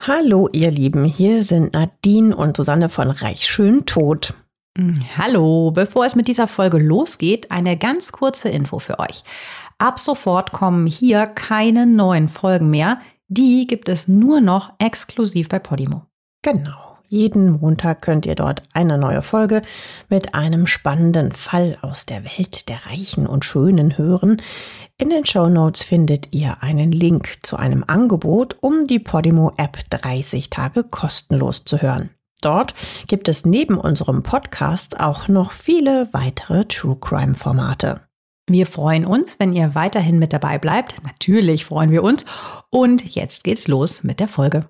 Hallo, 0.00 0.48
ihr 0.52 0.70
Lieben, 0.70 1.04
hier 1.04 1.42
sind 1.42 1.72
Nadine 1.72 2.36
und 2.36 2.56
Susanne 2.56 2.88
von 2.88 3.10
Reich 3.10 3.44
Schön 3.46 3.86
Tot. 3.86 4.34
Hallo, 5.16 5.70
bevor 5.72 6.04
es 6.04 6.14
mit 6.14 6.28
dieser 6.28 6.46
Folge 6.46 6.78
losgeht, 6.78 7.50
eine 7.50 7.76
ganz 7.76 8.12
kurze 8.12 8.50
Info 8.50 8.78
für 8.78 8.98
euch. 8.98 9.24
Ab 9.78 9.98
sofort 9.98 10.52
kommen 10.52 10.86
hier 10.86 11.26
keine 11.26 11.86
neuen 11.86 12.28
Folgen 12.28 12.70
mehr. 12.70 13.00
Die 13.28 13.66
gibt 13.66 13.88
es 13.88 14.06
nur 14.06 14.40
noch 14.40 14.74
exklusiv 14.78 15.48
bei 15.48 15.58
Podimo. 15.58 16.02
Genau. 16.42 16.98
Jeden 17.08 17.60
Montag 17.60 18.02
könnt 18.02 18.26
ihr 18.26 18.34
dort 18.34 18.64
eine 18.72 18.98
neue 18.98 19.22
Folge 19.22 19.62
mit 20.08 20.34
einem 20.34 20.66
spannenden 20.66 21.32
Fall 21.32 21.78
aus 21.80 22.04
der 22.04 22.24
Welt 22.24 22.68
der 22.68 22.84
Reichen 22.86 23.26
und 23.26 23.44
Schönen 23.44 23.96
hören. 23.96 24.42
In 24.98 25.10
den 25.10 25.26
Show 25.26 25.50
Notes 25.50 25.84
findet 25.84 26.34
ihr 26.34 26.62
einen 26.62 26.90
Link 26.90 27.40
zu 27.42 27.58
einem 27.58 27.84
Angebot, 27.86 28.56
um 28.62 28.86
die 28.86 28.98
Podimo 28.98 29.52
App 29.58 29.78
30 29.90 30.48
Tage 30.48 30.84
kostenlos 30.84 31.66
zu 31.66 31.82
hören. 31.82 32.08
Dort 32.40 32.74
gibt 33.06 33.28
es 33.28 33.44
neben 33.44 33.76
unserem 33.76 34.22
Podcast 34.22 34.98
auch 34.98 35.28
noch 35.28 35.52
viele 35.52 36.08
weitere 36.12 36.64
True 36.64 36.96
Crime 36.98 37.34
Formate. 37.34 38.00
Wir 38.46 38.66
freuen 38.66 39.04
uns, 39.04 39.38
wenn 39.38 39.52
ihr 39.52 39.74
weiterhin 39.74 40.18
mit 40.18 40.32
dabei 40.32 40.56
bleibt. 40.56 41.04
Natürlich 41.04 41.66
freuen 41.66 41.90
wir 41.90 42.02
uns. 42.02 42.24
Und 42.70 43.04
jetzt 43.14 43.44
geht's 43.44 43.68
los 43.68 44.02
mit 44.02 44.18
der 44.18 44.28
Folge. 44.28 44.66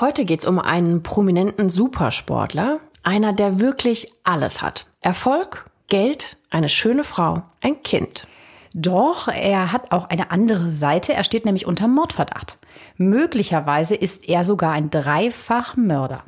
Heute 0.00 0.24
geht's 0.24 0.46
um 0.46 0.58
einen 0.58 1.04
prominenten 1.04 1.68
Supersportler, 1.68 2.80
einer, 3.04 3.32
der 3.32 3.60
wirklich 3.60 4.12
alles 4.24 4.60
hat. 4.60 4.88
Erfolg, 5.00 5.70
Geld, 5.86 6.36
eine 6.50 6.68
schöne 6.68 7.04
Frau, 7.04 7.44
ein 7.60 7.80
Kind. 7.84 8.26
Doch, 8.74 9.28
er 9.28 9.72
hat 9.72 9.92
auch 9.92 10.08
eine 10.08 10.30
andere 10.30 10.70
Seite. 10.70 11.14
Er 11.14 11.24
steht 11.24 11.44
nämlich 11.44 11.66
unter 11.66 11.88
Mordverdacht. 11.88 12.58
Möglicherweise 12.96 13.94
ist 13.94 14.28
er 14.28 14.44
sogar 14.44 14.72
ein 14.72 14.90
Dreifachmörder. 14.90 16.22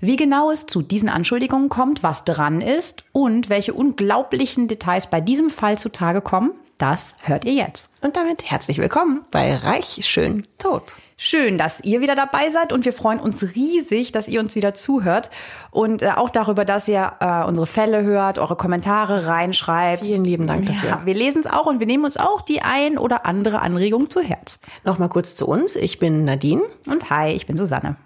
Wie 0.00 0.16
genau 0.16 0.50
es 0.50 0.66
zu 0.66 0.82
diesen 0.82 1.08
Anschuldigungen 1.08 1.68
kommt, 1.68 2.02
was 2.02 2.24
dran 2.24 2.60
ist 2.60 3.04
und 3.12 3.48
welche 3.48 3.74
unglaublichen 3.74 4.66
Details 4.68 5.08
bei 5.08 5.20
diesem 5.20 5.50
Fall 5.50 5.78
zutage 5.78 6.20
kommen, 6.20 6.52
das 6.80 7.14
hört 7.22 7.44
ihr 7.44 7.52
jetzt. 7.52 7.90
Und 8.00 8.16
damit 8.16 8.50
herzlich 8.50 8.78
willkommen 8.78 9.24
bei 9.30 9.54
Reich 9.54 10.00
schön 10.02 10.46
tot. 10.56 10.96
Schön, 11.22 11.58
dass 11.58 11.84
ihr 11.84 12.00
wieder 12.00 12.14
dabei 12.14 12.48
seid 12.48 12.72
und 12.72 12.86
wir 12.86 12.94
freuen 12.94 13.20
uns 13.20 13.54
riesig, 13.54 14.10
dass 14.10 14.26
ihr 14.26 14.40
uns 14.40 14.54
wieder 14.54 14.72
zuhört 14.72 15.30
und 15.70 16.00
äh, 16.00 16.12
auch 16.16 16.30
darüber, 16.30 16.64
dass 16.64 16.88
ihr 16.88 17.12
äh, 17.20 17.44
unsere 17.44 17.66
Fälle 17.66 18.02
hört, 18.02 18.38
eure 18.38 18.56
Kommentare 18.56 19.26
reinschreibt. 19.26 20.02
Vielen 20.02 20.24
lieben 20.24 20.46
Dank 20.46 20.64
dafür. 20.64 20.88
Ja, 20.88 21.02
wir 21.04 21.12
lesen 21.12 21.40
es 21.40 21.46
auch 21.46 21.66
und 21.66 21.78
wir 21.78 21.86
nehmen 21.86 22.06
uns 22.06 22.16
auch 22.16 22.40
die 22.40 22.62
ein 22.62 22.96
oder 22.96 23.26
andere 23.26 23.60
Anregung 23.60 24.08
zu 24.08 24.22
Herz. 24.22 24.60
Nochmal 24.82 25.10
kurz 25.10 25.34
zu 25.34 25.46
uns. 25.46 25.76
Ich 25.76 25.98
bin 25.98 26.24
Nadine. 26.24 26.62
Und 26.86 27.10
hi, 27.10 27.32
ich 27.32 27.46
bin 27.46 27.58
Susanne. 27.58 27.96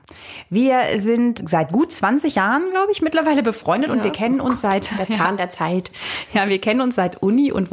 Wir 0.50 0.80
sind 0.96 1.48
seit 1.48 1.70
gut 1.70 1.92
20 1.92 2.34
Jahren, 2.34 2.70
glaube 2.72 2.90
ich, 2.90 3.00
mittlerweile 3.00 3.44
befreundet 3.44 3.90
ja, 3.90 3.96
und 3.96 4.02
wir 4.02 4.10
kennen 4.10 4.40
uns 4.40 4.64
oh 4.64 4.68
Gott, 4.68 4.84
seit 4.84 4.98
der 4.98 5.16
Zahn 5.16 5.36
der 5.36 5.50
Zeit. 5.50 5.92
Ja, 6.32 6.48
wir 6.48 6.60
kennen 6.60 6.80
uns 6.80 6.96
seit 6.96 7.22
Uni- 7.22 7.52
und 7.52 7.70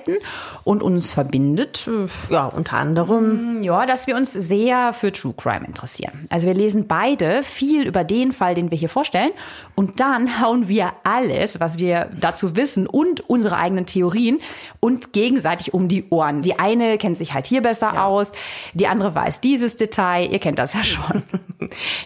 Volontärszeiten 0.00 0.16
und 0.64 0.82
uns 0.82 1.12
verbindet, 1.12 1.88
äh, 1.88 2.32
ja, 2.32 2.46
unter 2.46 2.76
anderem, 2.76 3.62
ja, 3.62 3.86
dass 3.86 4.06
wir 4.06 4.16
uns 4.16 4.32
sehr 4.32 4.92
für 4.92 5.12
True 5.12 5.34
Crime 5.36 5.66
interessieren. 5.66 6.26
Also 6.30 6.46
wir 6.46 6.54
lesen 6.54 6.86
beide 6.86 7.42
viel 7.42 7.86
über 7.86 8.04
den 8.04 8.32
Fall, 8.32 8.54
den 8.54 8.70
wir 8.70 8.78
hier 8.78 8.88
vorstellen 8.88 9.30
und 9.74 10.00
dann 10.00 10.40
hauen 10.40 10.68
wir 10.68 10.92
alles, 11.04 11.60
was 11.60 11.78
wir 11.78 12.10
dazu 12.18 12.56
wissen 12.56 12.86
und 12.86 13.28
unsere 13.28 13.56
eigenen 13.56 13.86
Theorien 13.86 14.38
uns 14.80 15.12
gegenseitig 15.12 15.74
um 15.74 15.88
die 15.88 16.08
Ohren. 16.10 16.42
Die 16.42 16.58
eine 16.58 16.98
kennt 16.98 17.16
sich 17.16 17.34
halt 17.34 17.46
hier 17.46 17.62
besser 17.62 17.92
ja. 17.94 18.06
aus, 18.06 18.32
die 18.74 18.86
andere 18.86 19.14
weiß 19.14 19.40
dieses 19.40 19.76
Detail, 19.76 20.30
ihr 20.30 20.38
kennt 20.38 20.58
das 20.58 20.74
ja 20.74 20.84
schon. 20.84 21.22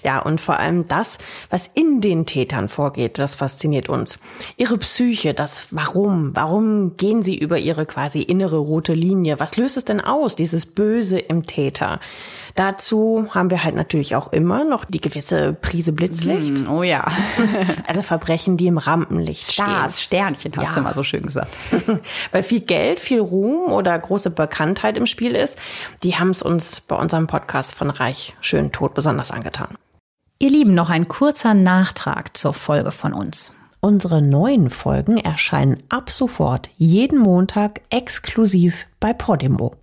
Ja, 0.02 0.20
und 0.20 0.40
vor 0.40 0.58
allem 0.58 0.88
das, 0.88 1.16
was 1.48 1.70
in 1.72 2.00
den 2.00 2.26
Tätern 2.26 2.68
vorgeht, 2.68 3.18
das 3.18 3.36
fasziniert 3.36 3.88
uns. 3.88 4.18
Ihre 4.56 4.76
Psyche, 4.78 5.32
das 5.32 5.68
Warum, 5.70 6.34
warum 6.34 6.96
gehen 6.96 7.22
sie 7.22 7.36
über 7.36 7.58
ihre 7.58 7.83
quasi 7.86 8.22
innere 8.22 8.56
rote 8.56 8.94
Linie? 8.94 9.40
Was 9.40 9.56
löst 9.56 9.76
es 9.76 9.84
denn 9.84 10.00
aus, 10.00 10.36
dieses 10.36 10.66
Böse 10.66 11.18
im 11.18 11.44
Täter? 11.44 12.00
Dazu 12.54 13.26
haben 13.30 13.50
wir 13.50 13.64
halt 13.64 13.74
natürlich 13.74 14.14
auch 14.14 14.32
immer 14.32 14.64
noch 14.64 14.84
die 14.84 15.00
gewisse 15.00 15.54
Prise 15.54 15.92
Blitzlicht. 15.92 16.66
Mm, 16.66 16.70
oh 16.70 16.82
ja. 16.84 17.10
also 17.88 18.02
Verbrechen, 18.02 18.56
die 18.56 18.68
im 18.68 18.78
Rampenlicht 18.78 19.52
Stars, 19.52 20.00
stehen. 20.00 20.18
Sternchen, 20.20 20.52
hast 20.56 20.68
ja. 20.68 20.74
du 20.74 20.80
mal 20.82 20.94
so 20.94 21.02
schön 21.02 21.24
gesagt. 21.24 21.50
Weil 22.30 22.42
viel 22.44 22.60
Geld, 22.60 23.00
viel 23.00 23.20
Ruhm 23.20 23.72
oder 23.72 23.98
große 23.98 24.30
Bekanntheit 24.30 24.98
im 24.98 25.06
Spiel 25.06 25.34
ist, 25.34 25.58
die 26.04 26.14
haben 26.16 26.30
es 26.30 26.42
uns 26.42 26.80
bei 26.80 26.96
unserem 26.96 27.26
Podcast 27.26 27.74
von 27.74 27.90
Reich 27.90 28.36
schön 28.40 28.70
tot 28.70 28.94
besonders 28.94 29.32
angetan. 29.32 29.76
Ihr 30.38 30.50
Lieben, 30.50 30.74
noch 30.74 30.90
ein 30.90 31.08
kurzer 31.08 31.54
Nachtrag 31.54 32.36
zur 32.36 32.54
Folge 32.54 32.92
von 32.92 33.12
uns. 33.12 33.52
Unsere 33.84 34.22
neuen 34.22 34.70
Folgen 34.70 35.18
erscheinen 35.18 35.82
ab 35.90 36.08
sofort 36.10 36.70
jeden 36.78 37.18
Montag 37.18 37.82
exklusiv 37.90 38.86
bei 38.98 39.12
Podimo. 39.12 39.74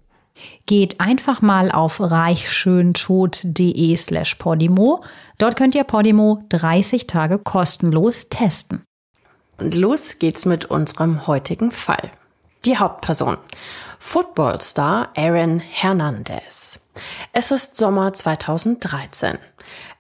Geht 0.66 1.00
einfach 1.00 1.44
mal 1.44 1.72
auf 1.72 2.02
reichschöntod.de 2.02 3.96
slash 3.98 4.34
Podimo. 4.40 5.04
Dort 5.38 5.56
könnt 5.56 5.76
ihr 5.76 5.84
Podimo 5.84 6.44
30 6.50 7.06
Tage 7.06 7.38
kostenlos 7.38 8.28
testen. 8.30 8.82
Und 9.60 9.76
los 9.76 10.18
geht's 10.18 10.48
mit 10.48 10.66
unserem 10.66 11.28
heutigen 11.28 11.70
Fall. 11.70 12.10
Die 12.66 12.80
Hauptperson. 12.80 13.38
Footballstar 14.00 15.10
Aaron 15.16 15.60
Hernandez. 15.60 16.80
Es 17.34 17.52
ist 17.52 17.76
Sommer 17.76 18.14
2013. 18.14 19.38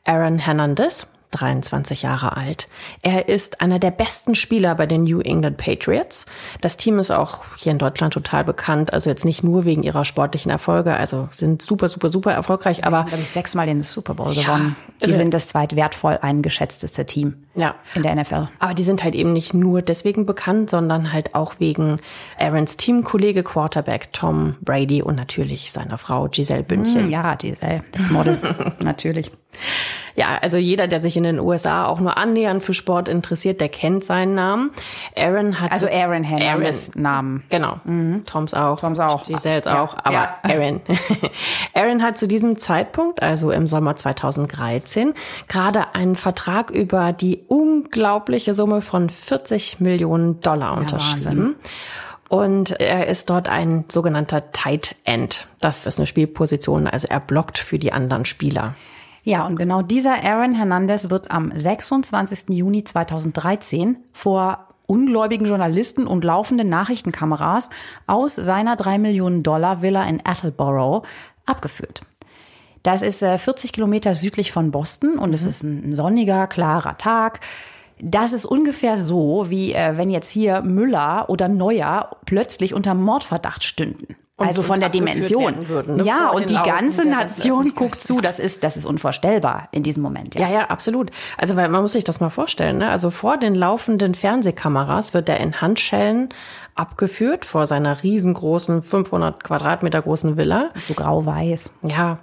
Aaron 0.05 0.39
Hernandez 0.39 1.05
23 1.31 2.03
Jahre 2.03 2.37
alt. 2.37 2.67
Er 3.01 3.29
ist 3.29 3.61
einer 3.61 3.79
der 3.79 3.91
besten 3.91 4.35
Spieler 4.35 4.75
bei 4.75 4.85
den 4.85 5.03
New 5.03 5.19
England 5.21 5.57
Patriots. 5.57 6.25
Das 6.61 6.77
Team 6.77 6.99
ist 6.99 7.11
auch 7.11 7.43
hier 7.57 7.71
in 7.71 7.77
Deutschland 7.77 8.13
total 8.13 8.43
bekannt. 8.43 8.93
Also 8.93 9.09
jetzt 9.09 9.25
nicht 9.25 9.43
nur 9.43 9.65
wegen 9.65 9.83
ihrer 9.83 10.05
sportlichen 10.05 10.51
Erfolge, 10.51 10.95
also 10.95 11.29
sind 11.31 11.61
super, 11.61 11.89
super, 11.89 12.09
super 12.09 12.33
erfolgreich. 12.33 12.85
Aber 12.85 13.07
ja, 13.09 13.17
ich 13.17 13.29
sechsmal 13.29 13.65
den 13.65 13.81
Super 13.81 14.13
Bowl 14.13 14.33
ja, 14.33 14.43
gewonnen. 14.43 14.75
Die 15.03 15.13
sind 15.13 15.33
das 15.33 15.47
zweitwertvoll 15.47 16.19
eingeschätzteste 16.21 17.05
Team 17.05 17.35
ja. 17.55 17.75
in 17.95 18.03
der 18.03 18.15
NFL. 18.15 18.49
Aber 18.59 18.73
die 18.73 18.83
sind 18.83 19.03
halt 19.03 19.15
eben 19.15 19.33
nicht 19.33 19.53
nur 19.53 19.81
deswegen 19.81 20.25
bekannt, 20.25 20.69
sondern 20.69 21.11
halt 21.11 21.35
auch 21.35 21.55
wegen 21.59 21.97
Aarons 22.39 22.77
Teamkollege 22.77 23.43
Quarterback 23.43 24.13
Tom 24.13 24.55
Brady 24.61 25.01
und 25.01 25.15
natürlich 25.15 25.71
seiner 25.71 25.97
Frau 25.97 26.27
Giselle 26.27 26.63
Bündchen. 26.63 27.07
Mm, 27.07 27.11
ja, 27.11 27.35
Giselle, 27.35 27.83
das 27.91 28.09
Model, 28.09 28.37
natürlich. 28.83 29.31
Ja, 30.15 30.37
also 30.41 30.57
jeder, 30.57 30.87
der 30.87 31.01
sich 31.01 31.17
in 31.17 31.23
den 31.23 31.39
USA 31.39 31.85
auch 31.85 31.99
nur 31.99 32.17
annähernd 32.17 32.63
für 32.63 32.73
Sport 32.73 33.07
interessiert, 33.07 33.61
der 33.61 33.69
kennt 33.69 34.03
seinen 34.03 34.35
Namen. 34.35 34.71
Aaron 35.17 35.59
hat 35.59 35.71
also 35.71 35.87
Aaron 35.87 36.23
Hernandez 36.23 36.95
Namen. 36.95 37.43
Genau. 37.49 37.79
Mhm. 37.83 38.25
Toms 38.25 38.53
auch. 38.53 38.79
Toms 38.79 38.99
auch. 38.99 39.25
Giselles 39.25 39.65
ja. 39.65 39.83
auch, 39.83 39.97
aber 39.97 40.13
ja. 40.13 40.37
Aaron. 40.43 40.81
Aaron 41.73 42.03
hat 42.03 42.17
zu 42.17 42.27
diesem 42.27 42.57
Zeitpunkt, 42.57 43.21
also 43.21 43.51
im 43.51 43.67
Sommer 43.67 43.95
2013, 43.95 45.13
gerade 45.47 45.95
einen 45.95 46.15
Vertrag 46.15 46.71
über 46.71 47.13
die 47.13 47.43
unglaubliche 47.47 48.53
Summe 48.53 48.81
von 48.81 49.09
40 49.09 49.79
Millionen 49.79 50.41
Dollar 50.41 50.77
unterschrieben. 50.77 51.55
Ja, 51.59 51.69
und 52.31 52.79
er 52.79 53.07
ist 53.07 53.29
dort 53.29 53.49
ein 53.49 53.83
sogenannter 53.89 54.51
Tight 54.51 54.95
End. 55.03 55.47
Das 55.59 55.85
ist 55.85 55.99
eine 55.99 56.07
Spielposition, 56.07 56.87
also 56.87 57.07
er 57.09 57.19
blockt 57.19 57.57
für 57.57 57.77
die 57.77 57.91
anderen 57.91 58.23
Spieler. 58.23 58.73
Ja, 59.23 59.45
und 59.45 59.55
genau 59.55 59.81
dieser 59.81 60.23
Aaron 60.23 60.55
Hernandez 60.55 61.09
wird 61.09 61.29
am 61.29 61.51
26. 61.55 62.49
Juni 62.49 62.83
2013 62.83 63.97
vor 64.11 64.67
ungläubigen 64.87 65.45
Journalisten 65.45 66.07
und 66.07 66.23
laufenden 66.23 66.69
Nachrichtenkameras 66.69 67.69
aus 68.07 68.35
seiner 68.35 68.75
3 68.75 68.97
Millionen 68.97 69.43
Dollar 69.43 69.81
Villa 69.81 70.03
in 70.03 70.21
Attleboro 70.25 71.03
abgeführt. 71.45 72.01
Das 72.83 73.03
ist 73.03 73.19
40 73.19 73.69
äh, 73.69 73.73
Kilometer 73.73 74.15
südlich 74.15 74.51
von 74.51 74.71
Boston 74.71 75.19
und 75.19 75.29
mhm. 75.29 75.35
es 75.35 75.45
ist 75.45 75.63
ein 75.63 75.95
sonniger, 75.95 76.47
klarer 76.47 76.97
Tag. 76.97 77.41
Das 78.01 78.33
ist 78.33 78.45
ungefähr 78.45 78.97
so, 78.97 79.45
wie 79.49 79.73
äh, 79.73 79.97
wenn 79.97 80.09
jetzt 80.09 80.31
hier 80.31 80.61
Müller 80.61 81.29
oder 81.29 81.47
Neuer 81.47 82.17
plötzlich 82.25 82.73
unter 82.73 82.95
Mordverdacht 82.95 83.63
stünden. 83.63 84.15
Also 84.47 84.63
von 84.63 84.79
der 84.79 84.89
Dimension. 84.89 85.67
Würden, 85.67 85.95
ne? 85.97 86.03
Ja, 86.03 86.29
und 86.29 86.49
die 86.49 86.55
ganze 86.55 87.07
Nation 87.07 87.73
guckt 87.75 88.01
zu. 88.01 88.21
Das 88.21 88.39
ist, 88.39 88.63
das 88.63 88.77
ist 88.77 88.85
unvorstellbar 88.85 89.67
in 89.71 89.83
diesem 89.83 90.03
Moment. 90.03 90.35
Ja. 90.35 90.41
ja, 90.41 90.53
ja, 90.53 90.65
absolut. 90.69 91.11
Also, 91.37 91.55
weil 91.55 91.69
man 91.69 91.81
muss 91.81 91.93
sich 91.93 92.03
das 92.03 92.19
mal 92.19 92.29
vorstellen. 92.29 92.77
Ne? 92.77 92.89
Also 92.89 93.11
vor 93.11 93.37
den 93.37 93.55
laufenden 93.55 94.15
Fernsehkameras 94.15 95.13
wird 95.13 95.29
er 95.29 95.39
in 95.39 95.61
Handschellen 95.61 96.29
abgeführt 96.75 97.45
vor 97.45 97.67
seiner 97.67 98.01
riesengroßen 98.01 98.81
500 98.81 99.43
Quadratmeter 99.43 100.01
großen 100.01 100.37
Villa. 100.37 100.69
So 100.75 100.93
grau-weiß. 100.93 101.73
Ja, 101.83 102.19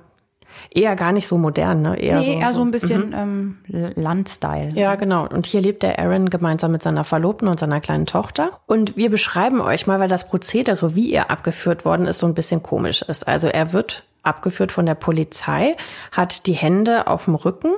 eher 0.70 0.96
gar 0.96 1.12
nicht 1.12 1.26
so 1.26 1.38
modern, 1.38 1.82
ne? 1.82 1.98
Eher, 1.98 2.18
nee, 2.18 2.24
so, 2.24 2.32
eher 2.32 2.52
so 2.52 2.62
ein 2.62 2.70
bisschen 2.70 3.08
mhm. 3.08 3.58
ähm, 3.68 3.92
Landstyle. 3.94 4.72
Ja, 4.74 4.94
genau. 4.96 5.26
Und 5.26 5.46
hier 5.46 5.60
lebt 5.60 5.82
der 5.82 5.98
Aaron 5.98 6.30
gemeinsam 6.30 6.72
mit 6.72 6.82
seiner 6.82 7.04
Verlobten 7.04 7.48
und 7.48 7.60
seiner 7.60 7.80
kleinen 7.80 8.06
Tochter. 8.06 8.60
Und 8.66 8.96
wir 8.96 9.10
beschreiben 9.10 9.60
euch 9.60 9.86
mal, 9.86 10.00
weil 10.00 10.08
das 10.08 10.28
Prozedere, 10.28 10.94
wie 10.94 11.12
er 11.12 11.30
abgeführt 11.30 11.84
worden 11.84 12.06
ist, 12.06 12.18
so 12.18 12.26
ein 12.26 12.34
bisschen 12.34 12.62
komisch 12.62 13.02
ist. 13.02 13.26
Also 13.26 13.48
er 13.48 13.72
wird 13.72 14.04
abgeführt 14.22 14.72
von 14.72 14.86
der 14.86 14.94
Polizei, 14.94 15.76
hat 16.12 16.46
die 16.46 16.52
Hände 16.52 17.06
auf 17.06 17.24
dem 17.24 17.34
Rücken, 17.34 17.70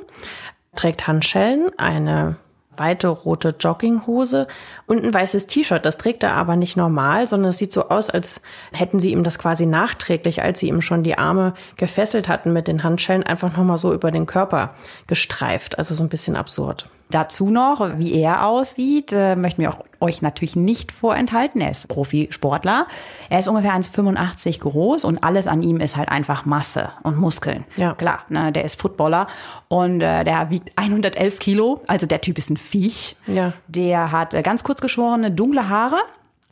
trägt 0.75 1.07
Handschellen, 1.07 1.71
eine 1.77 2.37
weite 2.77 3.09
rote 3.09 3.55
Jogginghose 3.59 4.47
und 4.87 5.05
ein 5.05 5.13
weißes 5.13 5.47
T-Shirt. 5.47 5.85
Das 5.85 5.99
trägt 5.99 6.23
er 6.23 6.35
aber 6.35 6.57
nicht 6.57 6.77
normal, 6.77 7.27
sondern 7.27 7.51
es 7.51 7.59
sieht 7.59 7.73
so 7.73 7.89
aus, 7.89 8.11
als 8.11 8.41
hätten 8.73 9.01
sie 9.01 9.13
ihm 9.13 9.23
das 9.23 9.39
quasi 9.39 9.67
nachträglich, 9.67 10.43
als 10.43 10.61
sie 10.61 10.69
ihm 10.69 10.83
schon 10.83 11.03
die 11.03 11.19
Arme 11.19 11.55
gefesselt 11.77 12.29
hatten 12.29 12.53
mit 12.53 12.69
den 12.69 12.83
Handschellen, 12.83 13.23
einfach 13.23 13.57
nochmal 13.57 13.79
so 13.79 13.93
über 13.93 14.11
den 14.11 14.27
Körper 14.27 14.75
gestreift. 15.07 15.79
Also 15.79 15.95
so 15.95 16.03
ein 16.03 16.09
bisschen 16.09 16.37
absurd. 16.37 16.89
Dazu 17.11 17.51
noch, 17.51 17.99
wie 17.99 18.15
er 18.15 18.47
aussieht, 18.47 19.13
äh, 19.13 19.37
möchten 19.37 19.63
wir 19.63 19.71
auch 19.71 19.85
euch 20.01 20.23
natürlich 20.23 20.57
nicht 20.57 20.93
vorenthalten. 20.93 21.61
Er 21.61 21.71
ist 21.71 21.89
Profisportler. 21.89 22.87
Er 23.29 23.39
ist 23.39 23.49
ungefähr 23.49 23.75
1,85 23.75 24.61
groß 24.61 25.05
und 25.05 25.23
alles 25.23 25.47
an 25.47 25.63
ihm 25.63 25.79
ist 25.79 25.97
halt 25.97 26.09
einfach 26.09 26.47
Masse 26.47 26.91
und 27.03 27.19
Muskeln. 27.19 27.65
Ja. 27.77 27.95
Klar, 27.95 28.21
ne, 28.29 28.51
der 28.53 28.65
ist 28.65 28.81
Footballer 28.81 29.27
und 29.69 30.01
äh, 30.01 30.25
der 30.25 30.51
wiegt 30.51 30.73
111 30.77 31.39
Kilo. 31.39 31.83
Also 31.87 32.07
der 32.07 32.21
Typ 32.21 32.39
ist 32.39 32.51
ein 32.51 32.57
Viech. 32.57 33.17
Ja. 33.27 33.53
Der 33.69 34.11
hat 34.13 34.35
äh, 34.35 34.43
ganz 34.43 34.65
kurz 34.65 34.81
geschorene, 34.81 35.31
dunkle 35.31 35.69
Haare. 35.69 35.97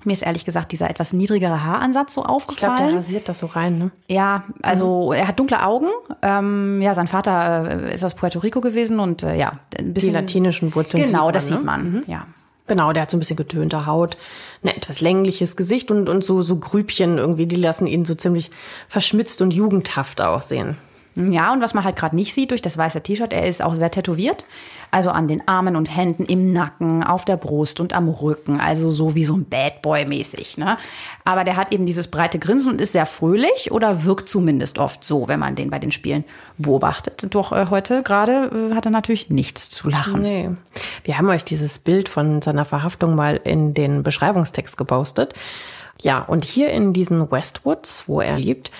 Mir 0.04 0.12
ist 0.12 0.22
ehrlich 0.22 0.44
gesagt 0.44 0.70
dieser 0.70 0.88
etwas 0.88 1.12
niedrigere 1.12 1.64
Haaransatz 1.64 2.14
so 2.14 2.24
aufgefallen. 2.24 2.72
Ich 2.72 2.78
glaube, 2.78 2.92
der 2.92 2.98
rasiert 2.98 3.28
das 3.28 3.40
so 3.40 3.46
rein, 3.46 3.78
ne? 3.78 3.90
Ja, 4.08 4.44
also 4.62 5.08
mhm. 5.08 5.12
er 5.14 5.28
hat 5.28 5.38
dunkle 5.38 5.64
Augen. 5.64 5.88
Ähm, 6.22 6.80
ja, 6.80 6.94
sein 6.94 7.08
Vater 7.08 7.86
äh, 7.86 7.94
ist 7.94 8.04
aus 8.04 8.14
Puerto 8.14 8.38
Rico 8.38 8.60
gewesen 8.60 9.00
und 9.00 9.24
äh, 9.24 9.36
ja, 9.36 9.58
ein 9.76 9.94
bisschen. 9.94 10.12
Die 10.12 10.18
latinischen 10.18 10.74
Wurzeln. 10.74 11.02
Genau, 11.02 11.26
sieht 11.26 11.34
das 11.34 11.50
ne? 11.50 11.56
sieht 11.56 11.64
man, 11.64 11.92
mhm. 11.92 12.04
ja. 12.06 12.26
Genau, 12.68 12.92
der 12.92 13.02
hat 13.02 13.10
so 13.10 13.16
ein 13.16 13.20
bisschen 13.20 13.36
getönte 13.36 13.86
Haut, 13.86 14.18
ein 14.62 14.68
etwas 14.68 15.00
längliches 15.00 15.56
Gesicht 15.56 15.90
und, 15.90 16.08
und 16.08 16.22
so, 16.22 16.42
so 16.42 16.56
Grübchen 16.56 17.16
irgendwie, 17.16 17.46
die 17.46 17.56
lassen 17.56 17.86
ihn 17.86 18.04
so 18.04 18.14
ziemlich 18.14 18.50
verschmitzt 18.88 19.40
und 19.40 19.52
jugendhaft 19.52 20.20
aussehen. 20.20 20.76
Ja, 21.18 21.52
und 21.52 21.60
was 21.60 21.74
man 21.74 21.82
halt 21.82 21.96
gerade 21.96 22.14
nicht 22.14 22.32
sieht 22.32 22.52
durch 22.52 22.62
das 22.62 22.78
weiße 22.78 23.02
T-Shirt, 23.02 23.32
er 23.32 23.46
ist 23.46 23.60
auch 23.60 23.74
sehr 23.74 23.90
tätowiert. 23.90 24.44
Also 24.90 25.10
an 25.10 25.28
den 25.28 25.46
Armen 25.46 25.76
und 25.76 25.94
Händen, 25.94 26.24
im 26.24 26.52
Nacken, 26.52 27.02
auf 27.02 27.24
der 27.24 27.36
Brust 27.36 27.80
und 27.80 27.92
am 27.92 28.08
Rücken. 28.08 28.60
Also 28.60 28.90
so 28.90 29.14
wie 29.14 29.24
so 29.24 29.34
ein 29.34 29.44
Bad 29.44 29.82
Boy 29.82 30.06
mäßig. 30.06 30.56
Ne? 30.56 30.78
Aber 31.24 31.44
der 31.44 31.56
hat 31.56 31.72
eben 31.72 31.84
dieses 31.84 32.08
breite 32.08 32.38
Grinsen 32.38 32.72
und 32.72 32.80
ist 32.80 32.92
sehr 32.92 33.04
fröhlich 33.04 33.70
oder 33.70 34.04
wirkt 34.04 34.28
zumindest 34.28 34.78
oft 34.78 35.04
so, 35.04 35.28
wenn 35.28 35.40
man 35.40 35.56
den 35.56 35.70
bei 35.70 35.78
den 35.78 35.92
Spielen 35.92 36.24
beobachtet. 36.56 37.26
Doch 37.34 37.52
äh, 37.52 37.66
heute 37.68 38.02
gerade 38.02 38.70
äh, 38.70 38.74
hat 38.74 38.86
er 38.86 38.92
natürlich 38.92 39.28
nichts 39.28 39.68
zu 39.68 39.90
lachen. 39.90 40.22
Nee. 40.22 40.50
Wir 41.04 41.18
haben 41.18 41.28
euch 41.28 41.44
dieses 41.44 41.80
Bild 41.80 42.08
von 42.08 42.40
seiner 42.40 42.64
Verhaftung 42.64 43.14
mal 43.14 43.40
in 43.42 43.74
den 43.74 44.02
Beschreibungstext 44.02 44.78
gepostet. 44.78 45.34
Ja, 46.00 46.20
und 46.20 46.44
hier 46.44 46.70
in 46.70 46.92
diesen 46.92 47.30
Westwoods, 47.30 48.04
wo 48.06 48.20
er 48.20 48.38
lebt, 48.38 48.70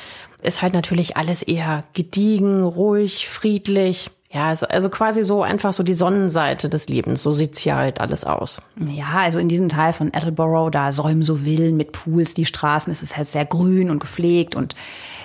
ist 0.42 0.62
halt 0.62 0.74
natürlich 0.74 1.16
alles 1.16 1.42
eher 1.42 1.84
gediegen, 1.94 2.62
ruhig, 2.62 3.28
friedlich. 3.28 4.10
Ja, 4.30 4.48
also, 4.48 4.66
also 4.66 4.90
quasi 4.90 5.24
so 5.24 5.42
einfach 5.42 5.72
so 5.72 5.82
die 5.82 5.94
Sonnenseite 5.94 6.68
des 6.68 6.88
Lebens. 6.88 7.22
So 7.22 7.32
sieht's 7.32 7.60
hier 7.60 7.76
halt 7.76 7.98
alles 7.98 8.24
aus. 8.24 8.60
Ja, 8.78 9.20
also 9.20 9.38
in 9.38 9.48
diesem 9.48 9.70
Teil 9.70 9.94
von 9.94 10.12
Attleboro, 10.14 10.68
da 10.68 10.92
säumen 10.92 11.22
so 11.22 11.36
Villen 11.36 11.78
mit 11.78 11.92
Pools 11.92 12.34
die 12.34 12.44
Straßen. 12.44 12.92
Es 12.92 13.02
ist 13.02 13.16
halt 13.16 13.26
sehr 13.26 13.46
grün 13.46 13.88
und 13.88 14.00
gepflegt 14.00 14.54
und 14.54 14.74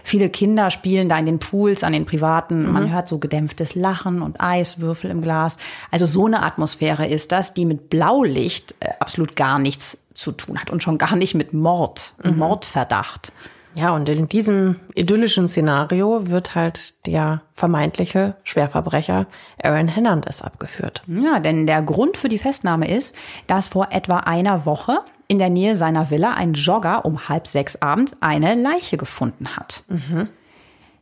viele 0.05 0.29
Kinder 0.29 0.69
spielen 0.69 1.09
da 1.09 1.17
in 1.17 1.25
den 1.25 1.39
Pools, 1.39 1.83
an 1.83 1.91
den 1.91 2.05
privaten. 2.05 2.65
Mhm. 2.65 2.71
Man 2.71 2.93
hört 2.93 3.09
so 3.09 3.19
gedämpftes 3.19 3.75
Lachen 3.75 4.21
und 4.21 4.39
Eiswürfel 4.39 5.11
im 5.11 5.21
Glas. 5.21 5.57
Also 5.91 6.05
so 6.05 6.25
eine 6.25 6.41
Atmosphäre 6.41 7.05
ist 7.05 7.33
das, 7.33 7.53
die 7.53 7.65
mit 7.65 7.89
Blaulicht 7.89 8.75
äh, 8.79 8.87
absolut 9.01 9.35
gar 9.35 9.59
nichts 9.59 9.97
zu 10.13 10.31
tun 10.31 10.57
hat 10.57 10.71
und 10.71 10.81
schon 10.81 10.97
gar 10.97 11.17
nicht 11.17 11.35
mit 11.35 11.51
Mord, 11.51 12.13
mhm. 12.23 12.37
Mordverdacht. 12.37 13.33
Ja, 13.75 13.95
und 13.95 14.07
in 14.07 14.27
diesem 14.27 14.75
idyllischen 14.95 15.47
Szenario 15.47 16.27
wird 16.27 16.55
halt 16.55 17.05
der 17.07 17.41
vermeintliche 17.53 18.35
Schwerverbrecher 18.43 19.25
Aaron 19.61 19.87
Hernandez 19.87 20.41
abgeführt. 20.41 21.01
Ja, 21.07 21.39
denn 21.39 21.65
der 21.65 21.81
Grund 21.81 22.17
für 22.17 22.29
die 22.29 22.37
Festnahme 22.37 22.89
ist, 22.89 23.15
dass 23.47 23.69
vor 23.69 23.87
etwa 23.91 24.17
einer 24.17 24.65
Woche 24.65 24.99
in 25.27 25.39
der 25.39 25.49
Nähe 25.49 25.75
seiner 25.75 26.11
Villa 26.11 26.33
ein 26.33 26.53
Jogger 26.53 27.05
um 27.05 27.27
halb 27.27 27.47
sechs 27.47 27.81
abends 27.81 28.17
eine 28.21 28.55
Leiche 28.55 28.97
gefunden 28.97 29.55
hat. 29.55 29.83
Mhm. 29.87 30.29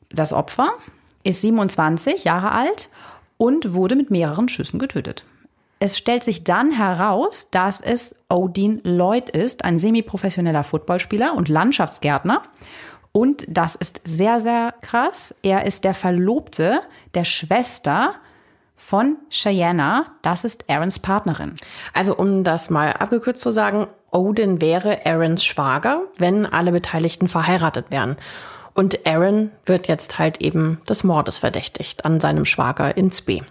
Das 0.09 0.33
Opfer 0.33 0.69
ist 1.23 1.41
27 1.41 2.23
Jahre 2.23 2.51
alt 2.51 2.89
und 3.37 3.73
wurde 3.73 3.95
mit 3.95 4.11
mehreren 4.11 4.49
Schüssen 4.49 4.79
getötet. 4.79 5.25
Es 5.81 5.97
stellt 5.97 6.23
sich 6.23 6.43
dann 6.43 6.71
heraus, 6.71 7.49
dass 7.49 7.81
es 7.81 8.15
Odin 8.29 8.81
Lloyd 8.83 9.31
ist, 9.31 9.65
ein 9.65 9.79
semiprofessioneller 9.79 10.63
Footballspieler 10.63 11.33
und 11.33 11.49
Landschaftsgärtner. 11.49 12.43
Und 13.11 13.45
das 13.47 13.73
ist 13.73 13.99
sehr, 14.03 14.39
sehr 14.39 14.75
krass. 14.83 15.33
Er 15.41 15.65
ist 15.65 15.83
der 15.83 15.95
Verlobte 15.95 16.81
der 17.15 17.23
Schwester 17.23 18.13
von 18.75 19.17
Cheyenne. 19.31 20.05
Das 20.21 20.43
ist 20.43 20.69
Aarons 20.69 20.99
Partnerin. 20.99 21.55
Also 21.95 22.15
um 22.15 22.43
das 22.43 22.69
mal 22.69 22.93
abgekürzt 22.93 23.41
zu 23.41 23.49
sagen, 23.51 23.87
Odin 24.11 24.61
wäre 24.61 25.03
Aarons 25.07 25.43
Schwager, 25.43 26.03
wenn 26.19 26.45
alle 26.45 26.71
Beteiligten 26.71 27.27
verheiratet 27.27 27.87
wären. 27.89 28.17
Und 28.75 29.07
Aaron 29.07 29.49
wird 29.65 29.87
jetzt 29.87 30.19
halt 30.19 30.41
eben 30.41 30.79
des 30.87 31.03
Mordes 31.03 31.39
verdächtigt 31.39 32.05
an 32.05 32.19
seinem 32.19 32.45
Schwager 32.45 32.95
in 32.95 33.11
Spee. 33.11 33.41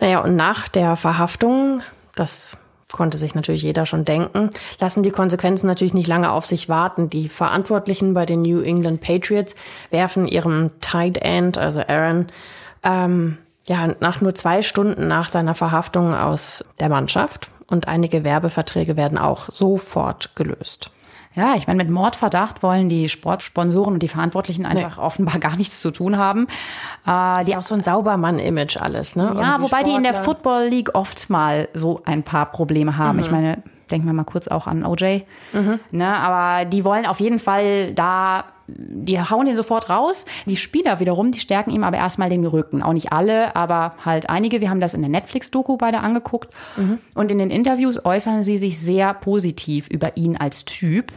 Naja, 0.00 0.20
und 0.20 0.34
nach 0.34 0.68
der 0.68 0.96
Verhaftung, 0.96 1.82
das 2.14 2.56
konnte 2.90 3.18
sich 3.18 3.34
natürlich 3.34 3.62
jeder 3.62 3.86
schon 3.86 4.04
denken, 4.04 4.50
lassen 4.80 5.02
die 5.02 5.10
Konsequenzen 5.10 5.66
natürlich 5.66 5.94
nicht 5.94 6.08
lange 6.08 6.32
auf 6.32 6.44
sich 6.44 6.68
warten. 6.68 7.08
Die 7.08 7.28
Verantwortlichen 7.28 8.14
bei 8.14 8.26
den 8.26 8.42
New 8.42 8.60
England 8.60 9.00
Patriots 9.00 9.54
werfen 9.90 10.26
ihrem 10.26 10.70
Tight 10.80 11.18
End, 11.18 11.58
also 11.58 11.80
Aaron, 11.86 12.26
ähm, 12.82 13.38
ja, 13.66 13.94
nach 14.00 14.20
nur 14.20 14.34
zwei 14.34 14.62
Stunden 14.62 15.06
nach 15.06 15.28
seiner 15.28 15.54
Verhaftung 15.54 16.14
aus 16.14 16.64
der 16.80 16.88
Mannschaft 16.88 17.50
und 17.68 17.86
einige 17.86 18.24
Werbeverträge 18.24 18.96
werden 18.96 19.18
auch 19.18 19.48
sofort 19.50 20.34
gelöst. 20.34 20.90
Ja, 21.34 21.54
ich 21.54 21.68
meine, 21.68 21.84
mit 21.84 21.92
Mordverdacht 21.92 22.62
wollen 22.62 22.88
die 22.88 23.08
Sportsponsoren 23.08 23.94
und 23.94 24.02
die 24.02 24.08
Verantwortlichen 24.08 24.66
einfach 24.66 24.96
nee. 24.96 25.02
offenbar 25.02 25.38
gar 25.38 25.56
nichts 25.56 25.80
zu 25.80 25.92
tun 25.92 26.16
haben. 26.16 26.48
Äh, 27.06 27.44
die 27.44 27.52
ist 27.52 27.56
auch 27.56 27.62
so 27.62 27.74
ein 27.76 27.82
Saubermann-Image 27.82 28.78
alles, 28.78 29.14
ne? 29.14 29.32
Ja, 29.36 29.56
wobei 29.58 29.68
Sportler. 29.68 29.82
die 29.84 29.96
in 29.96 30.02
der 30.02 30.14
Football 30.14 30.66
League 30.66 30.94
oft 30.94 31.30
mal 31.30 31.68
so 31.72 32.02
ein 32.04 32.24
paar 32.24 32.46
Probleme 32.46 32.96
haben. 32.96 33.16
Mhm. 33.16 33.22
Ich 33.22 33.30
meine, 33.30 33.62
denken 33.90 34.06
wir 34.06 34.12
mal 34.12 34.24
kurz 34.24 34.48
auch 34.48 34.66
an 34.66 34.84
OJ. 34.84 35.22
Mhm. 35.52 35.80
Ne, 35.92 36.16
aber 36.16 36.64
die 36.64 36.84
wollen 36.84 37.06
auf 37.06 37.20
jeden 37.20 37.38
Fall 37.38 37.94
da 37.94 38.44
die 38.76 39.20
hauen 39.20 39.46
den 39.46 39.56
sofort 39.56 39.90
raus. 39.90 40.26
Die 40.46 40.56
Spieler 40.56 41.00
wiederum, 41.00 41.32
die 41.32 41.40
stärken 41.40 41.70
ihm 41.70 41.84
aber 41.84 41.96
erstmal 41.96 42.30
den 42.30 42.44
Rücken. 42.46 42.82
Auch 42.82 42.92
nicht 42.92 43.12
alle, 43.12 43.56
aber 43.56 43.94
halt 44.04 44.30
einige. 44.30 44.60
Wir 44.60 44.70
haben 44.70 44.80
das 44.80 44.94
in 44.94 45.02
der 45.02 45.10
Netflix-Doku 45.10 45.76
beide 45.76 46.00
angeguckt. 46.00 46.50
Mhm. 46.76 46.98
Und 47.14 47.30
in 47.30 47.38
den 47.38 47.50
Interviews 47.50 48.04
äußern 48.04 48.42
sie 48.42 48.58
sich 48.58 48.80
sehr 48.80 49.14
positiv 49.14 49.88
über 49.88 50.16
ihn 50.16 50.36
als 50.36 50.64
Typ. 50.64 51.12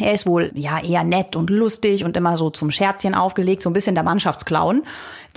Er 0.00 0.12
ist 0.12 0.26
wohl 0.26 0.50
ja 0.54 0.82
eher 0.82 1.04
nett 1.04 1.36
und 1.36 1.50
lustig 1.50 2.04
und 2.04 2.16
immer 2.16 2.36
so 2.36 2.50
zum 2.50 2.70
Scherzchen 2.70 3.14
aufgelegt, 3.14 3.62
so 3.62 3.70
ein 3.70 3.74
bisschen 3.74 3.94
der 3.94 4.04
Mannschaftsclown, 4.04 4.82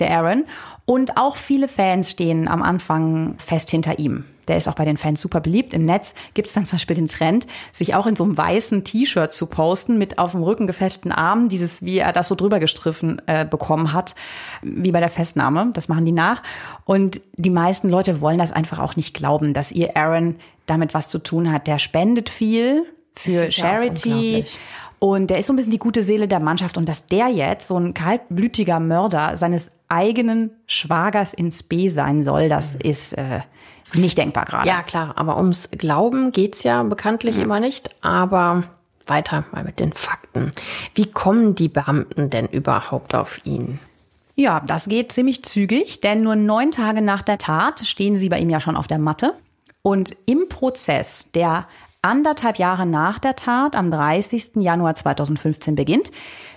der 0.00 0.10
Aaron. 0.10 0.44
Und 0.86 1.16
auch 1.16 1.36
viele 1.36 1.68
Fans 1.68 2.10
stehen 2.10 2.46
am 2.46 2.62
Anfang 2.62 3.36
fest 3.38 3.70
hinter 3.70 3.98
ihm. 3.98 4.24
Der 4.48 4.58
ist 4.58 4.68
auch 4.68 4.74
bei 4.74 4.84
den 4.84 4.98
Fans 4.98 5.22
super 5.22 5.40
beliebt. 5.40 5.72
Im 5.72 5.86
Netz 5.86 6.14
gibt 6.34 6.48
es 6.48 6.54
dann 6.54 6.66
zum 6.66 6.76
Beispiel 6.76 6.96
den 6.96 7.06
Trend, 7.06 7.46
sich 7.72 7.94
auch 7.94 8.06
in 8.06 8.14
so 8.14 8.24
einem 8.24 8.36
weißen 8.36 8.84
T-Shirt 8.84 9.32
zu 9.32 9.46
posten 9.46 9.96
mit 9.96 10.18
auf 10.18 10.32
dem 10.32 10.42
Rücken 10.42 10.66
gefesselten 10.66 11.12
Armen, 11.12 11.48
dieses, 11.48 11.82
wie 11.82 11.98
er 11.98 12.12
das 12.12 12.28
so 12.28 12.34
drüber 12.34 12.60
gestriffen 12.60 13.22
äh, 13.26 13.46
bekommen 13.46 13.94
hat, 13.94 14.14
wie 14.62 14.92
bei 14.92 15.00
der 15.00 15.08
Festnahme. 15.08 15.70
Das 15.72 15.88
machen 15.88 16.04
die 16.04 16.12
nach. 16.12 16.42
Und 16.84 17.22
die 17.36 17.50
meisten 17.50 17.88
Leute 17.88 18.20
wollen 18.20 18.38
das 18.38 18.52
einfach 18.52 18.78
auch 18.78 18.96
nicht 18.96 19.14
glauben, 19.14 19.54
dass 19.54 19.72
ihr 19.72 19.96
Aaron 19.96 20.36
damit 20.66 20.92
was 20.92 21.08
zu 21.08 21.18
tun 21.18 21.50
hat. 21.50 21.66
Der 21.66 21.78
spendet 21.78 22.28
viel 22.28 22.84
für 23.14 23.50
Charity. 23.50 24.40
Ja 24.40 24.44
und 25.04 25.28
der 25.28 25.38
ist 25.38 25.48
so 25.48 25.52
ein 25.52 25.56
bisschen 25.56 25.70
die 25.70 25.78
gute 25.78 26.00
Seele 26.00 26.26
der 26.28 26.40
Mannschaft. 26.40 26.78
Und 26.78 26.88
dass 26.88 27.04
der 27.04 27.28
jetzt 27.28 27.68
so 27.68 27.76
ein 27.76 27.92
kaltblütiger 27.92 28.80
Mörder 28.80 29.36
seines 29.36 29.70
eigenen 29.86 30.50
Schwagers 30.66 31.34
ins 31.34 31.62
B 31.62 31.88
sein 31.88 32.22
soll, 32.22 32.48
das 32.48 32.74
ist 32.74 33.12
äh, 33.12 33.40
nicht 33.92 34.16
denkbar 34.16 34.46
gerade. 34.46 34.66
Ja, 34.66 34.82
klar. 34.82 35.12
Aber 35.16 35.36
ums 35.36 35.68
Glauben 35.72 36.32
geht's 36.32 36.62
ja 36.62 36.82
bekanntlich 36.84 37.36
ja. 37.36 37.42
immer 37.42 37.60
nicht. 37.60 37.90
Aber 38.00 38.62
weiter 39.06 39.44
mal 39.52 39.62
mit 39.62 39.78
den 39.78 39.92
Fakten. 39.92 40.52
Wie 40.94 41.04
kommen 41.04 41.54
die 41.54 41.68
Beamten 41.68 42.30
denn 42.30 42.46
überhaupt 42.46 43.14
auf 43.14 43.44
ihn? 43.44 43.80
Ja, 44.36 44.60
das 44.66 44.88
geht 44.88 45.12
ziemlich 45.12 45.44
zügig, 45.44 46.00
denn 46.00 46.22
nur 46.22 46.34
neun 46.34 46.70
Tage 46.70 47.02
nach 47.02 47.20
der 47.20 47.36
Tat 47.36 47.86
stehen 47.86 48.16
sie 48.16 48.30
bei 48.30 48.38
ihm 48.38 48.48
ja 48.48 48.58
schon 48.58 48.74
auf 48.74 48.86
der 48.86 48.98
Matte. 48.98 49.34
Und 49.82 50.16
im 50.24 50.48
Prozess, 50.48 51.30
der 51.34 51.66
anderthalb 52.04 52.58
Jahre 52.58 52.86
nach 52.86 53.18
der 53.18 53.34
Tat 53.34 53.74
am 53.74 53.90
30. 53.90 54.56
Januar 54.56 54.94
2015 54.94 55.74
beginnt, 55.74 56.12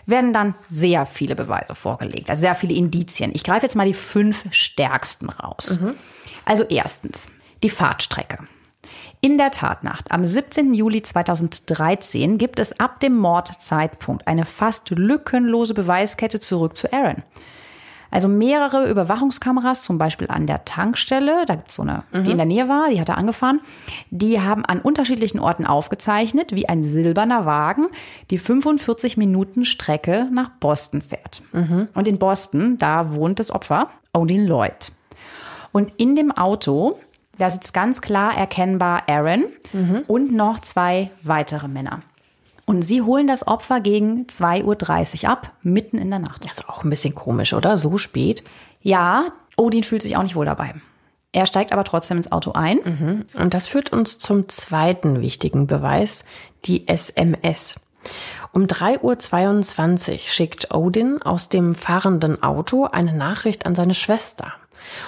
werden 0.06 0.34
dann 0.34 0.56
sehr 0.68 1.06
viele 1.06 1.36
Beweise 1.36 1.76
vorgelegt, 1.76 2.30
also 2.30 2.42
sehr 2.42 2.56
viele 2.56 2.74
Indizien. 2.74 3.32
Ich 3.34 3.44
greife 3.44 3.66
jetzt 3.66 3.76
mal 3.76 3.88
die 3.88 3.94
fünf 3.94 4.46
stärksten 4.52 5.30
raus. 5.30 5.80
Mhm. 5.80 5.96
Also 6.46 6.64
erstens, 6.64 7.30
die 7.64 7.70
Fahrtstrecke. 7.70 8.40
In 9.20 9.38
der 9.38 9.52
Tatnacht 9.52 10.12
am 10.12 10.26
17. 10.26 10.74
Juli 10.74 11.02
2013 11.02 12.38
gibt 12.38 12.60
es 12.60 12.80
ab 12.80 13.00
dem 13.00 13.16
Mordzeitpunkt 13.16 14.28
eine 14.28 14.46
fast 14.46 14.92
lückenlose 14.92 15.74
Beweiskette 15.74 16.40
zurück 16.40 16.78
zu 16.78 16.94
Aaron. 16.94 17.24
Also 18.12 18.28
mehrere 18.28 18.90
Überwachungskameras, 18.90 19.82
zum 19.82 19.98
Beispiel 19.98 20.28
an 20.30 20.48
der 20.48 20.66
Tankstelle, 20.66 21.46
da 21.46 21.56
gibt's 21.56 21.76
so 21.76 21.82
eine, 21.84 22.04
die 22.14 22.32
in 22.32 22.38
der 22.38 22.46
Nähe 22.46 22.70
war, 22.70 22.90
die 22.90 23.00
hat 23.02 23.10
er 23.10 23.18
angefahren, 23.18 23.60
die 24.10 24.40
haben 24.42 24.64
an 24.66 24.80
unterschiedlichen 24.80 25.40
Orten 25.40 25.66
aufgezeichnet, 25.66 26.54
wie 26.54 26.70
ein 26.70 26.84
silberner 26.84 27.46
Wagen 27.46 27.88
die 28.30 28.38
45 28.38 29.18
Minuten 29.18 29.66
Strecke 29.66 30.28
nach 30.32 30.50
Boston 30.60 31.02
fährt. 31.02 31.42
Und 31.94 32.08
in 32.08 32.18
Boston, 32.20 32.78
da 32.78 33.14
wohnt 33.14 33.40
das 33.40 33.52
Opfer, 33.52 33.90
Odin 34.14 34.48
Lloyd. 34.48 34.92
Und 35.72 35.92
in 35.98 36.16
dem 36.16 36.32
Auto, 36.32 36.98
da 37.38 37.50
sitzt 37.50 37.74
ganz 37.74 38.02
klar 38.02 38.36
erkennbar 38.38 39.04
Aaron 39.08 39.44
und 40.08 40.32
noch 40.32 40.60
zwei 40.62 41.12
weitere 41.24 41.68
Männer. 41.68 42.02
Und 42.68 42.82
sie 42.82 43.02
holen 43.02 43.28
das 43.28 43.48
Opfer 43.48 43.80
gegen 43.80 44.26
2.30 44.26 45.24
Uhr 45.24 45.30
ab, 45.30 45.54
mitten 45.64 45.98
in 45.98 46.10
der 46.10 46.20
Nacht. 46.20 46.44
Das 46.44 46.60
ist 46.60 46.70
auch 46.70 46.84
ein 46.84 46.90
bisschen 46.90 47.16
komisch, 47.16 47.54
oder? 47.54 47.78
So 47.78 47.98
spät. 47.98 48.44
Ja, 48.82 49.28
Odin 49.56 49.84
fühlt 49.84 50.02
sich 50.02 50.18
auch 50.18 50.24
nicht 50.24 50.36
wohl 50.36 50.46
dabei. 50.46 50.76
Er 51.32 51.46
steigt 51.46 51.72
aber 51.72 51.86
trotzdem 51.86 52.18
ins 52.18 52.32
Auto 52.32 52.52
ein. 52.52 52.80
Und 53.40 53.54
das 53.54 53.70
führt 53.70 53.94
uns 53.94 54.18
zum 54.18 54.50
zweiten 54.50 55.22
wichtigen 55.22 55.66
Beweis, 55.66 56.26
die 56.66 56.90
SMS. 56.90 57.80
Um 58.52 58.66
3.22 58.66 60.12
Uhr 60.12 60.20
schickt 60.20 60.76
Odin 60.76 61.22
aus 61.22 61.48
dem 61.48 61.74
fahrenden 61.74 62.44
Auto 62.44 62.84
eine 62.84 63.14
Nachricht 63.14 63.66
an 63.66 63.76
seine 63.76 63.94
Schwester. 63.94 64.52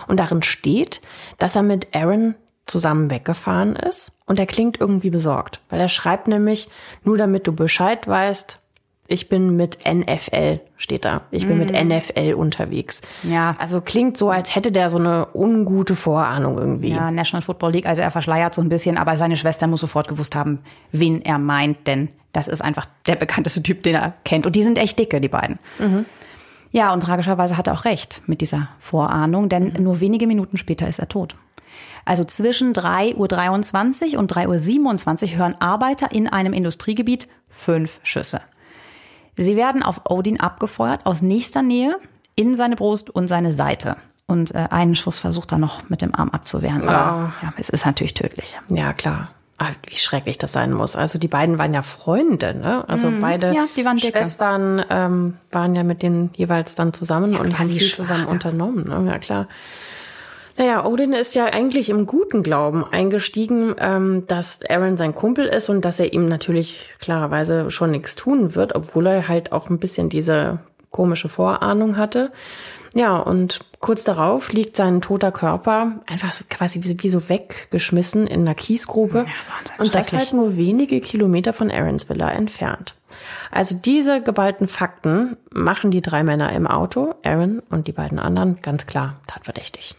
Und 0.07 0.21
darin 0.21 0.43
steht, 0.43 1.01
dass 1.39 1.57
er 1.57 1.63
mit 1.63 1.93
Aaron 1.93 2.35
zusammen 2.65 3.09
weggefahren 3.09 3.75
ist 3.75 4.13
und 4.29 4.39
er 4.39 4.45
klingt 4.45 4.79
irgendwie 4.79 5.09
besorgt, 5.09 5.59
weil 5.69 5.79
er 5.79 5.89
schreibt 5.89 6.27
nämlich, 6.27 6.69
nur 7.03 7.17
damit 7.17 7.47
du 7.47 7.51
Bescheid 7.51 8.07
weißt, 8.07 8.59
ich 9.07 9.27
bin 9.27 9.55
mit 9.55 9.79
NFL, 9.91 10.59
steht 10.77 11.03
da. 11.03 11.23
Ich 11.31 11.47
bin 11.47 11.57
mit 11.57 11.71
NFL 11.71 12.35
unterwegs. 12.35 13.01
Ja. 13.23 13.55
Also 13.57 13.81
klingt 13.81 14.17
so, 14.17 14.29
als 14.29 14.55
hätte 14.55 14.71
der 14.71 14.91
so 14.91 14.99
eine 14.99 15.29
ungute 15.33 15.95
Vorahnung 15.95 16.59
irgendwie. 16.59 16.91
Ja, 16.91 17.09
National 17.09 17.41
Football 17.41 17.71
League, 17.71 17.87
also 17.87 18.03
er 18.03 18.11
verschleiert 18.11 18.53
so 18.53 18.61
ein 18.61 18.69
bisschen, 18.69 18.99
aber 18.99 19.17
seine 19.17 19.35
Schwester 19.35 19.65
muss 19.65 19.81
sofort 19.81 20.07
gewusst 20.07 20.35
haben, 20.35 20.59
wen 20.91 21.23
er 21.23 21.39
meint, 21.39 21.87
denn 21.87 22.09
das 22.33 22.47
ist 22.47 22.61
einfach 22.61 22.85
der 23.07 23.15
bekannteste 23.15 23.63
Typ, 23.63 23.81
den 23.81 23.95
er 23.95 24.13
kennt. 24.25 24.45
Und 24.45 24.55
die 24.55 24.61
sind 24.61 24.77
echt 24.77 24.99
dicke, 24.99 25.19
die 25.19 25.27
beiden. 25.27 25.57
Ja, 26.71 26.93
und 26.93 27.01
tragischerweise 27.01 27.57
hat 27.57 27.65
er 27.65 27.73
auch 27.73 27.85
recht 27.85 28.21
mit 28.27 28.41
dieser 28.41 28.67
Vorahnung, 28.77 29.49
denn 29.49 29.73
nur 29.79 30.01
wenige 30.01 30.27
Minuten 30.27 30.59
später 30.59 30.87
ist 30.87 30.99
er 30.99 31.07
tot. 31.07 31.35
Also 32.09 32.23
zwischen 32.23 32.73
3.23 32.73 34.13
Uhr 34.13 34.19
und 34.19 34.33
3.27 34.33 35.33
Uhr 35.33 35.37
hören 35.37 35.55
Arbeiter 35.59 36.11
in 36.11 36.27
einem 36.27 36.53
Industriegebiet 36.53 37.27
fünf 37.49 37.99
Schüsse. 38.01 38.41
Sie 39.37 39.55
werden 39.55 39.83
auf 39.83 40.01
Odin 40.09 40.39
abgefeuert 40.39 41.05
aus 41.05 41.21
nächster 41.21 41.61
Nähe 41.61 41.95
in 42.33 42.55
seine 42.55 42.75
Brust 42.75 43.11
und 43.11 43.27
seine 43.27 43.53
Seite. 43.53 43.95
Und 44.25 44.55
äh, 44.55 44.67
einen 44.71 44.95
Schuss 44.95 45.19
versucht 45.19 45.51
er 45.51 45.59
noch 45.59 45.87
mit 45.89 46.01
dem 46.01 46.15
Arm 46.15 46.29
abzuwehren. 46.31 46.81
Aber 46.81 47.31
ja, 47.43 47.53
es 47.57 47.69
ist 47.69 47.85
natürlich 47.85 48.15
tödlich. 48.15 48.57
Ja, 48.69 48.91
klar. 48.93 49.25
Ah, 49.59 49.67
wie 49.87 49.95
schrecklich 49.95 50.39
das 50.39 50.51
sein 50.51 50.73
muss. 50.73 50.95
Also 50.95 51.19
die 51.19 51.27
beiden 51.27 51.59
waren 51.59 51.75
ja 51.75 51.83
Freunde, 51.83 52.55
ne? 52.55 52.89
Also 52.89 53.11
beide 53.21 53.49
Mhm. 53.49 53.53
Ja, 53.53 53.67
die 53.77 53.85
waren 53.85 53.97
dicke. 53.97 54.17
Schwestern 54.17 54.83
ähm, 54.89 55.37
waren 55.51 55.75
ja 55.75 55.83
mit 55.83 56.01
denen 56.01 56.31
jeweils 56.35 56.73
dann 56.73 56.91
zusammen 56.91 57.35
und 57.35 57.59
haben 57.59 57.69
viel 57.69 57.93
zusammen 57.93 58.25
unternommen. 58.25 58.87
Ne? 58.87 59.11
Ja, 59.11 59.19
klar. 59.19 59.47
Naja, 60.59 60.85
Odin 60.85 61.13
ist 61.13 61.35
ja 61.35 61.45
eigentlich 61.45 61.89
im 61.89 62.05
guten 62.05 62.43
Glauben 62.43 62.83
eingestiegen, 62.83 63.75
ähm, 63.79 64.27
dass 64.27 64.59
Aaron 64.69 64.97
sein 64.97 65.15
Kumpel 65.15 65.45
ist 65.45 65.69
und 65.69 65.85
dass 65.85 66.01
er 66.01 66.11
ihm 66.11 66.27
natürlich 66.27 66.91
klarerweise 66.99 67.71
schon 67.71 67.91
nichts 67.91 68.17
tun 68.17 68.55
wird, 68.55 68.75
obwohl 68.75 69.07
er 69.07 69.29
halt 69.29 69.53
auch 69.53 69.69
ein 69.69 69.79
bisschen 69.79 70.09
diese 70.09 70.59
komische 70.91 71.29
Vorahnung 71.29 71.95
hatte. 71.95 72.33
Ja, 72.93 73.19
und 73.19 73.61
kurz 73.79 74.03
darauf 74.03 74.51
liegt 74.51 74.75
sein 74.75 74.99
toter 74.99 75.31
Körper 75.31 76.01
einfach 76.07 76.33
so 76.33 76.43
quasi 76.49 76.83
wie, 76.83 77.03
wie 77.03 77.09
so 77.09 77.29
weggeschmissen 77.29 78.27
in 78.27 78.41
einer 78.41 78.55
Kiesgrube. 78.55 79.19
Wahnsinn, 79.19 79.75
und 79.77 79.95
das 79.95 80.11
halt 80.11 80.33
nur 80.33 80.57
wenige 80.57 80.99
Kilometer 80.99 81.53
von 81.53 81.71
Aarons 81.71 82.09
Villa 82.09 82.31
entfernt. 82.33 82.95
Also 83.49 83.77
diese 83.77 84.21
geballten 84.21 84.67
Fakten 84.67 85.37
machen 85.51 85.89
die 85.89 86.01
drei 86.01 86.25
Männer 86.25 86.51
im 86.51 86.67
Auto, 86.67 87.15
Aaron 87.23 87.61
und 87.69 87.87
die 87.87 87.93
beiden 87.93 88.19
anderen, 88.19 88.61
ganz 88.61 88.87
klar 88.87 89.21
tatverdächtig. 89.25 89.95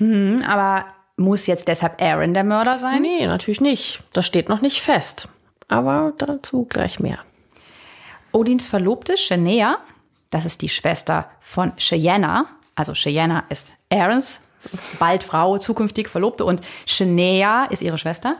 Aber 0.00 0.86
muss 1.16 1.46
jetzt 1.46 1.68
deshalb 1.68 2.00
Aaron 2.00 2.34
der 2.34 2.44
Mörder 2.44 2.78
sein? 2.78 3.02
Nee, 3.02 3.26
natürlich 3.26 3.60
nicht. 3.60 4.02
Das 4.12 4.26
steht 4.26 4.48
noch 4.48 4.62
nicht 4.62 4.80
fest. 4.80 5.28
Aber 5.68 6.12
dazu 6.18 6.64
gleich 6.64 6.98
mehr. 6.98 7.18
Odins 8.32 8.66
Verlobte 8.66 9.16
Shania, 9.16 9.78
das 10.30 10.44
ist 10.44 10.62
die 10.62 10.68
Schwester 10.68 11.30
von 11.40 11.72
Cheyenne, 11.76 12.46
also 12.74 12.94
Cheyenne 12.94 13.44
ist 13.50 13.74
Aarons 13.90 14.40
bald 14.98 15.22
Frau, 15.22 15.58
zukünftig 15.58 16.08
Verlobte 16.08 16.44
und 16.44 16.60
Shania 16.86 17.64
ist 17.64 17.82
ihre 17.82 17.98
Schwester. 17.98 18.36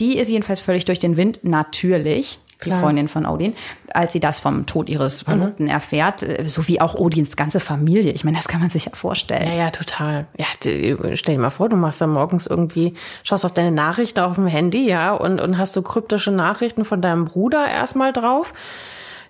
Die 0.00 0.18
ist 0.18 0.28
jedenfalls 0.30 0.60
völlig 0.60 0.84
durch 0.84 0.98
den 0.98 1.16
Wind, 1.16 1.40
natürlich. 1.42 2.38
Die 2.64 2.70
Klar. 2.70 2.80
Freundin 2.80 3.08
von 3.08 3.26
Odin, 3.26 3.54
als 3.92 4.12
sie 4.12 4.20
das 4.20 4.40
vom 4.40 4.66
Tod 4.66 4.88
ihres 4.88 5.22
Verlobten 5.22 5.68
erfährt, 5.68 6.22
äh, 6.22 6.44
so 6.46 6.66
wie 6.68 6.80
auch 6.80 6.94
Odins 6.94 7.36
ganze 7.36 7.60
Familie. 7.60 8.12
Ich 8.12 8.24
meine, 8.24 8.36
das 8.36 8.48
kann 8.48 8.60
man 8.60 8.70
sich 8.70 8.86
ja 8.86 8.92
vorstellen. 8.94 9.46
Ja, 9.46 9.54
ja, 9.54 9.70
total. 9.70 10.26
Ja, 10.36 10.46
stell 10.60 11.34
dir 11.34 11.40
mal 11.40 11.50
vor, 11.50 11.68
du 11.68 11.76
machst 11.76 12.00
da 12.00 12.06
morgens 12.06 12.46
irgendwie, 12.46 12.94
schaust 13.22 13.44
auf 13.44 13.52
deine 13.52 13.72
Nachrichten 13.72 14.20
auf 14.20 14.36
dem 14.36 14.46
Handy, 14.46 14.88
ja, 14.88 15.12
und, 15.12 15.40
und 15.40 15.58
hast 15.58 15.74
so 15.74 15.82
kryptische 15.82 16.30
Nachrichten 16.30 16.84
von 16.84 17.00
deinem 17.00 17.26
Bruder 17.26 17.68
erstmal 17.68 18.12
drauf. 18.12 18.52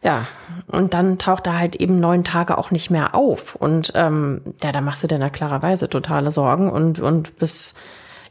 Ja, 0.04 0.26
und 0.66 0.92
dann 0.92 1.16
taucht 1.16 1.46
er 1.46 1.58
halt 1.58 1.76
eben 1.76 1.98
neun 1.98 2.24
Tage 2.24 2.58
auch 2.58 2.70
nicht 2.70 2.90
mehr 2.90 3.14
auf. 3.14 3.54
Und 3.54 3.92
ähm, 3.94 4.42
ja, 4.62 4.70
da 4.70 4.82
machst 4.82 5.02
du 5.02 5.06
dir 5.06 5.18
na 5.18 5.30
klarerweise 5.30 5.88
totale 5.88 6.30
Sorgen 6.30 6.70
und, 6.70 7.00
und 7.00 7.38
bist 7.38 7.78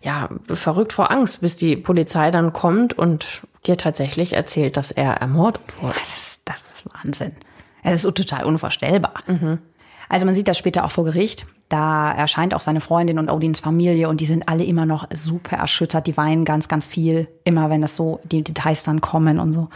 ja 0.03 0.29
verrückt 0.47 0.93
vor 0.93 1.09
Angst, 1.09 1.41
bis 1.41 1.55
die 1.55 1.75
Polizei 1.75 2.29
dann 2.29 2.53
kommt 2.53 2.95
und 2.95 3.41
dir 3.65 3.77
tatsächlich 3.77 4.33
erzählt, 4.33 4.77
dass 4.77 4.91
er 4.91 5.13
ermordet 5.15 5.63
wurde. 5.81 5.95
Das, 6.03 6.41
das 6.45 6.63
ist 6.71 6.89
Wahnsinn. 6.93 7.33
Es 7.83 8.03
ist 8.03 8.15
total 8.15 8.45
unvorstellbar. 8.45 9.13
Also 10.09 10.25
man 10.25 10.35
sieht 10.35 10.47
das 10.47 10.57
später 10.57 10.85
auch 10.85 10.91
vor 10.91 11.05
Gericht. 11.05 11.47
Da 11.69 12.11
erscheint 12.11 12.53
auch 12.53 12.59
seine 12.59 12.81
Freundin 12.81 13.17
und 13.17 13.31
Odins 13.31 13.59
Familie 13.59 14.09
und 14.09 14.21
die 14.21 14.25
sind 14.25 14.47
alle 14.47 14.63
immer 14.63 14.85
noch 14.85 15.07
super 15.11 15.57
erschüttert. 15.57 16.07
Die 16.07 16.15
weinen 16.17 16.45
ganz, 16.45 16.67
ganz 16.67 16.85
viel, 16.85 17.27
immer 17.43 17.69
wenn 17.69 17.81
das 17.81 17.95
so 17.95 18.19
die 18.23 18.43
Details 18.43 18.83
dann 18.83 19.01
kommen 19.01 19.39
und 19.39 19.53
so. 19.53 19.69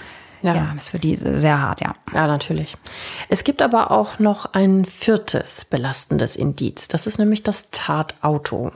Ja. 0.44 0.54
Ja, 0.54 0.74
ist 0.78 0.90
für 0.90 1.00
die 1.00 1.16
sehr 1.16 1.60
hart, 1.60 1.82
ja. 1.82 1.96
Ja, 2.14 2.28
natürlich. 2.28 2.78
Es 3.30 3.44
gibt 3.44 3.64
aber 3.64 3.90
auch 3.90 4.20
noch 4.20 4.54
ein 4.54 4.86
viertes 4.86 5.66
belastendes 5.66 6.36
Indiz. 6.36 6.88
Das 6.88 7.08
ist 7.08 7.18
nämlich 7.18 7.42
das 7.42 7.70
Tatauto. 7.72 8.72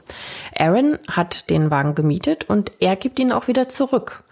Aaron 0.57 0.97
hat 1.07 1.51
den 1.51 1.69
Wagen 1.69 1.93
gemietet 1.93 2.49
und 2.49 2.71
er 2.79 2.95
gibt 2.95 3.19
ihn 3.19 3.31
auch 3.31 3.47
wieder 3.47 3.69
zurück. 3.69 4.23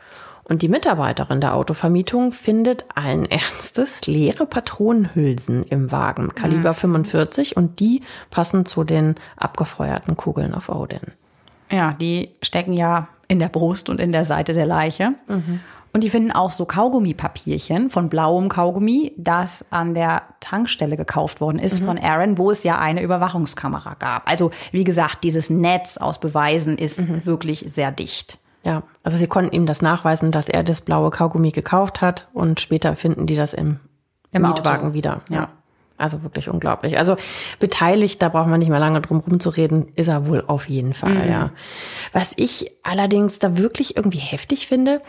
Und 0.50 0.63
die 0.63 0.68
Mitarbeiterin 0.68 1.41
der 1.41 1.53
Autovermietung 1.53 2.32
findet 2.32 2.86
allen 2.96 3.25
Ernstes 3.27 4.08
leere 4.08 4.48
Patronenhülsen 4.48 5.63
im 5.63 5.91
Wagen, 5.91 6.34
Kaliber 6.34 6.74
45, 6.74 7.56
und 7.56 7.79
die 7.79 8.01
passen 8.32 8.65
zu 8.65 8.84
den 8.84 9.15
abgefeuerten 9.38 10.18
Kugeln 10.18 10.56
auf 10.56 10.70
Odin. 10.70 11.13
Ja, 11.72 11.94
die 11.94 12.32
stecken 12.41 12.74
ja 12.74 13.10
in 13.27 13.38
der 13.38 13.50
Brust 13.50 13.89
und 13.89 14.01
in 14.01 14.12
der 14.12 14.24
Seite 14.24 14.53
der 14.53 14.65
Leiche. 14.65 15.13
Und 15.94 16.03
die 16.03 16.10
finden 16.10 16.32
auch 16.32 16.51
so 16.51 16.65
Kaugummipapierchen 16.65 17.91
von 17.91 18.10
blauem 18.10 18.50
Kaugummi, 18.50 19.13
das 19.18 19.72
an 19.72 19.94
der 19.94 20.24
Tankstelle 20.39 20.98
gekauft 20.98 21.41
worden 21.41 21.60
ist 21.60 21.84
von 21.84 22.00
Aaron, 22.00 22.39
wo 22.39 22.50
es 22.50 22.63
ja 22.63 22.79
eine 22.79 23.03
Überwachungskamera 23.03 23.98
gab. 24.00 24.27
Also 24.27 24.50
wie 24.72 24.84
gesagt, 24.84 25.24
dieses 25.24 25.51
Netz 25.51 25.98
aus 25.98 26.20
Beweisen 26.20 26.79
ist 26.79 27.25
wirklich 27.25 27.65
sehr 27.68 27.91
dicht. 27.91 28.39
Ja, 28.70 28.84
also 29.04 29.18
sie 29.18 29.26
konnten 29.26 29.52
ihm 29.56 29.66
das 29.66 29.82
nachweisen, 29.82 30.30
dass 30.32 30.48
er 30.48 30.64
das 30.64 30.82
blaue 30.82 31.10
Kaugummi 31.10 31.50
gekauft 31.50 32.02
hat 32.02 32.28
und 32.34 32.60
später 32.60 32.96
finden 32.96 33.26
die 33.26 33.36
das 33.36 33.56
im, 33.56 33.80
Im 34.32 34.44
Mietwagen 34.44 34.88
Auto. 34.90 34.94
wieder. 34.94 35.22
Ja. 35.30 35.50
Also 35.98 36.22
wirklich 36.22 36.50
unglaublich. 36.50 36.96
Also 37.00 37.16
beteiligt, 37.60 38.22
da 38.22 38.30
braucht 38.30 38.48
man 38.48 38.60
nicht 38.60 38.70
mehr 38.70 38.80
lange 38.80 39.02
drum 39.02 39.22
rumzureden, 39.22 39.88
ist 39.96 40.08
er 40.08 40.28
wohl 40.28 40.44
auf 40.46 40.70
jeden 40.70 40.94
Fall, 40.94 41.26
Mhm. 41.26 41.30
ja. 41.32 41.50
Was 42.14 42.34
ich 42.36 42.72
allerdings 42.84 43.40
da 43.40 43.58
wirklich 43.58 43.98
irgendwie 43.98 44.20
heftig 44.20 44.68
finde, 44.68 45.02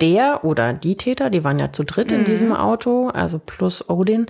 der 0.00 0.44
oder 0.44 0.72
die 0.72 0.96
Täter, 0.96 1.30
die 1.30 1.42
waren 1.42 1.58
ja 1.58 1.72
zu 1.72 1.82
dritt 1.84 2.12
Mhm. 2.12 2.18
in 2.18 2.24
diesem 2.24 2.52
Auto, 2.54 3.08
also 3.08 3.40
plus 3.44 3.90
Odin 3.90 4.26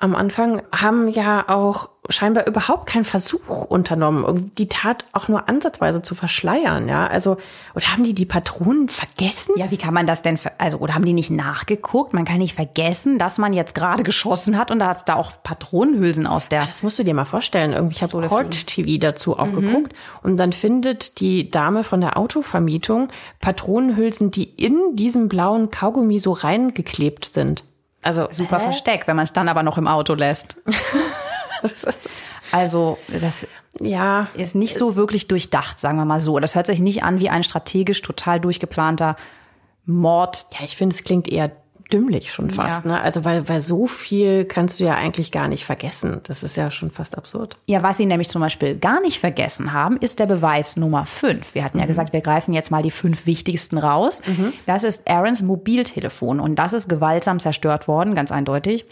am 0.00 0.16
Anfang, 0.16 0.62
haben 0.74 1.06
ja 1.08 1.44
auch 1.48 1.88
scheinbar 2.08 2.46
überhaupt 2.46 2.86
keinen 2.86 3.04
Versuch 3.04 3.62
unternommen, 3.62 4.52
die 4.58 4.68
Tat 4.68 5.04
auch 5.12 5.28
nur 5.28 5.48
ansatzweise 5.48 6.02
zu 6.02 6.14
verschleiern, 6.14 6.88
ja. 6.88 7.06
Also, 7.06 7.36
oder 7.74 7.92
haben 7.92 8.04
die 8.04 8.14
die 8.14 8.26
Patronen 8.26 8.88
vergessen? 8.88 9.54
Ja, 9.56 9.70
wie 9.70 9.76
kann 9.76 9.94
man 9.94 10.06
das 10.06 10.22
denn, 10.22 10.38
also, 10.58 10.78
oder 10.78 10.94
haben 10.94 11.04
die 11.04 11.12
nicht 11.12 11.30
nachgeguckt? 11.30 12.12
Man 12.12 12.24
kann 12.24 12.38
nicht 12.38 12.54
vergessen, 12.54 13.18
dass 13.18 13.38
man 13.38 13.52
jetzt 13.52 13.74
gerade 13.74 14.02
geschossen 14.02 14.58
hat 14.58 14.70
und 14.70 14.78
da 14.78 14.88
hat 14.88 14.96
es 14.98 15.04
da 15.04 15.14
auch 15.14 15.32
Patronenhülsen 15.42 16.26
aus 16.26 16.48
der. 16.48 16.66
Das 16.66 16.82
musst 16.82 16.98
du 16.98 17.04
dir 17.04 17.14
mal 17.14 17.24
vorstellen. 17.24 17.72
Irgendwie, 17.72 17.96
ich 17.96 18.02
habe 18.02 18.28
Court 18.28 18.66
TV 18.66 18.98
dazu 18.98 19.38
auch 19.38 19.46
mhm. 19.46 19.60
geguckt 19.60 19.92
und 20.22 20.36
dann 20.36 20.52
findet 20.52 21.20
die 21.20 21.50
Dame 21.50 21.84
von 21.84 22.00
der 22.00 22.16
Autovermietung 22.16 23.08
Patronenhülsen, 23.40 24.30
die 24.30 24.44
in 24.44 24.96
diesem 24.96 25.28
blauen 25.28 25.70
Kaugummi 25.70 26.18
so 26.18 26.32
reingeklebt 26.32 27.24
sind. 27.26 27.64
Also 28.02 28.28
super 28.30 28.58
Hä? 28.58 28.64
Versteck, 28.64 29.08
wenn 29.08 29.16
man 29.16 29.24
es 29.24 29.32
dann 29.32 29.48
aber 29.48 29.62
noch 29.62 29.78
im 29.78 29.88
Auto 29.88 30.14
lässt. 30.14 30.62
also 32.52 32.98
das 33.08 33.46
ja. 33.80 34.28
ist 34.36 34.54
nicht 34.54 34.74
so 34.74 34.96
wirklich 34.96 35.28
durchdacht, 35.28 35.80
sagen 35.80 35.98
wir 35.98 36.04
mal 36.04 36.20
so. 36.20 36.38
Das 36.38 36.54
hört 36.54 36.66
sich 36.66 36.80
nicht 36.80 37.02
an 37.02 37.20
wie 37.20 37.28
ein 37.28 37.44
strategisch 37.44 38.02
total 38.02 38.40
durchgeplanter 38.40 39.16
Mord. 39.84 40.46
Ja, 40.52 40.64
ich 40.64 40.76
finde, 40.76 40.94
es 40.94 41.04
klingt 41.04 41.28
eher 41.28 41.52
dümmlich 41.92 42.32
schon 42.32 42.50
fast, 42.50 42.84
ja. 42.84 42.92
ne? 42.92 43.00
Also 43.00 43.24
weil, 43.24 43.48
weil 43.48 43.62
so 43.62 43.86
viel 43.86 44.44
kannst 44.44 44.80
du 44.80 44.84
ja 44.84 44.94
eigentlich 44.94 45.30
gar 45.30 45.46
nicht 45.46 45.64
vergessen. 45.64 46.20
Das 46.24 46.42
ist 46.42 46.56
ja 46.56 46.70
schon 46.70 46.90
fast 46.90 47.16
absurd. 47.16 47.58
Ja, 47.66 47.82
was 47.82 47.96
sie 47.96 48.06
nämlich 48.06 48.28
zum 48.28 48.40
Beispiel 48.40 48.76
gar 48.76 49.00
nicht 49.00 49.20
vergessen 49.20 49.72
haben, 49.72 49.96
ist 49.98 50.18
der 50.18 50.26
Beweis 50.26 50.76
Nummer 50.76 51.06
fünf. 51.06 51.54
Wir 51.54 51.62
hatten 51.62 51.76
mhm. 51.76 51.82
ja 51.82 51.86
gesagt, 51.86 52.12
wir 52.12 52.22
greifen 52.22 52.54
jetzt 52.54 52.70
mal 52.70 52.82
die 52.82 52.90
fünf 52.90 53.26
wichtigsten 53.26 53.78
raus. 53.78 54.20
Mhm. 54.26 54.52
Das 54.66 54.82
ist 54.82 55.08
Aarons 55.08 55.42
Mobiltelefon 55.42 56.40
und 56.40 56.56
das 56.56 56.72
ist 56.72 56.88
gewaltsam 56.88 57.38
zerstört 57.38 57.86
worden, 57.86 58.14
ganz 58.14 58.32
eindeutig 58.32 58.84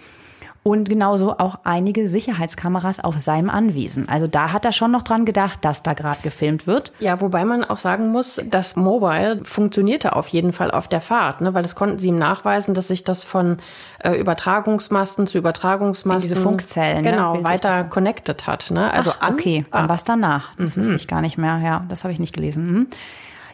und 0.64 0.88
genauso 0.88 1.38
auch 1.38 1.58
einige 1.64 2.08
Sicherheitskameras 2.08 2.98
auf 2.98 3.20
seinem 3.20 3.50
Anwesen. 3.50 4.08
Also 4.08 4.26
da 4.26 4.50
hat 4.50 4.64
er 4.64 4.72
schon 4.72 4.90
noch 4.90 5.02
dran 5.02 5.26
gedacht, 5.26 5.58
dass 5.60 5.82
da 5.82 5.92
gerade 5.92 6.22
gefilmt 6.22 6.66
wird. 6.66 6.90
Ja, 7.00 7.20
wobei 7.20 7.44
man 7.44 7.64
auch 7.64 7.76
sagen 7.76 8.08
muss, 8.08 8.40
das 8.48 8.74
Mobile 8.74 9.42
funktionierte 9.44 10.16
auf 10.16 10.28
jeden 10.28 10.54
Fall 10.54 10.70
auf 10.70 10.88
der 10.88 11.02
Fahrt, 11.02 11.42
ne? 11.42 11.52
weil 11.52 11.62
das 11.62 11.74
konnten 11.74 11.98
sie 11.98 12.08
ihm 12.08 12.18
nachweisen, 12.18 12.72
dass 12.72 12.88
sich 12.88 13.04
das 13.04 13.24
von 13.24 13.58
äh, 13.98 14.18
Übertragungsmasten 14.18 15.26
zu 15.26 15.36
Übertragungsmasten, 15.36 16.30
diese 16.30 16.40
Funkzellen, 16.40 17.04
ne? 17.04 17.10
genau, 17.10 17.36
ne? 17.36 17.44
weiter 17.44 17.84
connected 17.84 18.46
hat. 18.46 18.70
Ne? 18.70 18.90
Also 18.90 19.12
Ach, 19.20 19.32
okay, 19.32 19.66
an, 19.70 19.90
was 19.90 20.02
danach? 20.02 20.54
Das 20.56 20.76
mhm. 20.76 20.80
wusste 20.80 20.96
ich 20.96 21.06
gar 21.08 21.20
nicht 21.20 21.36
mehr. 21.36 21.60
Ja, 21.62 21.84
das 21.90 22.04
habe 22.04 22.14
ich 22.14 22.18
nicht 22.18 22.34
gelesen. 22.34 22.72
Mhm. 22.72 22.86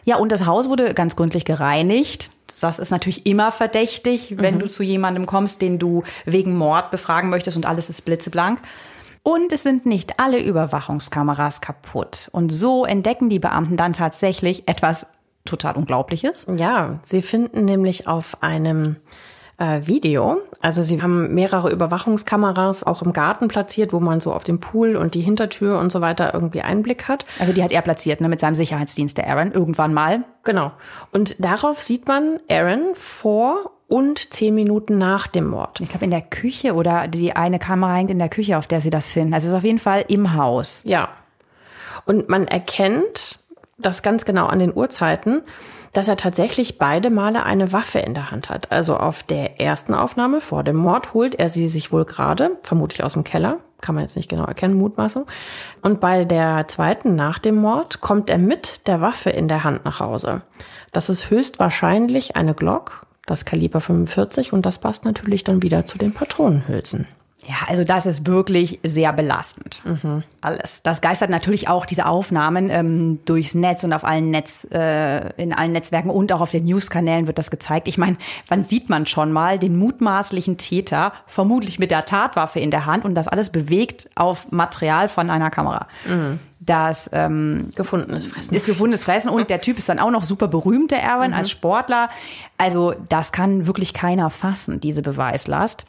Ja, 0.05 0.15
und 0.15 0.31
das 0.31 0.45
Haus 0.45 0.69
wurde 0.69 0.93
ganz 0.93 1.17
gründlich 1.17 1.43
gereinigt. 1.43 2.29
Das 2.59 2.79
ist 2.79 2.91
natürlich 2.91 3.25
immer 3.25 3.51
verdächtig, 3.51 4.35
wenn 4.37 4.55
mhm. 4.55 4.59
du 4.59 4.67
zu 4.67 4.83
jemandem 4.83 5.25
kommst, 5.25 5.61
den 5.61 5.79
du 5.79 6.03
wegen 6.25 6.57
Mord 6.57 6.91
befragen 6.91 7.29
möchtest 7.29 7.57
und 7.57 7.65
alles 7.65 7.89
ist 7.89 8.03
blitzeblank. 8.03 8.59
Und 9.23 9.51
es 9.51 9.63
sind 9.63 9.85
nicht 9.85 10.19
alle 10.19 10.41
Überwachungskameras 10.41 11.61
kaputt. 11.61 12.29
Und 12.31 12.51
so 12.51 12.85
entdecken 12.85 13.29
die 13.29 13.39
Beamten 13.39 13.77
dann 13.77 13.93
tatsächlich 13.93 14.67
etwas 14.67 15.07
total 15.45 15.75
Unglaubliches. 15.75 16.47
Ja, 16.55 16.99
sie 17.03 17.21
finden 17.21 17.65
nämlich 17.65 18.07
auf 18.07 18.41
einem 18.41 18.95
äh, 19.61 19.85
Video. 19.85 20.41
Also 20.59 20.81
sie 20.81 21.01
haben 21.01 21.33
mehrere 21.33 21.69
Überwachungskameras 21.69 22.83
auch 22.83 23.03
im 23.03 23.13
Garten 23.13 23.47
platziert, 23.47 23.93
wo 23.93 23.99
man 23.99 24.19
so 24.19 24.33
auf 24.33 24.43
dem 24.43 24.59
Pool 24.59 24.95
und 24.95 25.13
die 25.13 25.21
Hintertür 25.21 25.77
und 25.77 25.91
so 25.91 26.01
weiter 26.01 26.33
irgendwie 26.33 26.61
Einblick 26.61 27.07
hat. 27.07 27.25
Also 27.39 27.53
die 27.53 27.63
hat 27.63 27.71
er 27.71 27.81
platziert, 27.81 28.21
ne, 28.21 28.29
mit 28.29 28.39
seinem 28.39 28.55
Sicherheitsdienst, 28.55 29.17
der 29.17 29.27
Aaron, 29.27 29.51
irgendwann 29.51 29.93
mal. 29.93 30.23
Genau. 30.43 30.71
Und 31.11 31.43
darauf 31.43 31.79
sieht 31.79 32.07
man 32.07 32.39
Aaron 32.49 32.95
vor 32.95 33.71
und 33.87 34.33
zehn 34.33 34.55
Minuten 34.55 34.97
nach 34.97 35.27
dem 35.27 35.47
Mord. 35.47 35.79
Ich 35.79 35.89
glaube 35.89 36.05
in 36.05 36.11
der 36.11 36.21
Küche 36.21 36.73
oder 36.73 37.07
die 37.07 37.35
eine 37.35 37.59
Kamera 37.59 37.95
hängt 37.95 38.09
in 38.09 38.19
der 38.19 38.29
Küche, 38.29 38.57
auf 38.57 38.65
der 38.65 38.81
sie 38.81 38.89
das 38.89 39.09
finden. 39.09 39.33
Also 39.33 39.45
es 39.45 39.53
ist 39.53 39.57
auf 39.57 39.63
jeden 39.63 39.79
Fall 39.79 40.05
im 40.07 40.33
Haus. 40.33 40.83
Ja. 40.85 41.09
Und 42.05 42.29
man 42.29 42.47
erkennt 42.47 43.39
das 43.77 44.01
ganz 44.01 44.25
genau 44.25 44.47
an 44.47 44.59
den 44.59 44.75
Uhrzeiten 44.75 45.43
dass 45.93 46.07
er 46.07 46.15
tatsächlich 46.15 46.77
beide 46.77 47.09
Male 47.09 47.43
eine 47.43 47.73
Waffe 47.73 47.99
in 47.99 48.13
der 48.13 48.31
Hand 48.31 48.49
hat. 48.49 48.71
Also 48.71 48.97
auf 48.97 49.23
der 49.23 49.59
ersten 49.59 49.93
Aufnahme 49.93 50.41
vor 50.41 50.63
dem 50.63 50.77
Mord 50.77 51.13
holt 51.13 51.35
er 51.35 51.49
sie 51.49 51.67
sich 51.67 51.91
wohl 51.91 52.05
gerade, 52.05 52.57
vermutlich 52.63 53.03
aus 53.03 53.13
dem 53.13 53.23
Keller, 53.23 53.57
kann 53.81 53.95
man 53.95 54.03
jetzt 54.03 54.15
nicht 54.15 54.29
genau 54.29 54.45
erkennen, 54.45 54.75
Mutmaßung. 54.75 55.25
Und 55.81 55.99
bei 55.99 56.23
der 56.23 56.67
zweiten 56.67 57.15
nach 57.15 57.39
dem 57.39 57.55
Mord 57.55 57.99
kommt 57.99 58.29
er 58.29 58.37
mit 58.37 58.87
der 58.87 59.01
Waffe 59.01 59.31
in 59.31 59.47
der 59.47 59.63
Hand 59.63 59.85
nach 59.85 59.99
Hause. 59.99 60.41
Das 60.91 61.09
ist 61.09 61.29
höchstwahrscheinlich 61.29 62.35
eine 62.35 62.53
Glock, 62.53 63.05
das 63.25 63.45
Kaliber 63.45 63.81
45 63.81 64.53
und 64.53 64.65
das 64.65 64.77
passt 64.79 65.05
natürlich 65.05 65.43
dann 65.43 65.63
wieder 65.63 65.85
zu 65.85 65.97
den 65.97 66.13
Patronenhülsen. 66.13 67.07
Ja, 67.47 67.55
also 67.67 67.83
das 67.83 68.05
ist 68.05 68.27
wirklich 68.27 68.79
sehr 68.83 69.11
belastend. 69.13 69.81
Mhm. 69.83 70.23
Alles. 70.41 70.83
Das 70.83 71.01
geistert 71.01 71.31
natürlich 71.31 71.67
auch 71.67 71.87
diese 71.87 72.05
Aufnahmen 72.05 72.69
ähm, 72.69 73.19
durchs 73.25 73.55
Netz 73.55 73.83
und 73.83 73.93
auf 73.93 74.03
allen 74.03 74.29
Netz, 74.29 74.67
äh, 74.71 75.29
in 75.41 75.51
allen 75.51 75.71
Netzwerken 75.71 76.11
und 76.11 76.31
auch 76.33 76.41
auf 76.41 76.51
den 76.51 76.65
News-Kanälen 76.65 77.25
wird 77.25 77.39
das 77.39 77.49
gezeigt. 77.49 77.87
Ich 77.87 77.97
meine, 77.97 78.17
wann 78.47 78.63
sieht 78.63 78.89
man 78.89 79.07
schon 79.07 79.31
mal 79.31 79.57
den 79.57 79.75
mutmaßlichen 79.77 80.57
Täter 80.57 81.13
vermutlich 81.25 81.79
mit 81.79 81.89
der 81.89 82.05
Tatwaffe 82.05 82.59
in 82.59 82.69
der 82.69 82.85
Hand 82.85 83.05
und 83.05 83.15
das 83.15 83.27
alles 83.27 83.49
bewegt 83.49 84.09
auf 84.15 84.51
Material 84.51 85.09
von 85.09 85.31
einer 85.31 85.49
Kamera? 85.49 85.87
Mhm. 86.07 86.39
Das 86.59 87.09
ähm, 87.11 87.71
gefundenes 87.75 88.27
Fressen. 88.27 88.53
Ist 88.53 88.67
gefundenes 88.67 89.03
Fressen 89.03 89.29
und 89.29 89.49
der 89.49 89.61
Typ 89.61 89.79
ist 89.79 89.89
dann 89.89 89.97
auch 89.97 90.11
noch 90.11 90.23
super 90.23 90.47
berühmt, 90.47 90.91
der 90.91 91.03
Aaron, 91.11 91.29
mhm. 91.29 91.33
als 91.33 91.49
Sportler. 91.49 92.09
Also 92.59 92.93
das 93.09 93.31
kann 93.31 93.65
wirklich 93.65 93.95
keiner 93.95 94.29
fassen, 94.29 94.79
diese 94.79 95.01
Beweislast. 95.01 95.85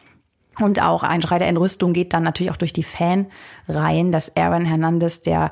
Und 0.60 0.82
auch 0.82 1.02
ein 1.02 1.22
Schrei 1.22 1.38
der 1.38 1.48
Entrüstung 1.48 1.92
geht 1.92 2.12
dann 2.12 2.22
natürlich 2.22 2.52
auch 2.52 2.56
durch 2.56 2.72
die 2.72 2.84
Fanreihen, 2.84 4.12
dass 4.12 4.36
Aaron 4.36 4.64
Hernandez, 4.64 5.22
der 5.22 5.50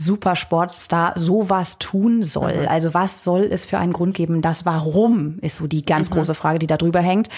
Supersportstar, 0.00 1.12
sowas 1.16 1.78
tun 1.78 2.24
soll. 2.24 2.62
Mhm. 2.62 2.68
Also 2.68 2.94
was 2.94 3.22
soll 3.22 3.42
es 3.42 3.66
für 3.66 3.76
einen 3.76 3.92
Grund 3.92 4.14
geben? 4.14 4.40
Das 4.40 4.64
Warum 4.64 5.38
ist 5.42 5.56
so 5.56 5.66
die 5.66 5.84
ganz 5.84 6.08
mhm. 6.08 6.14
große 6.14 6.34
Frage, 6.34 6.58
die 6.58 6.66
da 6.66 6.78
drüber 6.78 7.00
hängt. 7.00 7.28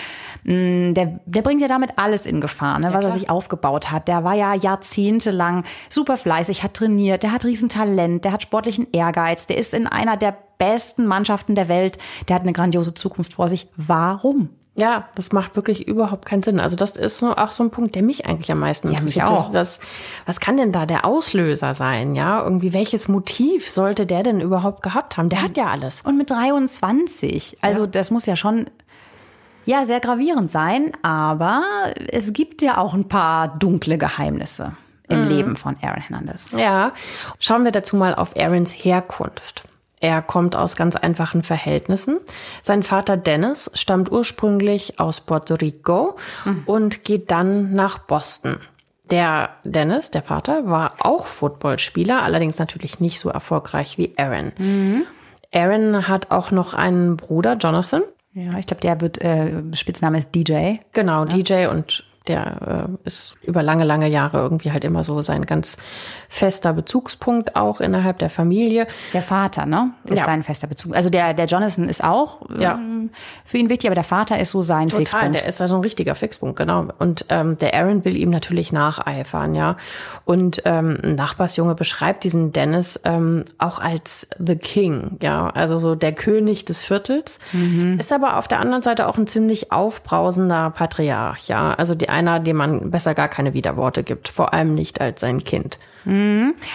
Mm, 0.44 0.94
der, 0.94 1.18
der 1.26 1.42
bringt 1.42 1.60
ja 1.60 1.66
damit 1.66 1.98
alles 1.98 2.24
in 2.24 2.40
Gefahr, 2.40 2.78
ne, 2.78 2.86
ja, 2.86 2.92
was 2.94 3.00
klar. 3.00 3.12
er 3.12 3.18
sich 3.18 3.28
aufgebaut 3.28 3.90
hat. 3.90 4.06
Der 4.06 4.22
war 4.22 4.34
ja 4.34 4.54
jahrzehntelang 4.54 5.64
super 5.88 6.16
fleißig, 6.16 6.62
hat 6.62 6.74
trainiert, 6.74 7.24
der 7.24 7.32
hat 7.32 7.44
Riesentalent, 7.44 8.24
der 8.24 8.30
hat 8.30 8.42
sportlichen 8.42 8.86
Ehrgeiz, 8.92 9.48
der 9.48 9.58
ist 9.58 9.74
in 9.74 9.88
einer 9.88 10.16
der 10.16 10.36
besten 10.58 11.06
Mannschaften 11.06 11.56
der 11.56 11.68
Welt, 11.68 11.98
der 12.28 12.36
hat 12.36 12.42
eine 12.42 12.52
grandiose 12.52 12.94
Zukunft 12.94 13.32
vor 13.32 13.48
sich. 13.48 13.66
Warum? 13.76 14.50
Ja, 14.74 15.08
das 15.16 15.32
macht 15.32 15.54
wirklich 15.54 15.86
überhaupt 15.86 16.24
keinen 16.24 16.42
Sinn. 16.42 16.58
Also 16.58 16.76
das 16.76 16.92
ist 16.92 17.22
auch 17.22 17.50
so 17.50 17.62
ein 17.62 17.70
Punkt, 17.70 17.94
der 17.94 18.02
mich 18.02 18.24
eigentlich 18.24 18.50
am 18.50 18.58
meisten 18.60 18.88
interessiert. 18.88 19.28
Ja, 19.28 19.34
auch. 19.34 19.52
Das, 19.52 19.80
was 20.24 20.40
kann 20.40 20.56
denn 20.56 20.72
da 20.72 20.86
der 20.86 21.04
Auslöser 21.04 21.74
sein? 21.74 22.14
Ja, 22.14 22.42
irgendwie 22.42 22.72
welches 22.72 23.06
Motiv 23.06 23.68
sollte 23.68 24.06
der 24.06 24.22
denn 24.22 24.40
überhaupt 24.40 24.82
gehabt 24.82 25.18
haben? 25.18 25.28
Der 25.28 25.42
hat 25.42 25.58
ja 25.58 25.66
alles. 25.66 26.00
Und 26.02 26.16
mit 26.16 26.30
23, 26.30 27.58
also 27.60 27.82
ja. 27.82 27.86
das 27.86 28.10
muss 28.10 28.24
ja 28.24 28.34
schon 28.34 28.66
ja 29.66 29.84
sehr 29.84 30.00
gravierend 30.00 30.50
sein. 30.50 30.92
Aber 31.02 31.62
es 32.08 32.32
gibt 32.32 32.62
ja 32.62 32.78
auch 32.78 32.94
ein 32.94 33.08
paar 33.08 33.48
dunkle 33.58 33.98
Geheimnisse 33.98 34.74
im 35.10 35.24
mhm. 35.24 35.28
Leben 35.28 35.56
von 35.56 35.76
Aaron 35.82 36.00
Hernandez. 36.00 36.50
Ja, 36.52 36.92
schauen 37.38 37.64
wir 37.64 37.72
dazu 37.72 37.96
mal 37.96 38.14
auf 38.14 38.36
Aarons 38.38 38.72
Herkunft. 38.72 39.64
Er 40.02 40.20
kommt 40.20 40.56
aus 40.56 40.74
ganz 40.74 40.96
einfachen 40.96 41.44
Verhältnissen. 41.44 42.18
Sein 42.60 42.82
Vater 42.82 43.16
Dennis 43.16 43.70
stammt 43.72 44.10
ursprünglich 44.10 44.98
aus 44.98 45.20
Puerto 45.20 45.54
Rico 45.54 46.16
mhm. 46.44 46.64
und 46.66 47.04
geht 47.04 47.30
dann 47.30 47.72
nach 47.74 47.98
Boston. 47.98 48.56
Der 49.12 49.50
Dennis, 49.62 50.10
der 50.10 50.22
Vater, 50.22 50.66
war 50.66 50.94
auch 50.98 51.26
Footballspieler, 51.26 52.20
allerdings 52.20 52.58
natürlich 52.58 52.98
nicht 52.98 53.20
so 53.20 53.28
erfolgreich 53.28 53.96
wie 53.96 54.12
Aaron. 54.16 54.50
Mhm. 54.58 55.02
Aaron 55.54 56.08
hat 56.08 56.32
auch 56.32 56.50
noch 56.50 56.74
einen 56.74 57.16
Bruder, 57.16 57.54
Jonathan. 57.54 58.02
Ja, 58.34 58.58
ich 58.58 58.66
glaube, 58.66 58.80
der 58.80 59.00
wird 59.00 59.20
äh, 59.20 59.52
Spitzname 59.74 60.18
ist 60.18 60.34
DJ. 60.34 60.78
Genau, 60.94 61.26
ja. 61.26 61.26
DJ 61.26 61.66
und 61.66 62.04
der 62.28 62.88
äh, 62.88 63.06
ist 63.06 63.36
über 63.42 63.62
lange, 63.62 63.84
lange 63.84 64.08
Jahre 64.08 64.38
irgendwie 64.38 64.72
halt 64.72 64.84
immer 64.84 65.04
so 65.04 65.22
sein 65.22 65.44
ganz 65.46 65.76
fester 66.28 66.72
Bezugspunkt 66.72 67.56
auch 67.56 67.80
innerhalb 67.80 68.18
der 68.18 68.30
Familie. 68.30 68.86
Der 69.12 69.22
Vater, 69.22 69.66
ne? 69.66 69.92
Ist 70.04 70.18
ja. 70.18 70.24
sein 70.24 70.42
fester 70.42 70.66
Bezug. 70.66 70.94
Also 70.94 71.10
der, 71.10 71.34
der 71.34 71.46
Jonathan 71.46 71.88
ist 71.88 72.02
auch 72.02 72.40
ja. 72.58 72.74
ähm, 72.74 73.10
für 73.44 73.58
ihn 73.58 73.68
wichtig, 73.68 73.88
aber 73.88 73.94
der 73.94 74.04
Vater 74.04 74.38
ist 74.38 74.50
so 74.50 74.62
sein 74.62 74.88
Total, 74.88 75.00
Fixpunkt. 75.00 75.34
Der 75.34 75.46
ist 75.46 75.60
also 75.60 75.76
ein 75.76 75.82
richtiger 75.82 76.14
Fixpunkt, 76.14 76.56
genau. 76.56 76.86
Und 76.98 77.26
ähm, 77.28 77.58
der 77.58 77.74
Aaron 77.74 78.04
will 78.04 78.16
ihm 78.16 78.30
natürlich 78.30 78.72
nacheifern, 78.72 79.54
ja. 79.54 79.76
Und 80.24 80.62
ähm, 80.64 80.98
ein 81.02 81.14
Nachbarsjunge 81.16 81.74
beschreibt 81.74 82.24
diesen 82.24 82.52
Dennis 82.52 83.00
ähm, 83.04 83.44
auch 83.58 83.78
als 83.78 84.28
The 84.38 84.56
King, 84.56 85.18
ja, 85.22 85.48
also 85.48 85.78
so 85.78 85.94
der 85.94 86.12
König 86.12 86.64
des 86.64 86.84
Viertels. 86.84 87.38
Mhm. 87.52 87.98
Ist 87.98 88.12
aber 88.12 88.38
auf 88.38 88.48
der 88.48 88.60
anderen 88.60 88.82
Seite 88.82 89.08
auch 89.08 89.18
ein 89.18 89.26
ziemlich 89.26 89.72
aufbrausender 89.72 90.70
Patriarch, 90.70 91.48
ja. 91.48 91.74
Also 91.74 91.94
die 91.94 92.08
einer, 92.12 92.38
dem 92.38 92.56
man 92.56 92.90
besser 92.90 93.14
gar 93.14 93.28
keine 93.28 93.54
Widerworte 93.54 94.04
gibt, 94.04 94.28
vor 94.28 94.54
allem 94.54 94.74
nicht 94.74 95.00
als 95.00 95.20
sein 95.20 95.42
Kind. 95.42 95.78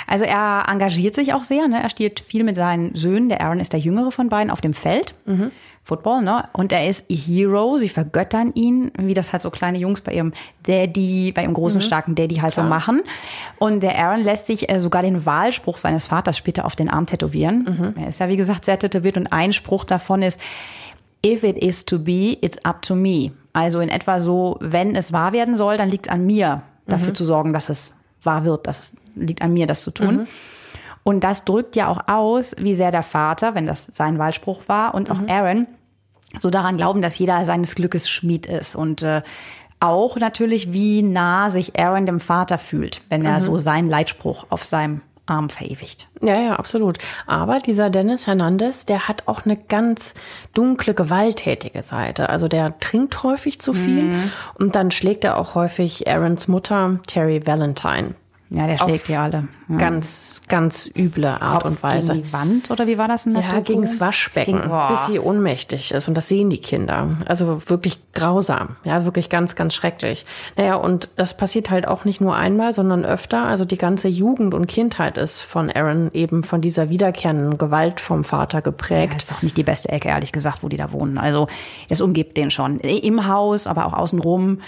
Also 0.08 0.26
er 0.26 0.66
engagiert 0.70 1.16
sich 1.16 1.34
auch 1.34 1.44
sehr. 1.44 1.68
Ne? 1.68 1.82
Er 1.82 1.90
steht 1.90 2.22
viel 2.22 2.44
mit 2.44 2.56
seinen 2.56 2.96
Söhnen. 2.96 3.30
Der 3.30 3.42
Aaron 3.42 3.60
ist 3.60 3.74
der 3.74 3.80
jüngere 3.80 4.12
von 4.12 4.30
beiden 4.30 4.52
auf 4.52 4.62
dem 4.62 4.74
Feld. 4.74 5.14
Football, 5.84 6.22
ne? 6.22 6.50
Und 6.52 6.74
er 6.74 6.90
ist 6.90 7.10
ihr 7.10 7.18
Hero. 7.18 7.78
Sie 7.78 7.88
vergöttern 7.88 8.52
ihn, 8.56 8.92
wie 8.98 9.14
das 9.14 9.32
halt 9.32 9.42
so 9.42 9.50
kleine 9.50 9.78
Jungs 9.78 10.02
bei 10.02 10.14
ihrem 10.14 10.34
Daddy, 10.64 11.32
bei 11.34 11.44
ihrem 11.44 11.54
großen, 11.54 11.82
starken 11.82 12.14
Daddy 12.14 12.36
halt 12.36 12.56
so 12.56 12.62
machen. 12.64 13.02
Und 13.58 13.84
der 13.84 13.98
Aaron 13.98 14.22
lässt 14.22 14.48
sich 14.48 14.70
äh, 14.70 14.82
sogar 14.82 15.02
den 15.02 15.26
Wahlspruch 15.26 15.78
seines 15.78 16.06
Vaters 16.06 16.38
später 16.38 16.66
auf 16.66 16.76
den 16.76 16.90
Arm 16.90 17.06
tätowieren. 17.06 17.94
Er 17.98 18.10
ist 18.10 18.20
ja, 18.20 18.28
wie 18.28 18.36
gesagt, 18.36 18.66
sehr 18.66 18.78
tätowiert 18.78 19.16
und 19.16 19.28
ein 19.28 19.54
Spruch 19.54 19.86
davon 19.86 20.22
ist, 20.24 20.42
If 21.26 21.44
it 21.44 21.58
is 21.58 21.84
to 21.86 22.00
be, 22.00 22.38
it's 22.42 22.64
up 22.64 22.82
to 22.84 22.96
me. 22.96 23.32
Also 23.58 23.80
in 23.80 23.90
etwa 23.90 24.20
so, 24.20 24.58
wenn 24.60 24.96
es 24.96 25.12
wahr 25.14 25.32
werden 25.32 25.56
soll, 25.56 25.78
dann 25.78 25.90
liegt 25.90 26.06
es 26.06 26.12
an 26.12 26.28
mir, 26.28 26.62
dafür 26.86 27.16
zu 27.16 27.26
sorgen, 27.26 27.54
dass 27.54 27.70
es 27.70 27.92
wahr 28.22 28.46
wird. 28.46 28.68
Das 28.68 28.98
liegt 29.16 29.42
an 29.42 29.52
mir, 29.52 29.66
das 29.66 29.82
zu 29.82 29.90
tun. 29.90 30.28
Und 31.02 31.24
das 31.24 31.44
drückt 31.44 31.76
ja 31.76 31.88
auch 31.88 32.08
aus, 32.08 32.56
wie 32.60 32.76
sehr 32.76 32.92
der 32.92 33.02
Vater, 33.02 33.56
wenn 33.56 33.66
das 33.66 33.88
sein 33.88 34.20
Wahlspruch 34.20 34.68
war, 34.68 34.94
und 34.94 35.10
auch 35.10 35.28
Aaron 35.28 35.66
so 36.38 36.52
daran 36.52 36.78
glauben, 36.78 37.02
dass 37.02 37.18
jeder 37.18 37.44
seines 37.46 37.74
Glückes 37.74 38.08
Schmied 38.08 38.46
ist. 38.46 38.76
Und 38.76 39.02
äh, 39.02 39.24
auch 39.80 40.18
natürlich, 40.18 40.72
wie 40.72 41.02
nah 41.02 41.50
sich 41.50 41.80
Aaron 41.80 42.06
dem 42.06 42.20
Vater 42.20 42.60
fühlt, 42.60 43.02
wenn 43.10 43.26
er 43.26 43.42
so 43.42 43.58
seinen 43.58 43.90
Leitspruch 43.90 44.46
auf 44.52 44.66
seinem 44.66 45.02
Arm 45.28 45.50
verewigt. 45.50 46.08
Ja, 46.22 46.42
ja, 46.42 46.56
absolut. 46.56 46.98
Aber 47.26 47.60
dieser 47.60 47.90
Dennis 47.90 48.28
Hernandez, 48.28 48.86
der 48.86 49.08
hat 49.08 49.28
auch 49.28 49.46
eine 49.46 49.58
ganz 49.58 50.14
dunkle, 50.54 50.94
gewalttätige 50.94 51.84
Seite. 51.84 52.30
Also 52.30 52.48
der 52.48 52.80
trinkt 52.80 53.24
häufig 53.24 53.62
zu 53.62 53.74
viel 53.74 54.14
und 54.56 54.76
dann 54.76 54.92
schlägt 54.92 55.24
er 55.24 55.38
auch 55.38 55.56
häufig 55.56 56.08
Aarons 56.08 56.48
Mutter, 56.48 57.00
Terry 57.08 57.46
Valentine. 57.46 58.16
Ja, 58.50 58.66
der 58.66 58.78
schlägt 58.78 59.10
die 59.10 59.16
alle. 59.18 59.50
Ja. 59.68 59.76
Ganz, 59.76 60.42
ganz 60.48 60.90
üble 60.98 61.26
Art 61.42 61.66
und 61.66 61.84
Weise. 61.84 62.14
Gegen 62.14 62.26
die 62.28 62.32
Wand 62.34 62.72
oder 62.72 62.88
wie 62.88 62.98
war 62.98 63.10
das 63.10 63.26
in 63.26 63.34
der 63.34 63.44
Ja, 63.44 63.50
Doku? 63.50 63.64
gegens 63.64 64.00
Waschbecken, 64.00 64.62
Gegen- 64.62 64.88
bis 64.90 65.06
sie 65.08 65.20
ohnmächtig 65.20 65.92
ist. 65.92 66.08
Und 66.08 66.14
das 66.16 66.30
sehen 66.30 66.50
die 66.50 66.60
Kinder. 66.60 67.18
Also 67.26 67.62
wirklich 67.68 68.00
grausam. 68.14 68.78
Ja, 68.86 69.04
wirklich 69.04 69.30
ganz, 69.30 69.56
ganz 69.56 69.76
schrecklich. 69.76 70.26
Naja, 70.56 70.76
und 70.76 71.10
das 71.18 71.36
passiert 71.36 71.70
halt 71.70 71.90
auch 71.90 72.06
nicht 72.06 72.22
nur 72.22 72.36
einmal, 72.38 72.72
sondern 72.72 73.04
öfter. 73.04 73.44
Also 73.46 73.66
die 73.66 73.78
ganze 73.78 74.08
Jugend 74.08 74.54
und 74.54 74.68
Kindheit 74.68 75.18
ist 75.18 75.42
von 75.42 75.70
Aaron 75.70 76.10
eben 76.14 76.44
von 76.44 76.62
dieser 76.62 76.90
wiederkehrenden 76.90 77.58
Gewalt 77.58 78.00
vom 78.00 78.24
Vater 78.24 78.60
Ja, 78.60 78.62
geprägt. 78.62 79.16
ist 79.18 79.30
doch 79.30 79.42
nicht 79.42 79.58
die 79.58 79.64
beste 79.64 79.90
Ecke, 79.90 80.08
ehrlich 80.08 80.32
gesagt, 80.32 80.64
wo 80.64 80.70
die 80.70 80.78
da 80.78 80.94
wohnen. 80.94 81.18
Also 81.18 81.48
das 81.90 82.00
umgibt 82.00 82.38
den 82.38 82.50
schon. 82.50 82.80
Im 82.80 83.28
Haus, 83.28 83.68
aber 83.68 83.86
auch 83.88 83.94
außenrum. 83.94 84.60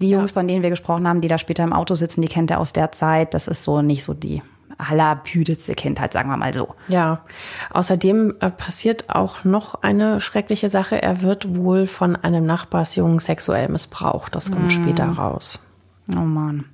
Die 0.00 0.10
Jungs, 0.10 0.30
von 0.32 0.46
denen 0.46 0.62
wir 0.62 0.70
gesprochen 0.70 1.08
haben, 1.08 1.20
die 1.20 1.28
da 1.28 1.38
später 1.38 1.64
im 1.64 1.72
Auto 1.72 1.94
sitzen, 1.94 2.22
die 2.22 2.28
kennt 2.28 2.50
er 2.50 2.60
aus 2.60 2.72
der 2.72 2.92
Zeit. 2.92 3.34
Das 3.34 3.48
ist 3.48 3.64
so 3.64 3.82
nicht 3.82 4.04
so 4.04 4.14
die 4.14 4.42
allerbüdetste 4.78 5.74
Kindheit, 5.74 6.12
sagen 6.12 6.30
wir 6.30 6.36
mal 6.36 6.54
so. 6.54 6.74
Ja, 6.86 7.22
außerdem 7.70 8.34
äh, 8.40 8.50
passiert 8.50 9.10
auch 9.10 9.44
noch 9.44 9.82
eine 9.82 10.20
schreckliche 10.20 10.70
Sache. 10.70 11.02
Er 11.02 11.22
wird 11.22 11.56
wohl 11.56 11.86
von 11.86 12.14
einem 12.14 12.46
Nachbarsjungen 12.46 13.18
sexuell 13.18 13.68
missbraucht. 13.68 14.36
Das 14.36 14.52
kommt 14.52 14.72
später 14.72 15.06
raus. 15.06 15.58
Oh 16.14 16.20
Mann. 16.20 16.64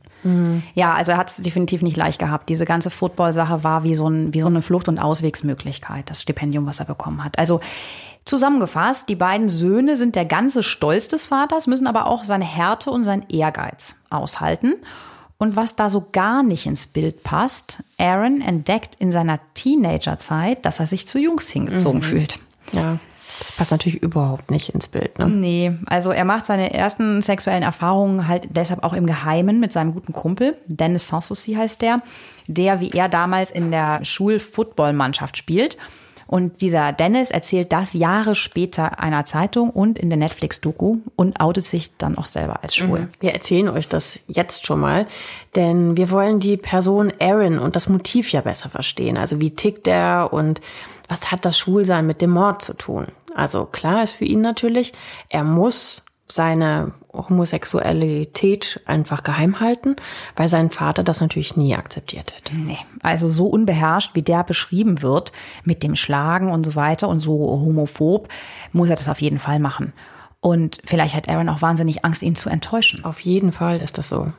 Ja, 0.73 0.95
also 0.95 1.13
er 1.13 1.19
hat 1.19 1.31
es 1.31 1.37
definitiv 1.37 1.83
nicht 1.83 1.99
leicht 1.99 2.19
gehabt. 2.19 2.49
Diese 2.49 2.65
ganze 2.65 2.89
Football-Sache 2.89 3.63
war 3.63 3.85
wie 3.85 3.95
so, 3.95 4.09
ein, 4.09 4.33
wie 4.33 4.41
so 4.41 4.47
eine 4.47 4.63
Flucht- 4.63 4.89
und 4.89 4.99
Auswegsmöglichkeit, 4.99 6.09
das 6.09 6.23
Stipendium, 6.23 6.65
was 6.65 6.81
er 6.81 6.87
bekommen 6.87 7.23
hat. 7.23 7.39
Also 7.39 7.61
zusammengefasst, 8.25 9.09
die 9.09 9.17
beiden 9.17 9.49
Söhne 9.49 9.97
sind 9.97 10.17
der 10.17 10.25
ganze 10.25 10.63
Stolz 10.63 11.09
des 11.09 11.27
Vaters, 11.27 11.67
müssen 11.67 11.87
aber 11.87 12.07
auch 12.07 12.25
seine 12.25 12.45
Härte 12.45 12.91
und 12.91 13.05
seinen 13.05 13.29
Ehrgeiz 13.29 13.97
aushalten. 14.11 14.75
Und 15.37 15.57
was 15.57 15.77
da 15.77 15.89
so 15.89 16.07
gar 16.13 16.43
nicht 16.43 16.67
ins 16.67 16.87
Bild 16.87 17.23
passt, 17.23 17.83
Aaron 17.99 18.41
entdeckt 18.41 18.97
in 18.99 19.13
seiner 19.13 19.41
Teenagerzeit, 19.55 20.65
dass 20.65 20.81
er 20.81 20.87
sich 20.87 21.09
zu 21.09 21.19
Jungs 21.19 21.51
hingezogen 21.51 22.03
fühlt. 22.03 22.39
Ja, 22.73 22.99
das 23.41 23.53
passt 23.53 23.71
natürlich 23.73 24.03
überhaupt 24.03 24.51
nicht 24.51 24.71
ins 24.71 24.89
Bild. 24.89 25.19
Ne? 25.19 25.29
Nee, 25.29 25.73
also 25.87 26.13
er 26.13 26.25
macht 26.25 26.47
seine 26.47 26.73
ersten 26.73 27.21
sexuellen 27.21 27.65
Erfahrungen 27.65 28.29
halt 28.29 28.49
deshalb 28.51 28.85
auch 28.85 28.93
im 28.93 29.07
Geheimen 29.07 29.59
mit 29.59 29.73
seinem 29.73 29.93
guten 29.93 30.13
Kumpel, 30.13 30.57
Dennis 30.67 31.09
Sanssouci 31.09 31.55
heißt 31.55 31.83
der, 31.83 32.03
der 32.47 32.81
wie 32.81 32.91
er 32.91 33.09
damals 33.09 33.51
in 33.51 33.71
der 33.71 34.05
Schul-Football-Mannschaft 34.05 35.37
spielt. 35.37 35.77
Und 36.27 36.61
dieser 36.61 36.93
Dennis 36.93 37.31
erzählt 37.31 37.73
das 37.73 37.93
Jahre 37.93 38.35
später 38.35 38.99
einer 39.01 39.25
Zeitung 39.25 39.71
und 39.71 39.99
in 39.99 40.11
der 40.11 40.19
Netflix-Doku 40.19 40.99
und 41.17 41.41
outet 41.41 41.65
sich 41.65 41.97
dann 41.97 42.17
auch 42.17 42.27
selber 42.27 42.63
als 42.63 42.75
schwul. 42.77 43.09
Wir 43.21 43.33
erzählen 43.33 43.69
euch 43.69 43.89
das 43.89 44.21
jetzt 44.27 44.67
schon 44.67 44.81
mal, 44.81 45.07
denn 45.55 45.97
wir 45.97 46.11
wollen 46.11 46.41
die 46.41 46.57
Person 46.57 47.13
Aaron 47.21 47.59
und 47.59 47.77
das 47.77 47.89
Motiv 47.89 48.33
ja 48.33 48.41
besser 48.41 48.71
verstehen. 48.71 49.17
Also 49.17 49.41
wie 49.41 49.51
tickt 49.51 49.87
er 49.87 50.33
und 50.33 50.61
was 51.09 51.31
hat 51.31 51.45
das 51.45 51.59
Schwulsein 51.59 52.07
mit 52.07 52.23
dem 52.23 52.31
Mord 52.31 52.63
zu 52.63 52.75
tun? 52.75 53.07
Also 53.35 53.67
klar 53.67 54.03
ist 54.03 54.13
für 54.13 54.25
ihn 54.25 54.41
natürlich, 54.41 54.93
er 55.29 55.45
muss 55.45 56.05
seine 56.29 56.93
Homosexualität 57.15 58.81
einfach 58.87 59.23
geheim 59.23 59.61
halten, 59.61 59.97
weil 60.37 60.49
sein 60.49 60.71
Vater 60.71 61.03
das 61.03 61.21
natürlich 61.21 61.57
nie 61.57 61.75
akzeptiert 61.75 62.35
hätte. 62.37 62.57
Nee, 62.57 62.79
also 63.03 63.29
so 63.29 63.47
unbeherrscht, 63.47 64.15
wie 64.15 64.23
der 64.23 64.45
beschrieben 64.45 65.03
wird, 65.03 65.33
mit 65.65 65.83
dem 65.83 65.97
Schlagen 65.97 66.51
und 66.51 66.65
so 66.65 66.75
weiter 66.75 67.09
und 67.09 67.21
so 67.21 67.33
homophob, 67.33 68.29
muss 68.73 68.89
er 68.89 68.97
das 68.97 69.09
auf 69.09 69.21
jeden 69.21 69.39
Fall 69.39 69.59
machen. 69.59 69.93
Und 70.41 70.83
vielleicht 70.85 71.15
hat 71.15 71.29
Aaron 71.31 71.49
auch 71.49 71.63
wahnsinnig 71.63 72.05
Angst, 72.05 72.23
ihn 72.23 72.35
zu 72.35 72.51
enttäuschen. 72.51 73.05
Auf 73.05 73.21
jeden 73.21 73.51
Fall 73.51 73.81
ist 73.81 73.97
das 73.97 74.11
so. 74.11 74.33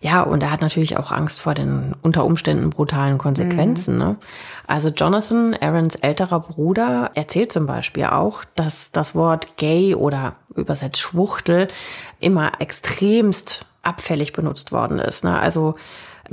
Ja, 0.00 0.22
und 0.22 0.42
er 0.42 0.52
hat 0.52 0.60
natürlich 0.60 0.96
auch 0.96 1.10
Angst 1.10 1.40
vor 1.40 1.54
den 1.54 1.94
unter 2.02 2.24
Umständen 2.24 2.70
brutalen 2.70 3.18
Konsequenzen. 3.18 3.98
Ne? 3.98 4.16
Also 4.66 4.90
Jonathan, 4.90 5.56
Aarons 5.60 5.96
älterer 5.96 6.40
Bruder, 6.40 7.10
erzählt 7.14 7.50
zum 7.50 7.66
Beispiel 7.66 8.04
auch, 8.04 8.44
dass 8.54 8.92
das 8.92 9.14
Wort 9.14 9.56
gay 9.56 9.94
oder 9.94 10.34
übersetzt 10.54 10.98
Schwuchtel 10.98 11.68
immer 12.20 12.52
extremst 12.60 13.66
abfällig 13.82 14.32
benutzt 14.32 14.70
worden 14.70 14.98
ist. 14.98 15.24
Ne? 15.24 15.36
Also 15.36 15.74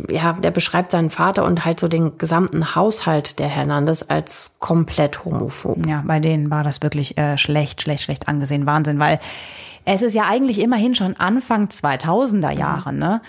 ja, 0.10 0.34
der 0.34 0.52
beschreibt 0.52 0.92
seinen 0.92 1.10
Vater 1.10 1.46
und 1.46 1.64
halt 1.66 1.80
so 1.80 1.88
den 1.88 2.18
gesamten 2.18 2.76
Haushalt 2.76 3.40
der 3.40 3.48
Hernandez 3.48 4.04
als 4.08 4.56
komplett 4.60 5.24
homophob. 5.24 5.86
Ja, 5.88 6.04
bei 6.06 6.20
denen 6.20 6.52
war 6.52 6.64
das 6.64 6.82
wirklich 6.82 7.18
äh, 7.18 7.38
schlecht, 7.38 7.82
schlecht, 7.82 8.04
schlecht 8.04 8.28
angesehen. 8.28 8.66
Wahnsinn, 8.66 9.00
weil 9.00 9.20
es 9.86 10.02
ist 10.02 10.14
ja 10.14 10.24
eigentlich 10.24 10.60
immerhin 10.60 10.96
schon 10.96 11.16
Anfang 11.16 11.68
2000er 11.68 12.52
Jahre, 12.52 12.92
ne? 12.92 13.22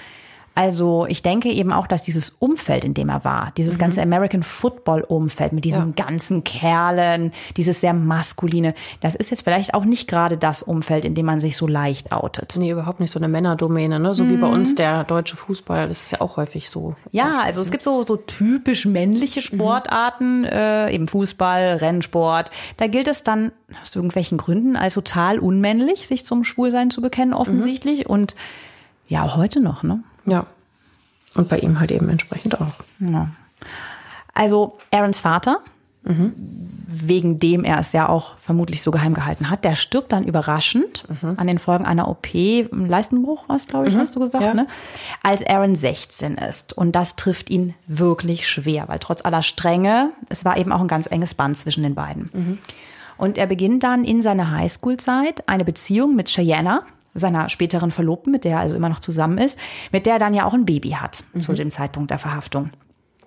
Also 0.57 1.05
ich 1.07 1.23
denke 1.23 1.51
eben 1.51 1.71
auch, 1.71 1.87
dass 1.87 2.03
dieses 2.03 2.31
Umfeld, 2.31 2.87
in 2.87 2.95
dem 2.95 3.11
er 3.11 3.25
war, 3.25 3.53
dieses 3.59 3.79
ganze 3.79 4.01
American 4.01 4.43
Football 4.43 5.03
Umfeld 5.03 5.53
mit 5.53 5.67
diesen 5.67 5.95
ganzen 5.95 6.45
Kerlen, 6.45 7.33
dieses 7.59 7.83
sehr 7.83 7.93
maskuline, 7.93 8.73
das 9.03 9.15
ist 9.15 9.31
jetzt 9.31 9.43
vielleicht 9.43 9.75
auch 9.75 9.85
nicht 9.85 10.09
gerade 10.09 10.39
das 10.39 10.63
Umfeld, 10.63 11.05
in 11.05 11.15
dem 11.15 11.27
man 11.27 11.41
sich 11.41 11.59
so 11.59 11.67
leicht 11.67 12.11
outet. 12.11 12.57
Nee, 12.59 12.71
überhaupt 12.71 13.01
nicht 13.01 13.11
so 13.11 13.19
eine 13.19 13.29
Männerdomäne, 13.29 14.01
ne? 14.01 14.15
So 14.15 14.31
wie 14.31 14.39
bei 14.39 14.47
uns 14.47 14.75
der 14.75 15.05
deutsche 15.05 15.37
Fußball, 15.37 15.89
das 15.89 16.05
ist 16.05 16.13
ja 16.13 16.23
auch 16.23 16.39
häufig 16.39 16.71
so. 16.71 16.95
Ja, 17.13 17.41
also 17.43 17.61
es 17.61 17.71
gibt 17.71 17.83
so, 17.83 18.03
so 18.03 18.17
typisch 18.17 18.87
männliche 18.87 19.43
Sportarten, 19.43 20.45
äh, 20.45 20.91
eben 20.91 21.07
Fußball, 21.07 21.77
Rennsport. 21.77 22.51
Da 22.79 22.87
gilt 22.87 23.09
es 23.09 23.23
dann 23.23 23.53
aus 23.83 23.95
irgendwelchen 23.95 24.39
Gründen 24.39 24.77
als 24.77 24.95
total 24.95 25.39
unmännlich, 25.39 26.07
sich 26.07 26.25
zum 26.25 26.45
Schwulsein 26.45 26.91
zu 26.91 27.03
bekennen, 27.03 27.35
offensichtlich. 27.35 28.09
Und 28.09 28.37
ja, 29.07 29.23
auch 29.23 29.37
heute 29.37 29.61
noch, 29.61 29.83
ne? 29.83 30.03
Ja. 30.27 30.47
Und 31.35 31.49
bei 31.49 31.59
ihm 31.59 31.81
halt 31.81 31.91
eben 31.91 32.09
entsprechend 32.09 32.61
auch. 32.61 32.73
Ja. 33.01 33.31
Also 34.35 34.77
Aarons 34.91 35.21
Vater, 35.21 35.59
wegen 36.87 37.41
dem 37.41 37.65
er 37.65 37.81
es 37.81 37.93
ja 37.93 38.09
auch 38.09 38.39
vermutlich 38.39 38.81
so 38.81 38.91
geheim 38.93 39.13
gehalten 39.13 39.51
hat, 39.51 39.65
der 39.65 39.75
stirbt 39.75 40.13
dann 40.13 40.23
überraschend 40.25 41.05
an 41.37 41.47
den 41.49 41.59
Folgen 41.59 41.85
einer 41.85 42.07
OP, 42.09 42.29
Leistenbruch, 42.71 43.45
was 43.49 43.67
glaube 43.67 43.89
ich, 43.89 43.97
hast 43.97 44.15
du 44.15 44.21
gesagt, 44.21 44.45
Ja. 44.45 44.55
ne? 44.55 44.69
als 45.25 45.45
Aaron 45.45 45.75
16 45.75 46.37
ist. 46.37 46.73
Und 46.79 46.93
das 46.93 47.17
trifft 47.17 47.51
ihn 47.51 47.75
wirklich 47.89 48.49
schwer, 48.49 48.89
weil 48.89 49.01
trotz 49.01 49.25
aller 49.25 49.43
Strenge, 49.43 50.11
es 50.29 50.45
war 50.45 50.57
eben 50.59 50.71
auch 50.71 50.81
ein 50.81 50.87
ganz 50.89 51.07
enges 51.11 51.35
Band 51.35 51.59
zwischen 51.59 51.83
den 51.83 51.95
beiden. 51.97 52.61
Und 53.17 53.37
er 53.37 53.47
beginnt 53.47 53.83
dann 53.83 54.05
in 54.05 54.23
seiner 54.23 54.53
Highschool-Zeit 54.53 55.49
eine 55.49 55.65
Beziehung 55.65 56.15
mit 56.15 56.29
Cheyenne, 56.29 56.83
seiner 57.19 57.49
späteren 57.49 57.91
Verlobten, 57.91 58.33
mit 58.33 58.45
der 58.45 58.53
er 58.53 58.61
also 58.61 58.75
immer 58.75 58.89
noch 58.89 59.01
zusammen 59.01 59.39
ist, 59.39 59.59
mit 59.93 60.07
der 60.07 60.15
er 60.15 60.19
dann 60.19 60.35
ja 60.35 60.47
auch 60.47 60.55
ein 60.55 60.67
Baby 60.67 60.91
hat 60.91 61.25
zu 61.39 61.53
dem 61.53 61.71
Zeitpunkt 61.71 62.11
der 62.11 62.19
Verhaftung. 62.19 62.71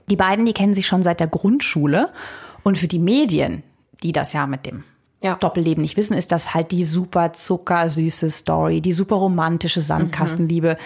Die 0.10 0.16
beiden, 0.16 0.46
die 0.46 0.54
kennen 0.54 0.74
sich 0.74 0.88
schon 0.88 1.04
seit 1.04 1.20
der 1.20 1.28
Grundschule 1.28 2.10
und 2.64 2.78
für 2.78 2.88
die 2.88 3.00
Medien, 3.00 3.64
die 4.02 4.12
das 4.12 4.34
ja 4.34 4.48
mit 4.48 4.66
dem 4.66 4.84
Ja. 5.22 5.36
Doppelleben 5.36 5.82
nicht 5.82 5.98
wissen, 5.98 6.18
ist 6.18 6.32
das 6.32 6.54
halt 6.54 6.72
die 6.72 6.84
super 6.84 7.34
zuckersüße 7.34 8.30
Story, 8.30 8.82
die 8.82 8.94
super 8.94 9.18
romantische 9.18 9.82
Sandkastenliebe. 9.82 10.78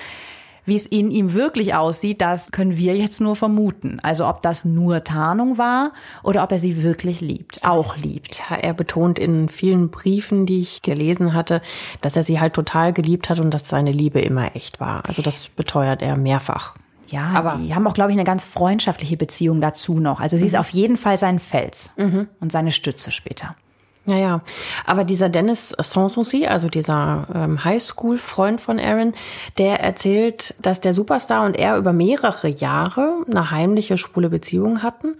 Wie 0.65 0.75
es 0.75 0.85
in 0.85 1.11
ihm 1.11 1.33
wirklich 1.33 1.73
aussieht, 1.75 2.21
das 2.21 2.51
können 2.51 2.77
wir 2.77 2.95
jetzt 2.95 3.19
nur 3.19 3.35
vermuten. 3.35 3.99
Also 4.01 4.27
ob 4.27 4.41
das 4.41 4.65
nur 4.65 5.03
Tarnung 5.03 5.57
war 5.57 5.91
oder 6.23 6.43
ob 6.43 6.51
er 6.51 6.59
sie 6.59 6.83
wirklich 6.83 7.21
liebt, 7.21 7.63
auch 7.65 7.97
liebt. 7.97 8.41
Ja, 8.49 8.55
er 8.55 8.73
betont 8.73 9.19
in 9.19 9.49
vielen 9.49 9.89
Briefen, 9.89 10.45
die 10.45 10.59
ich 10.59 10.81
gelesen 10.81 11.33
hatte, 11.33 11.61
dass 12.01 12.15
er 12.15 12.23
sie 12.23 12.39
halt 12.39 12.53
total 12.53 12.93
geliebt 12.93 13.29
hat 13.29 13.39
und 13.39 13.53
dass 13.53 13.67
seine 13.67 13.91
Liebe 13.91 14.21
immer 14.21 14.55
echt 14.55 14.79
war. 14.79 15.05
Also 15.05 15.21
das 15.21 15.47
beteuert 15.49 16.01
er 16.01 16.15
mehrfach. 16.15 16.75
Ja, 17.09 17.27
aber 17.27 17.59
die 17.61 17.75
haben 17.75 17.85
auch, 17.85 17.93
glaube 17.93 18.11
ich, 18.11 18.17
eine 18.17 18.23
ganz 18.23 18.43
freundschaftliche 18.43 19.17
Beziehung 19.17 19.61
dazu 19.61 19.99
noch. 19.99 20.19
Also 20.19 20.37
sie 20.37 20.45
ist 20.45 20.55
auf 20.55 20.69
jeden 20.69 20.97
Fall 20.97 21.17
sein 21.17 21.39
Fels 21.39 21.91
und 21.97 22.51
seine 22.51 22.71
Stütze 22.71 23.11
später. 23.11 23.55
Ja, 24.05 24.17
ja. 24.17 24.41
Aber 24.85 25.05
dieser 25.05 25.29
Dennis 25.29 25.69
Sanssouci, 25.69 26.45
also 26.45 26.67
dieser 26.67 27.27
ähm, 27.33 27.63
Highschool-Freund 27.63 28.59
von 28.59 28.79
Aaron, 28.79 29.13
der 29.57 29.79
erzählt, 29.79 30.55
dass 30.61 30.81
der 30.81 30.93
Superstar 30.93 31.45
und 31.45 31.57
er 31.57 31.77
über 31.77 31.93
mehrere 31.93 32.49
Jahre 32.49 33.23
eine 33.29 33.51
heimliche 33.51 33.97
schwule 33.97 34.29
Beziehung 34.29 34.83
hatten 34.83 35.15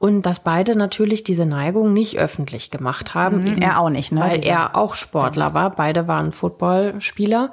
und 0.00 0.22
dass 0.22 0.40
beide 0.40 0.76
natürlich 0.76 1.24
diese 1.24 1.46
Neigung 1.46 1.92
nicht 1.92 2.18
öffentlich 2.18 2.70
gemacht 2.70 3.14
haben. 3.14 3.44
Mhm, 3.44 3.62
er 3.62 3.80
auch 3.80 3.90
nicht, 3.90 4.12
ne? 4.12 4.20
Weil 4.20 4.44
er 4.44 4.76
auch 4.76 4.94
Sportler 4.94 5.54
war. 5.54 5.70
Beide 5.70 6.08
waren 6.08 6.32
Footballspieler. 6.32 7.50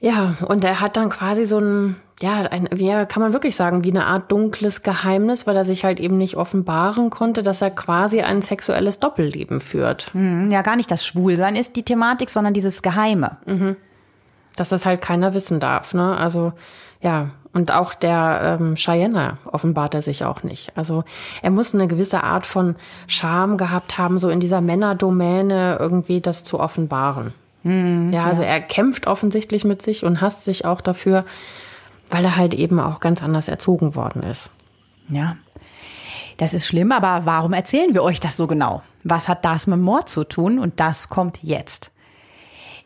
Ja, 0.00 0.34
und 0.46 0.64
er 0.64 0.80
hat 0.80 0.96
dann 0.96 1.08
quasi 1.08 1.44
so 1.44 1.58
ein, 1.58 1.96
ja, 2.20 2.36
ein, 2.50 2.68
wie 2.72 2.90
kann 3.06 3.22
man 3.22 3.32
wirklich 3.34 3.56
sagen, 3.56 3.84
wie 3.84 3.90
eine 3.90 4.06
Art 4.06 4.32
dunkles 4.32 4.82
Geheimnis, 4.82 5.46
weil 5.46 5.56
er 5.56 5.64
sich 5.66 5.84
halt 5.84 6.00
eben 6.00 6.16
nicht 6.16 6.36
offenbaren 6.36 7.10
konnte, 7.10 7.42
dass 7.42 7.60
er 7.60 7.70
quasi 7.70 8.22
ein 8.22 8.40
sexuelles 8.40 9.00
Doppelleben 9.00 9.60
führt. 9.60 10.10
Hm, 10.14 10.50
Ja, 10.50 10.62
gar 10.62 10.76
nicht 10.76 10.90
das 10.90 11.04
Schwulsein 11.04 11.56
ist 11.56 11.76
die 11.76 11.82
Thematik, 11.82 12.30
sondern 12.30 12.54
dieses 12.54 12.80
Geheime. 12.80 13.36
Dass 14.56 14.70
das 14.70 14.86
halt 14.86 15.02
keiner 15.02 15.34
wissen 15.34 15.60
darf, 15.60 15.92
ne? 15.92 16.16
Also, 16.16 16.52
ja. 17.02 17.30
Und 17.52 17.72
auch 17.72 17.94
der 17.94 18.58
ähm, 18.60 18.74
Cheyenne 18.76 19.38
offenbart 19.50 19.94
er 19.94 20.02
sich 20.02 20.24
auch 20.24 20.42
nicht. 20.42 20.72
Also 20.76 21.04
er 21.40 21.50
muss 21.50 21.74
eine 21.74 21.86
gewisse 21.86 22.22
Art 22.22 22.44
von 22.44 22.76
Scham 23.06 23.56
gehabt 23.56 23.96
haben, 23.96 24.18
so 24.18 24.28
in 24.28 24.40
dieser 24.40 24.60
Männerdomäne 24.60 25.78
irgendwie 25.80 26.20
das 26.20 26.44
zu 26.44 26.60
offenbaren. 26.60 27.32
ja, 27.64 28.24
also 28.24 28.42
er 28.42 28.60
kämpft 28.60 29.06
offensichtlich 29.06 29.64
mit 29.64 29.80
sich 29.82 30.04
und 30.04 30.20
hasst 30.20 30.44
sich 30.44 30.64
auch 30.66 30.80
dafür, 30.82 31.24
weil 32.10 32.24
er 32.24 32.36
halt 32.36 32.54
eben 32.54 32.80
auch 32.80 33.00
ganz 33.00 33.22
anders 33.22 33.48
erzogen 33.48 33.94
worden 33.94 34.22
ist. 34.22 34.50
Ja. 35.08 35.36
Das 36.36 36.52
ist 36.52 36.66
schlimm, 36.66 36.92
aber 36.92 37.24
warum 37.24 37.52
erzählen 37.52 37.94
wir 37.94 38.02
euch 38.02 38.20
das 38.20 38.36
so 38.36 38.46
genau? 38.46 38.82
Was 39.04 39.28
hat 39.28 39.44
das 39.44 39.66
mit 39.66 39.80
Mord 39.80 40.08
zu 40.08 40.24
tun? 40.24 40.58
Und 40.58 40.80
das 40.80 41.08
kommt 41.08 41.42
jetzt. 41.42 41.92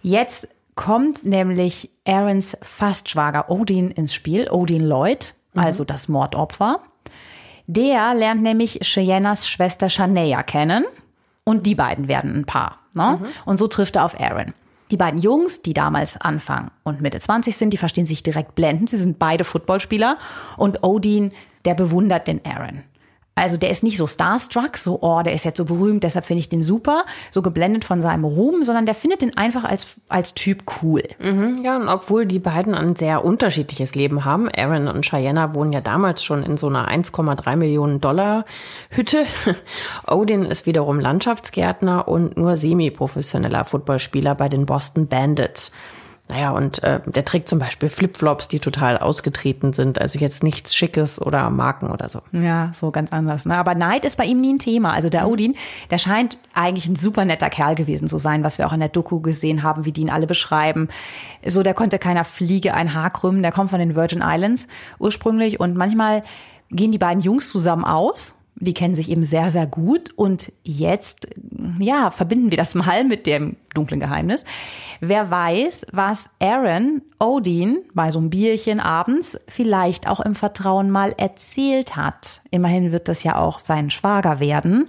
Jetzt 0.03 0.49
kommt 0.77 1.25
nämlich 1.25 1.91
Aarons 2.07 2.57
Fastschwager 2.63 3.51
Odin 3.51 3.91
ins 3.91 4.15
Spiel, 4.15 4.49
Odin 4.51 4.87
Lloyd, 4.87 5.35
also 5.55 5.85
das 5.85 6.09
Mordopfer. 6.09 6.81
Der 7.67 8.15
lernt 8.15 8.43
nämlich 8.43 8.81
Cheyennas 8.83 9.49
Schwester 9.49 9.89
Shania 9.89 10.43
kennen 10.43 10.85
und 11.45 11.67
die 11.67 11.75
beiden 11.75 12.09
werden 12.09 12.35
ein 12.35 12.47
Paar. 12.47 12.79
Ne? 12.95 13.21
Und 13.45 13.57
so 13.59 13.69
trifft 13.69 13.97
er 13.97 14.05
auf 14.05 14.19
Aaron. 14.19 14.55
Die 14.91 14.97
beiden 14.97 15.21
Jungs, 15.21 15.63
die 15.63 15.73
damals 15.73 16.21
Anfang 16.21 16.71
und 16.83 17.01
Mitte 17.01 17.21
20 17.21 17.57
sind, 17.57 17.73
die 17.73 17.77
verstehen 17.77 18.07
sich 18.07 18.23
direkt 18.23 18.55
blendend. 18.55 18.91
Sie 18.91 18.99
sind 18.99 19.19
beide 19.19 19.45
Footballspieler 19.45 20.19
und 20.57 20.83
Odin, 20.83 21.33
der 21.65 21.75
bewundert 21.75 22.27
den 22.27 22.45
Aaron. 22.45 22.83
Also 23.35 23.57
der 23.57 23.71
ist 23.71 23.83
nicht 23.83 23.97
so 23.97 24.07
starstruck, 24.07 24.77
so, 24.77 24.99
oh, 25.01 25.23
der 25.23 25.33
ist 25.33 25.45
jetzt 25.45 25.57
so 25.57 25.65
berühmt, 25.65 26.03
deshalb 26.03 26.27
finde 26.27 26.41
ich 26.41 26.49
den 26.49 26.63
super, 26.63 27.05
so 27.31 27.41
geblendet 27.41 27.85
von 27.85 28.03
seinem 28.03 28.25
Ruhm, 28.25 28.65
sondern 28.65 28.85
der 28.85 28.95
findet 28.95 29.23
den 29.23 29.37
einfach 29.37 29.65
als, 29.65 29.87
als 30.09 30.35
Typ 30.35 30.65
cool. 30.83 31.05
Ja, 31.65 31.77
und 31.77 31.89
obwohl 31.89 32.27
die 32.27 32.39
beiden 32.39 32.75
ein 32.75 32.97
sehr 32.97 33.25
unterschiedliches 33.25 33.95
Leben 33.95 34.25
haben, 34.25 34.49
Aaron 34.55 34.89
und 34.89 35.07
Cheyenne 35.07 35.55
wohnen 35.55 35.73
ja 35.73 35.81
damals 35.81 36.23
schon 36.23 36.43
in 36.43 36.57
so 36.57 36.67
einer 36.67 36.91
1,3 36.91 37.57
Millionen 37.57 38.01
Dollar 38.01 38.45
Hütte. 38.91 39.25
Odin 40.07 40.45
ist 40.45 40.67
wiederum 40.67 41.01
Landschaftsgärtner 41.01 42.09
und 42.09 42.37
nur 42.37 42.57
semi-professioneller 42.57 43.65
Footballspieler 43.65 44.35
bei 44.35 44.49
den 44.49 44.67
Boston 44.67 45.07
Bandits. 45.07 45.73
Naja, 46.31 46.53
und 46.53 46.81
äh, 46.85 47.01
der 47.07 47.25
trägt 47.25 47.49
zum 47.49 47.59
Beispiel 47.59 47.89
Flipflops, 47.89 48.47
die 48.47 48.61
total 48.61 48.99
ausgetreten 48.99 49.73
sind. 49.73 50.01
Also 50.01 50.21
jetzt 50.21 50.45
nichts 50.45 50.77
Schickes 50.77 51.21
oder 51.21 51.51
Marken 51.51 51.91
oder 51.91 52.09
so. 52.09 52.21
Ja, 52.31 52.71
so 52.73 52.93
ganz 52.93 53.13
anders. 53.13 53.47
Ne? 53.47 53.57
Aber 53.57 53.75
Neid 53.75 54.05
ist 54.05 54.17
bei 54.17 54.25
ihm 54.25 54.41
nie 54.41 54.53
ein 54.53 54.61
Thema. 54.61 54.93
Also 54.93 55.09
der 55.09 55.29
Odin, 55.29 55.57
der 55.91 55.99
scheint 55.99 56.39
eigentlich 56.55 56.87
ein 56.87 56.95
super 56.95 57.25
netter 57.25 57.51
Kerl 57.51 57.75
gewesen 57.75 58.07
zu 58.07 58.19
sein, 58.19 58.45
was 58.45 58.59
wir 58.59 58.69
auch 58.69 58.73
in 58.73 58.79
der 58.79 58.89
Doku 58.89 59.21
gesehen 59.21 59.65
haben, 59.65 59.85
wie 59.85 59.93
die 59.93 60.03
ihn 60.03 60.11
alle 60.11 60.29
beschreiben. 60.29 60.89
So, 61.45 61.65
der 61.65 61.75
konnte 61.75 61.99
keiner 61.99 62.23
Fliege 62.23 62.75
ein 62.75 62.95
Haar 62.95 63.11
krümmen. 63.11 63.43
Der 63.43 63.51
kommt 63.51 63.71
von 63.71 63.81
den 63.81 63.97
Virgin 63.97 64.23
Islands 64.25 64.69
ursprünglich. 65.01 65.59
Und 65.59 65.77
manchmal 65.77 66.23
gehen 66.71 66.93
die 66.93 66.99
beiden 66.99 67.23
Jungs 67.23 67.49
zusammen 67.49 67.85
aus. 67.85 68.40
Die 68.61 68.75
kennen 68.75 68.95
sich 68.95 69.11
eben 69.11 69.25
sehr, 69.25 69.49
sehr 69.51 69.67
gut. 69.67 70.11
Und 70.17 70.53
jetzt, 70.63 71.29
ja, 71.79 72.11
verbinden 72.11 72.51
wir 72.51 72.59
das 72.59 72.75
mal 72.75 73.05
mit 73.05 73.27
dem 73.27 73.57
dunklen 73.75 74.01
Geheimnis. 74.01 74.45
Wer 75.01 75.31
weiß, 75.31 75.87
was 75.93 76.31
Aaron 76.41 77.01
Odin 77.19 77.79
bei 77.95 78.11
so 78.11 78.19
einem 78.19 78.31
Bierchen 78.31 78.79
abends 78.79 79.41
vielleicht 79.49 80.07
auch 80.07 80.21
im 80.21 80.35
Vertrauen 80.35 80.91
mal 80.91 81.15
erzählt 81.17 81.97
hat. 81.97 82.43
Immerhin 82.51 82.93
wird 82.93 83.09
das 83.09 83.25
ja 83.25 83.37
auch 83.37 83.59
sein 83.59 83.91
Schwager 83.91 84.41
werden. 84.41 84.89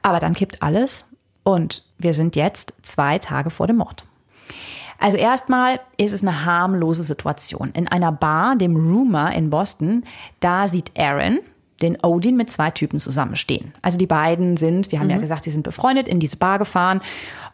Aber 0.00 0.18
dann 0.18 0.34
kippt 0.34 0.62
alles 0.62 1.10
und 1.44 1.84
wir 1.98 2.14
sind 2.14 2.36
jetzt 2.36 2.74
zwei 2.82 3.18
Tage 3.18 3.50
vor 3.50 3.66
dem 3.66 3.76
Mord. 3.76 4.04
Also 4.98 5.16
erstmal 5.16 5.80
ist 5.96 6.12
es 6.12 6.22
eine 6.22 6.44
harmlose 6.44 7.02
Situation. 7.02 7.70
In 7.74 7.88
einer 7.88 8.12
Bar, 8.12 8.56
dem 8.56 8.76
Rumor 8.76 9.30
in 9.30 9.50
Boston, 9.50 10.04
da 10.40 10.68
sieht 10.68 10.96
Aaron 10.96 11.40
den 11.80 11.98
Odin 12.02 12.36
mit 12.36 12.50
zwei 12.50 12.70
Typen 12.70 13.00
zusammenstehen. 13.00 13.74
Also 13.82 13.98
die 13.98 14.06
beiden 14.06 14.56
sind, 14.56 14.92
wir 14.92 15.00
haben 15.00 15.10
ja 15.10 15.18
gesagt, 15.18 15.44
sie 15.44 15.50
sind 15.50 15.62
befreundet, 15.62 16.06
in 16.06 16.20
diese 16.20 16.36
Bar 16.36 16.58
gefahren 16.58 17.00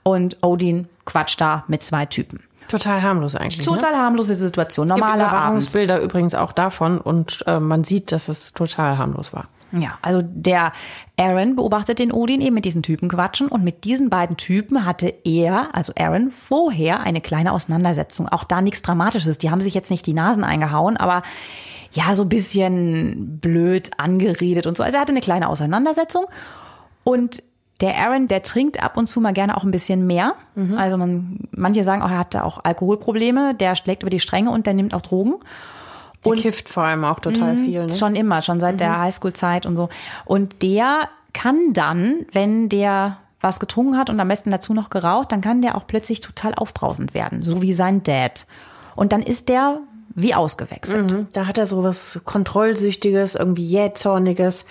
und 0.02 0.36
Odin 0.42 0.88
quatscht 1.04 1.40
da 1.40 1.64
mit 1.68 1.82
zwei 1.82 2.06
Typen. 2.06 2.40
Total 2.68 3.02
harmlos 3.02 3.34
eigentlich. 3.34 3.64
Total 3.64 3.96
harmlose 3.96 4.34
Situation, 4.34 4.88
normaler 4.88 5.24
Gibt 5.24 5.32
Abend. 5.32 6.02
Übrigens 6.02 6.34
auch 6.34 6.52
davon 6.52 7.00
und 7.00 7.42
äh, 7.46 7.60
man 7.60 7.84
sieht, 7.84 8.12
dass 8.12 8.28
es 8.28 8.52
total 8.52 8.98
harmlos 8.98 9.32
war. 9.32 9.48
Ja, 9.72 9.98
also 10.00 10.22
der 10.22 10.72
Aaron 11.18 11.56
beobachtet 11.56 11.98
den 11.98 12.10
Odin 12.10 12.40
eben 12.40 12.54
mit 12.54 12.64
diesen 12.64 12.82
Typen 12.82 13.08
quatschen 13.08 13.48
und 13.48 13.64
mit 13.64 13.84
diesen 13.84 14.08
beiden 14.08 14.36
Typen 14.38 14.86
hatte 14.86 15.12
er, 15.24 15.74
also 15.74 15.92
Aaron, 15.98 16.30
vorher 16.32 17.00
eine 17.00 17.20
kleine 17.20 17.52
Auseinandersetzung. 17.52 18.28
Auch 18.28 18.44
da 18.44 18.62
nichts 18.62 18.80
Dramatisches. 18.80 19.36
Die 19.38 19.50
haben 19.50 19.60
sich 19.60 19.74
jetzt 19.74 19.90
nicht 19.90 20.06
die 20.06 20.14
Nasen 20.14 20.42
eingehauen, 20.42 20.96
aber 20.96 21.22
ja, 21.92 22.14
so 22.14 22.22
ein 22.22 22.28
bisschen 22.28 23.38
blöd 23.40 23.90
angeredet 23.96 24.66
und 24.66 24.76
so. 24.76 24.82
Also 24.82 24.96
er 24.96 25.00
hatte 25.00 25.12
eine 25.12 25.20
kleine 25.20 25.48
Auseinandersetzung 25.48 26.26
und 27.04 27.42
der 27.80 27.96
Aaron, 27.96 28.26
der 28.26 28.42
trinkt 28.42 28.82
ab 28.82 28.96
und 28.96 29.06
zu 29.06 29.20
mal 29.20 29.32
gerne 29.32 29.56
auch 29.56 29.62
ein 29.62 29.70
bisschen 29.70 30.04
mehr. 30.06 30.34
Also 30.76 30.96
man, 30.96 31.38
manche 31.52 31.84
sagen 31.84 32.02
auch, 32.02 32.10
er 32.10 32.18
hatte 32.18 32.42
auch 32.44 32.64
Alkoholprobleme, 32.64 33.54
der 33.54 33.76
schlägt 33.76 34.02
über 34.02 34.10
die 34.10 34.18
Stränge 34.18 34.50
und 34.50 34.66
der 34.66 34.74
nimmt 34.74 34.94
auch 34.94 35.00
Drogen. 35.00 35.34
Der 36.24 36.32
Und- 36.32 36.40
kifft 36.40 36.68
vor 36.68 36.82
allem 36.82 37.04
auch 37.04 37.20
total 37.20 37.56
viel. 37.56 37.86
Ne? 37.86 37.92
Schon 37.94 38.16
immer, 38.16 38.42
schon 38.42 38.58
seit 38.58 38.80
der 38.80 38.98
Highschool-Zeit 38.98 39.64
und 39.64 39.76
so. 39.76 39.88
Und 40.24 40.62
der 40.62 41.02
kann 41.32 41.72
dann, 41.72 42.26
wenn 42.32 42.68
der 42.68 43.18
was 43.40 43.60
getrunken 43.60 43.96
hat 43.96 44.10
und 44.10 44.18
am 44.18 44.26
besten 44.26 44.50
dazu 44.50 44.74
noch 44.74 44.90
geraucht, 44.90 45.30
dann 45.30 45.40
kann 45.40 45.62
der 45.62 45.76
auch 45.76 45.86
plötzlich 45.86 46.20
total 46.20 46.54
aufbrausend 46.56 47.14
werden, 47.14 47.44
so 47.44 47.62
wie 47.62 47.72
sein 47.72 48.02
Dad. 48.02 48.46
Und 48.96 49.12
dann 49.12 49.22
ist 49.22 49.48
der 49.48 49.78
wie 50.22 50.34
ausgewechselt. 50.34 51.12
Da 51.32 51.46
hat 51.46 51.58
er 51.58 51.66
so 51.66 51.82
was 51.82 52.20
Kontrollsüchtiges, 52.24 53.34
irgendwie 53.34 53.64
jähzorniges. 53.64 54.66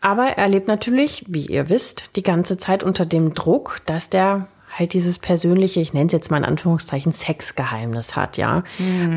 Aber 0.00 0.24
er 0.24 0.48
lebt 0.48 0.68
natürlich, 0.68 1.24
wie 1.28 1.46
ihr 1.46 1.68
wisst, 1.68 2.16
die 2.16 2.22
ganze 2.22 2.56
Zeit 2.58 2.82
unter 2.82 3.06
dem 3.06 3.34
Druck, 3.34 3.80
dass 3.86 4.10
der 4.10 4.48
halt 4.76 4.94
dieses 4.94 5.18
persönliche, 5.18 5.80
ich 5.80 5.92
nenne 5.92 6.06
es 6.06 6.12
jetzt 6.12 6.30
mal 6.30 6.38
in 6.38 6.44
Anführungszeichen, 6.44 7.12
Sexgeheimnis 7.12 8.16
hat, 8.16 8.36
ja. 8.36 8.64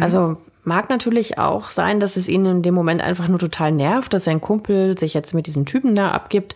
Also 0.02 0.38
mag 0.64 0.90
natürlich 0.90 1.38
auch 1.38 1.70
sein, 1.70 2.00
dass 2.00 2.18
es 2.18 2.28
ihn 2.28 2.46
in 2.46 2.62
dem 2.62 2.74
Moment 2.74 3.02
einfach 3.02 3.28
nur 3.28 3.40
total 3.40 3.72
nervt, 3.72 4.14
dass 4.14 4.26
sein 4.26 4.42
Kumpel 4.42 4.98
sich 4.98 5.14
jetzt 5.14 5.34
mit 5.34 5.48
diesen 5.48 5.66
Typen 5.66 5.96
da 5.96 6.12
abgibt, 6.12 6.56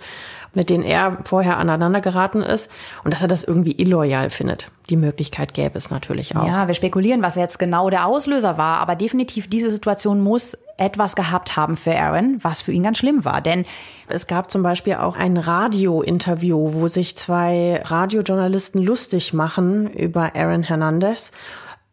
mit 0.53 0.69
denen 0.69 0.83
er 0.83 1.17
vorher 1.23 1.57
aneinander 1.57 2.01
geraten 2.01 2.41
ist 2.41 2.71
und 3.03 3.13
dass 3.13 3.21
er 3.21 3.27
das 3.27 3.43
irgendwie 3.43 3.73
illoyal 3.73 4.29
findet. 4.29 4.69
Die 4.89 4.97
Möglichkeit 4.97 5.53
gäbe 5.53 5.77
es 5.77 5.91
natürlich 5.91 6.35
auch. 6.35 6.47
Ja, 6.47 6.67
wir 6.67 6.73
spekulieren, 6.73 7.21
was 7.21 7.35
jetzt 7.35 7.59
genau 7.59 7.89
der 7.89 8.05
Auslöser 8.05 8.57
war, 8.57 8.79
aber 8.79 8.95
definitiv 8.95 9.49
diese 9.49 9.69
Situation 9.69 10.21
muss 10.21 10.57
etwas 10.77 11.15
gehabt 11.15 11.55
haben 11.55 11.75
für 11.75 11.95
Aaron, 11.95 12.39
was 12.41 12.61
für 12.61 12.71
ihn 12.71 12.83
ganz 12.83 12.97
schlimm 12.97 13.25
war. 13.25 13.41
Denn 13.41 13.65
Es 14.07 14.25
gab 14.25 14.49
zum 14.49 14.63
Beispiel 14.63 14.95
auch 14.95 15.17
ein 15.17 15.37
Radio-Interview, 15.37 16.73
wo 16.73 16.87
sich 16.87 17.15
zwei 17.15 17.81
Radiojournalisten 17.85 18.81
lustig 18.81 19.33
machen 19.33 19.91
über 19.91 20.35
Aaron 20.35 20.63
Hernandez, 20.63 21.31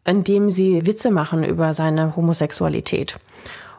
indem 0.05 0.49
sie 0.49 0.87
Witze 0.87 1.11
machen 1.11 1.43
über 1.43 1.73
seine 1.73 2.15
Homosexualität. 2.15 3.19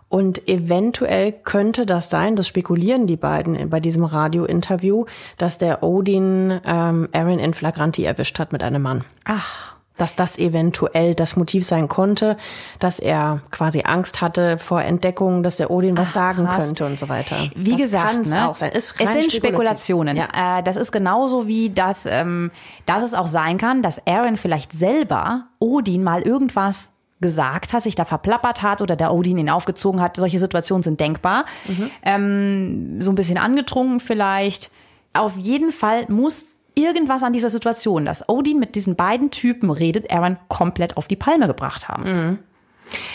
Und 0.08 0.48
eventuell 0.48 1.32
könnte 1.32 1.84
das 1.84 2.08
sein, 2.08 2.34
das 2.34 2.48
spekulieren 2.48 3.06
die 3.06 3.18
beiden 3.18 3.68
bei 3.68 3.78
diesem 3.78 4.04
Radio-Interview, 4.04 5.04
dass 5.36 5.58
der 5.58 5.82
Odin 5.82 6.60
ähm, 6.64 7.08
Aaron 7.12 7.38
in 7.38 7.52
Flagranti 7.52 8.04
erwischt 8.04 8.38
hat 8.38 8.52
mit 8.52 8.62
einem 8.62 8.80
Mann. 8.80 9.04
ach, 9.24 9.76
Dass 9.98 10.14
das 10.16 10.38
eventuell 10.38 11.14
das 11.14 11.36
Motiv 11.36 11.66
sein 11.66 11.88
konnte, 11.88 12.36
dass 12.78 13.00
er 13.00 13.42
quasi 13.50 13.82
Angst 13.84 14.22
hatte 14.22 14.56
vor 14.56 14.80
Entdeckung, 14.80 15.42
dass 15.42 15.56
der 15.58 15.70
Odin 15.70 15.96
was 15.98 16.12
sagen 16.12 16.46
krass. 16.46 16.64
könnte 16.64 16.86
und 16.86 16.98
so 16.98 17.08
weiter. 17.08 17.50
Wie 17.54 17.72
das 17.72 17.80
gesagt, 17.82 18.26
ne? 18.26 18.48
auch 18.48 18.56
sein. 18.56 18.72
Ist 18.72 18.94
es 18.98 19.10
sind. 19.10 19.32
Spekulationen. 19.32 20.16
Ja. 20.16 20.58
Äh, 20.58 20.62
das 20.62 20.76
ist 20.76 20.92
genauso 20.92 21.46
wie, 21.48 21.68
dass, 21.70 22.06
ähm, 22.06 22.50
dass 22.86 23.02
es 23.02 23.12
auch 23.12 23.26
sein 23.26 23.58
kann, 23.58 23.82
dass 23.82 24.06
Aaron 24.06 24.36
vielleicht 24.36 24.72
selber 24.72 25.48
Odin 25.58 26.02
mal 26.02 26.22
irgendwas 26.22 26.92
gesagt 27.20 27.72
hat, 27.72 27.82
sich 27.82 27.94
da 27.94 28.04
verplappert 28.04 28.62
hat 28.62 28.82
oder 28.82 28.96
der 28.96 29.12
Odin 29.12 29.38
ihn 29.38 29.50
aufgezogen 29.50 30.00
hat. 30.00 30.16
Solche 30.16 30.38
Situationen 30.38 30.82
sind 30.82 31.00
denkbar. 31.00 31.44
Mhm. 31.66 31.90
Ähm, 32.02 33.02
so 33.02 33.10
ein 33.10 33.16
bisschen 33.16 33.38
angetrunken 33.38 34.00
vielleicht. 34.00 34.70
Auf 35.12 35.36
jeden 35.36 35.72
Fall 35.72 36.06
muss 36.08 36.48
irgendwas 36.74 37.24
an 37.24 37.32
dieser 37.32 37.50
Situation, 37.50 38.04
dass 38.04 38.28
Odin 38.28 38.58
mit 38.58 38.74
diesen 38.76 38.94
beiden 38.94 39.30
Typen 39.30 39.70
redet, 39.70 40.12
Aaron 40.12 40.36
komplett 40.46 40.96
auf 40.96 41.08
die 41.08 41.16
Palme 41.16 41.48
gebracht 41.48 41.88
haben. 41.88 42.04
Mhm. 42.04 42.38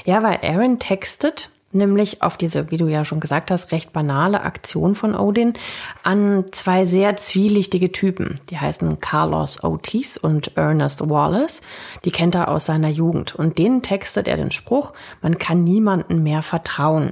Ja, 0.06 0.22
weil 0.22 0.39
Aaron 0.44 0.80
textet 0.80 1.50
nämlich 1.75 2.21
auf 2.21 2.38
diese, 2.38 2.71
wie 2.71 2.77
du 2.77 2.88
ja 2.88 3.05
schon 3.05 3.19
gesagt 3.19 3.51
hast, 3.51 3.71
recht 3.71 3.93
banale 3.93 4.41
Aktion 4.41 4.95
von 4.95 5.15
Odin 5.15 5.53
an 6.03 6.45
zwei 6.51 6.86
sehr 6.86 7.15
zwielichtige 7.15 7.91
Typen. 7.91 8.39
Die 8.49 8.57
heißen 8.57 8.99
Carlos 8.99 9.63
Otis 9.63 10.17
und 10.17 10.57
Ernest 10.57 11.07
Wallace. 11.09 11.62
Die 12.05 12.12
kennt 12.12 12.36
er 12.36 12.49
aus 12.49 12.65
seiner 12.65 12.89
Jugend. 12.89 13.36
Und 13.36 13.57
denen 13.57 13.81
textet 13.81 14.27
er 14.27 14.38
den 14.38 14.51
Spruch, 14.51 14.93
man 15.21 15.38
kann 15.38 15.63
niemanden 15.63 16.23
mehr 16.23 16.43
vertrauen. 16.43 17.12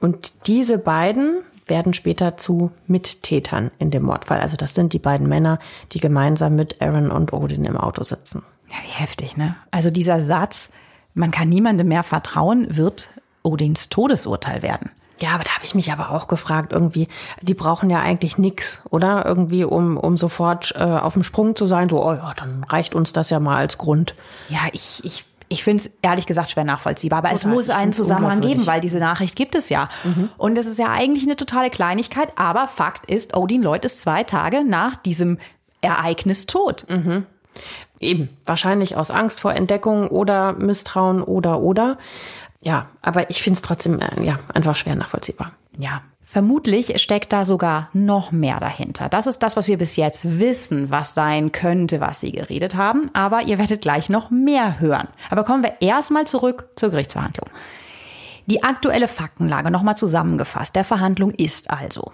Und 0.00 0.46
diese 0.46 0.78
beiden 0.78 1.42
werden 1.66 1.94
später 1.94 2.36
zu 2.36 2.72
Mittätern 2.86 3.70
in 3.78 3.90
dem 3.90 4.02
Mordfall. 4.02 4.40
Also 4.40 4.56
das 4.56 4.74
sind 4.74 4.92
die 4.92 4.98
beiden 4.98 5.28
Männer, 5.28 5.58
die 5.92 6.00
gemeinsam 6.00 6.56
mit 6.56 6.82
Aaron 6.82 7.10
und 7.10 7.32
Odin 7.32 7.64
im 7.64 7.76
Auto 7.76 8.02
sitzen. 8.02 8.42
Ja, 8.68 8.76
wie 8.84 9.02
heftig, 9.02 9.36
ne? 9.36 9.56
Also 9.70 9.90
dieser 9.90 10.20
Satz, 10.20 10.70
man 11.14 11.30
kann 11.30 11.48
niemandem 11.48 11.88
mehr 11.88 12.02
vertrauen, 12.02 12.76
wird 12.76 13.10
Odins 13.42 13.88
Todesurteil 13.88 14.62
werden. 14.62 14.90
Ja, 15.20 15.30
aber 15.34 15.44
da 15.44 15.50
habe 15.50 15.64
ich 15.64 15.74
mich 15.74 15.92
aber 15.92 16.10
auch 16.10 16.28
gefragt, 16.28 16.72
irgendwie, 16.72 17.06
die 17.42 17.54
brauchen 17.54 17.90
ja 17.90 18.00
eigentlich 18.00 18.38
nix, 18.38 18.80
oder? 18.88 19.26
Irgendwie, 19.26 19.64
um, 19.64 19.98
um 19.98 20.16
sofort 20.16 20.74
äh, 20.76 20.82
auf 20.82 21.12
dem 21.12 21.24
Sprung 21.24 21.56
zu 21.56 21.66
sein, 21.66 21.90
so, 21.90 22.02
oh 22.02 22.14
ja, 22.14 22.32
dann 22.36 22.64
reicht 22.64 22.94
uns 22.94 23.12
das 23.12 23.28
ja 23.28 23.38
mal 23.38 23.56
als 23.56 23.76
Grund. 23.76 24.14
Ja, 24.48 24.60
ich, 24.72 25.04
ich, 25.04 25.26
ich 25.48 25.62
finde 25.62 25.82
es 25.82 25.90
ehrlich 26.00 26.26
gesagt 26.26 26.50
schwer 26.50 26.64
nachvollziehbar, 26.64 27.18
aber 27.18 27.28
Total, 27.28 27.50
es 27.50 27.54
muss 27.54 27.68
einen 27.68 27.92
Zusammenhang 27.92 28.40
geben, 28.40 28.66
weil 28.66 28.80
diese 28.80 28.98
Nachricht 28.98 29.36
gibt 29.36 29.54
es 29.54 29.68
ja. 29.68 29.90
Mhm. 30.04 30.30
Und 30.38 30.56
es 30.56 30.64
ist 30.64 30.78
ja 30.78 30.88
eigentlich 30.88 31.24
eine 31.24 31.36
totale 31.36 31.68
Kleinigkeit, 31.68 32.32
aber 32.36 32.66
Fakt 32.66 33.10
ist, 33.10 33.36
Odin 33.36 33.62
Lloyd 33.62 33.84
ist 33.84 34.00
zwei 34.00 34.24
Tage 34.24 34.64
nach 34.64 34.96
diesem 34.96 35.38
Ereignis 35.82 36.46
tot. 36.46 36.86
Mhm. 36.88 37.26
Eben, 37.98 38.30
wahrscheinlich 38.46 38.96
aus 38.96 39.10
Angst 39.10 39.40
vor 39.40 39.52
Entdeckung 39.52 40.08
oder 40.08 40.54
Misstrauen 40.54 41.22
oder 41.22 41.60
oder. 41.60 41.98
Ja, 42.62 42.90
aber 43.00 43.30
ich 43.30 43.42
finde 43.42 43.56
es 43.56 43.62
trotzdem 43.62 44.00
äh, 44.00 44.22
ja, 44.22 44.38
einfach 44.52 44.76
schwer 44.76 44.94
nachvollziehbar. 44.94 45.52
Ja, 45.76 46.02
Vermutlich 46.30 47.02
steckt 47.02 47.32
da 47.32 47.44
sogar 47.44 47.88
noch 47.92 48.30
mehr 48.30 48.60
dahinter. 48.60 49.08
Das 49.08 49.26
ist 49.26 49.40
das, 49.40 49.56
was 49.56 49.66
wir 49.66 49.78
bis 49.78 49.96
jetzt 49.96 50.38
wissen, 50.38 50.88
was 50.88 51.12
sein 51.12 51.50
könnte, 51.50 52.00
was 52.00 52.20
sie 52.20 52.30
geredet 52.30 52.76
haben. 52.76 53.10
Aber 53.14 53.42
ihr 53.42 53.58
werdet 53.58 53.82
gleich 53.82 54.08
noch 54.08 54.30
mehr 54.30 54.78
hören. 54.78 55.08
Aber 55.30 55.42
kommen 55.42 55.64
wir 55.64 55.80
erstmal 55.80 56.28
zurück 56.28 56.68
zur 56.76 56.90
Gerichtsverhandlung. 56.90 57.50
Die 58.46 58.62
aktuelle 58.62 59.08
Faktenlage 59.08 59.72
nochmal 59.72 59.96
zusammengefasst 59.96 60.76
der 60.76 60.84
Verhandlung 60.84 61.32
ist 61.32 61.68
also. 61.68 62.12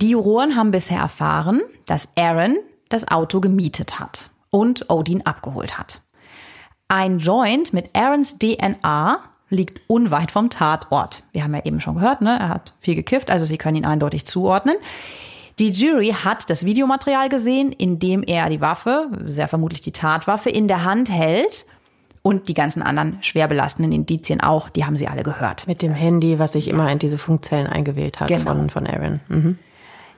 Die 0.00 0.08
Juroren 0.08 0.56
haben 0.56 0.70
bisher 0.70 1.00
erfahren, 1.00 1.60
dass 1.84 2.08
Aaron 2.16 2.56
das 2.88 3.08
Auto 3.08 3.40
gemietet 3.40 4.00
hat 4.00 4.30
und 4.48 4.88
Odin 4.88 5.26
abgeholt 5.26 5.78
hat. 5.78 6.00
Ein 6.88 7.18
Joint 7.18 7.74
mit 7.74 7.94
Aarons 7.94 8.38
DNA 8.38 9.20
liegt 9.52 9.80
unweit 9.86 10.30
vom 10.30 10.50
Tatort. 10.50 11.22
Wir 11.32 11.44
haben 11.44 11.54
ja 11.54 11.64
eben 11.64 11.80
schon 11.80 11.94
gehört, 11.96 12.20
ne? 12.20 12.36
er 12.38 12.48
hat 12.48 12.72
viel 12.80 12.94
gekifft, 12.94 13.30
also 13.30 13.44
Sie 13.44 13.58
können 13.58 13.76
ihn 13.76 13.84
eindeutig 13.84 14.26
zuordnen. 14.26 14.76
Die 15.58 15.70
Jury 15.70 16.14
hat 16.24 16.48
das 16.48 16.64
Videomaterial 16.64 17.28
gesehen, 17.28 17.72
in 17.72 17.98
dem 17.98 18.22
er 18.22 18.48
die 18.48 18.60
Waffe, 18.60 19.08
sehr 19.26 19.48
vermutlich 19.48 19.82
die 19.82 19.92
Tatwaffe, 19.92 20.50
in 20.50 20.66
der 20.66 20.84
Hand 20.84 21.10
hält. 21.10 21.66
Und 22.24 22.48
die 22.48 22.54
ganzen 22.54 22.82
anderen 22.82 23.18
schwer 23.20 23.48
belastenden 23.48 23.90
Indizien 23.90 24.40
auch, 24.40 24.68
die 24.68 24.84
haben 24.84 24.96
sie 24.96 25.08
alle 25.08 25.24
gehört. 25.24 25.66
Mit 25.66 25.82
dem 25.82 25.92
Handy, 25.92 26.38
was 26.38 26.52
sich 26.52 26.68
immer 26.68 26.90
in 26.90 27.00
diese 27.00 27.18
Funkzellen 27.18 27.66
eingewählt 27.66 28.20
hat 28.20 28.28
genau. 28.28 28.44
von, 28.44 28.70
von 28.70 28.86
Aaron. 28.86 29.20
Mhm. 29.28 29.58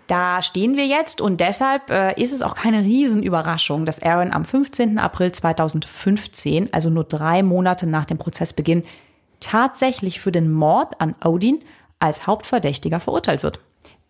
Da 0.07 0.43
stehen 0.43 0.77
wir 0.77 0.87
jetzt 0.87 1.23
und 1.23 1.41
deshalb 1.41 1.91
äh, 1.91 2.13
ist 2.23 2.35
es 2.35 2.43
auch 2.43 2.55
keine 2.55 2.81
Riesenüberraschung, 2.81 3.87
dass 3.87 4.03
Aaron 4.03 4.33
am 4.33 4.45
15. 4.45 4.99
April 4.99 5.33
2015, 5.33 6.75
also 6.75 6.91
nur 6.91 7.05
drei 7.05 7.43
Monate 7.43 7.87
nach 7.87 8.05
dem 8.05 8.19
Prozessbeginn, 8.19 8.85
tatsächlich 9.45 10.21
für 10.21 10.33
den 10.33 10.51
Mord 10.51 11.01
an 11.01 11.15
Odin 11.25 11.61
als 11.99 12.27
Hauptverdächtiger 12.27 13.01
verurteilt 13.01 13.43
wird. 13.43 13.61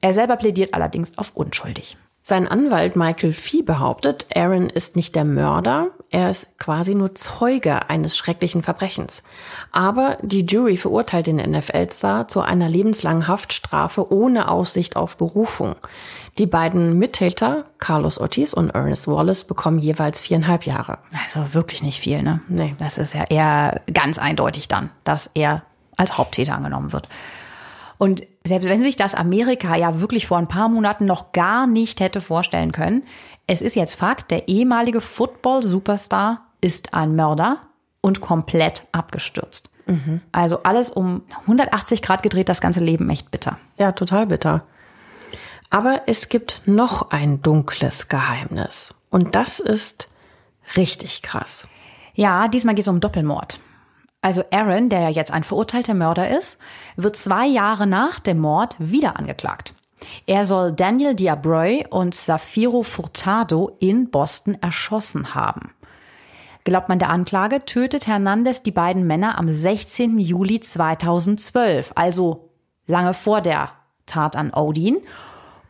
Er 0.00 0.14
selber 0.14 0.36
plädiert 0.36 0.74
allerdings 0.74 1.16
auf 1.18 1.34
unschuldig. 1.34 1.96
Sein 2.26 2.48
Anwalt 2.48 2.96
Michael 2.96 3.34
Fee 3.34 3.60
behauptet, 3.60 4.24
Aaron 4.34 4.70
ist 4.70 4.96
nicht 4.96 5.14
der 5.14 5.26
Mörder, 5.26 5.88
er 6.08 6.30
ist 6.30 6.58
quasi 6.58 6.94
nur 6.94 7.14
Zeuge 7.14 7.90
eines 7.90 8.16
schrecklichen 8.16 8.62
Verbrechens. 8.62 9.22
Aber 9.72 10.16
die 10.22 10.46
Jury 10.46 10.78
verurteilt 10.78 11.26
den 11.26 11.36
NFL-Star 11.36 12.26
zu 12.26 12.40
einer 12.40 12.70
lebenslangen 12.70 13.28
Haftstrafe 13.28 14.10
ohne 14.10 14.48
Aussicht 14.48 14.96
auf 14.96 15.18
Berufung. 15.18 15.76
Die 16.38 16.46
beiden 16.46 16.98
Mittäter, 16.98 17.66
Carlos 17.76 18.16
Ortiz 18.16 18.54
und 18.54 18.70
Ernest 18.70 19.06
Wallace, 19.06 19.44
bekommen 19.44 19.76
jeweils 19.76 20.22
viereinhalb 20.22 20.64
Jahre. 20.64 21.00
Also 21.22 21.52
wirklich 21.52 21.82
nicht 21.82 22.00
viel, 22.00 22.22
ne? 22.22 22.40
Nee. 22.48 22.74
Das 22.78 22.96
ist 22.96 23.12
ja 23.12 23.24
eher 23.24 23.82
ganz 23.92 24.18
eindeutig 24.18 24.68
dann, 24.68 24.88
dass 25.04 25.30
er 25.34 25.62
als 25.98 26.16
Haupttäter 26.16 26.54
angenommen 26.54 26.94
wird. 26.94 27.06
Und 27.98 28.24
selbst 28.44 28.68
wenn 28.68 28.82
sich 28.82 28.96
das 28.96 29.14
Amerika 29.14 29.76
ja 29.76 30.00
wirklich 30.00 30.26
vor 30.26 30.38
ein 30.38 30.48
paar 30.48 30.68
Monaten 30.68 31.04
noch 31.04 31.32
gar 31.32 31.66
nicht 31.66 32.00
hätte 32.00 32.20
vorstellen 32.20 32.72
können, 32.72 33.04
es 33.46 33.62
ist 33.62 33.76
jetzt 33.76 33.94
Fakt, 33.94 34.30
der 34.30 34.48
ehemalige 34.48 35.00
Football-Superstar 35.00 36.46
ist 36.60 36.94
ein 36.94 37.14
Mörder 37.14 37.58
und 38.00 38.20
komplett 38.20 38.84
abgestürzt. 38.92 39.70
Mhm. 39.86 40.20
Also 40.32 40.62
alles 40.62 40.90
um 40.90 41.22
180 41.42 42.02
Grad 42.02 42.22
gedreht, 42.22 42.48
das 42.48 42.60
ganze 42.60 42.80
Leben 42.80 43.08
echt 43.10 43.30
bitter. 43.30 43.58
Ja, 43.78 43.92
total 43.92 44.26
bitter. 44.26 44.64
Aber 45.70 46.02
es 46.06 46.28
gibt 46.28 46.62
noch 46.66 47.10
ein 47.10 47.42
dunkles 47.42 48.08
Geheimnis. 48.08 48.94
Und 49.10 49.34
das 49.34 49.58
ist 49.58 50.08
richtig 50.76 51.22
krass. 51.22 51.68
Ja, 52.14 52.48
diesmal 52.48 52.74
geht 52.74 52.82
es 52.82 52.88
um 52.88 53.00
Doppelmord. 53.00 53.60
Also 54.24 54.42
Aaron, 54.50 54.88
der 54.88 55.00
ja 55.00 55.08
jetzt 55.10 55.30
ein 55.30 55.44
verurteilter 55.44 55.92
Mörder 55.92 56.30
ist, 56.30 56.58
wird 56.96 57.14
zwei 57.14 57.46
Jahre 57.46 57.86
nach 57.86 58.20
dem 58.20 58.38
Mord 58.38 58.74
wieder 58.78 59.18
angeklagt. 59.18 59.74
Er 60.24 60.46
soll 60.46 60.72
Daniel 60.72 61.14
Diabreu 61.14 61.82
und 61.90 62.14
Safiro 62.14 62.82
Furtado 62.84 63.76
in 63.80 64.08
Boston 64.08 64.56
erschossen 64.62 65.34
haben. 65.34 65.74
Glaubt 66.64 66.88
man 66.88 66.98
der 66.98 67.10
Anklage, 67.10 67.66
tötet 67.66 68.06
Hernandez 68.06 68.62
die 68.62 68.70
beiden 68.70 69.06
Männer 69.06 69.38
am 69.38 69.50
16. 69.50 70.18
Juli 70.18 70.58
2012, 70.58 71.92
also 71.94 72.48
lange 72.86 73.12
vor 73.12 73.42
der 73.42 73.72
Tat 74.06 74.36
an 74.36 74.54
Odin. 74.54 75.02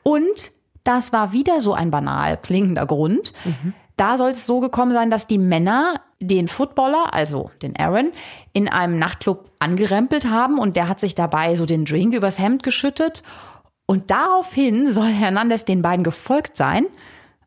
Und 0.05 0.53
das 0.85 1.13
war 1.13 1.33
wieder 1.33 1.59
so 1.59 1.75
ein 1.75 1.91
banal 1.91 2.37
klingender 2.37 2.87
Grund. 2.87 3.33
Mhm. 3.45 3.75
Da 3.97 4.17
soll 4.17 4.31
es 4.31 4.47
so 4.47 4.61
gekommen 4.61 4.93
sein, 4.93 5.11
dass 5.11 5.27
die 5.27 5.39
Männer 5.39 6.01
den 6.27 6.49
Footballer, 6.49 7.15
also 7.15 7.51
den 7.63 7.79
Aaron, 7.79 8.13
in 8.53 8.69
einem 8.69 8.99
Nachtclub 8.99 9.51
angerempelt 9.59 10.27
haben 10.27 10.59
und 10.59 10.77
der 10.77 10.89
hat 10.89 11.01
sich 11.01 11.15
dabei 11.15 11.57
so 11.57 11.67
den 11.67 11.85
Drink 11.85 12.15
übers 12.15 12.39
Hemd 12.39 12.63
geschüttet. 12.63 13.23
Und 13.87 14.11
daraufhin 14.11 14.93
soll 14.93 15.09
Hernandez 15.09 15.65
den 15.65 15.83
beiden 15.83 16.05
gefolgt 16.05 16.57
sein, 16.57 16.87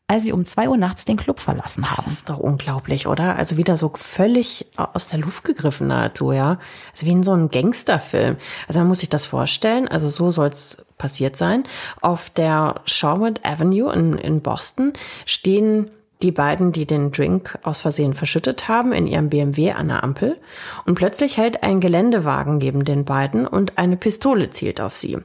als 0.08 0.24
sie 0.24 0.32
um 0.32 0.46
zwei 0.46 0.70
Uhr 0.70 0.78
nachts 0.78 1.04
den 1.04 1.18
Club 1.18 1.40
verlassen 1.40 1.92
haben. 1.92 2.06
Das 2.06 2.14
ist 2.14 2.30
doch 2.30 2.38
unglaublich, 2.38 3.08
oder? 3.08 3.36
Also 3.36 3.58
wieder 3.58 3.76
so 3.76 3.92
völlig 3.96 4.68
aus 4.78 5.08
der 5.08 5.20
Luft 5.20 5.44
gegriffen 5.44 5.90
dazu, 5.90 6.32
ja. 6.32 6.60
Also 6.94 7.06
wie 7.06 7.12
in 7.12 7.24
so 7.24 7.34
einem 7.34 7.50
Gangsterfilm. 7.50 8.38
Also 8.68 8.80
man 8.80 8.88
muss 8.88 9.00
sich 9.00 9.10
das 9.10 9.26
vorstellen. 9.26 9.88
Also 9.88 10.08
so 10.08 10.32
soll 10.32 10.48
es 10.48 10.78
passiert 10.98 11.36
sein. 11.36 11.64
Auf 12.02 12.30
der 12.30 12.82
Sherwood 12.86 13.42
Avenue 13.44 13.92
in, 13.94 14.18
in 14.18 14.42
Boston 14.42 14.94
stehen 15.26 15.92
die 16.22 16.32
beiden, 16.32 16.72
die 16.72 16.86
den 16.86 17.12
Drink 17.12 17.60
aus 17.64 17.82
Versehen 17.82 18.14
verschüttet 18.14 18.68
haben, 18.68 18.92
in 18.92 19.08
ihrem 19.08 19.30
BMW 19.30 19.72
an 19.72 19.88
der 19.88 20.04
Ampel 20.04 20.38
und 20.86 20.96
plötzlich 20.96 21.38
hält 21.38 21.64
ein 21.64 21.80
Geländewagen 21.80 22.58
neben 22.58 22.86
den 22.86 23.06
beiden 23.06 23.48
und 23.48 23.78
eine 23.78 23.98
Pistole 23.98 24.50
zielt 24.50 24.82
auf 24.82 24.96
sie. 24.96 25.18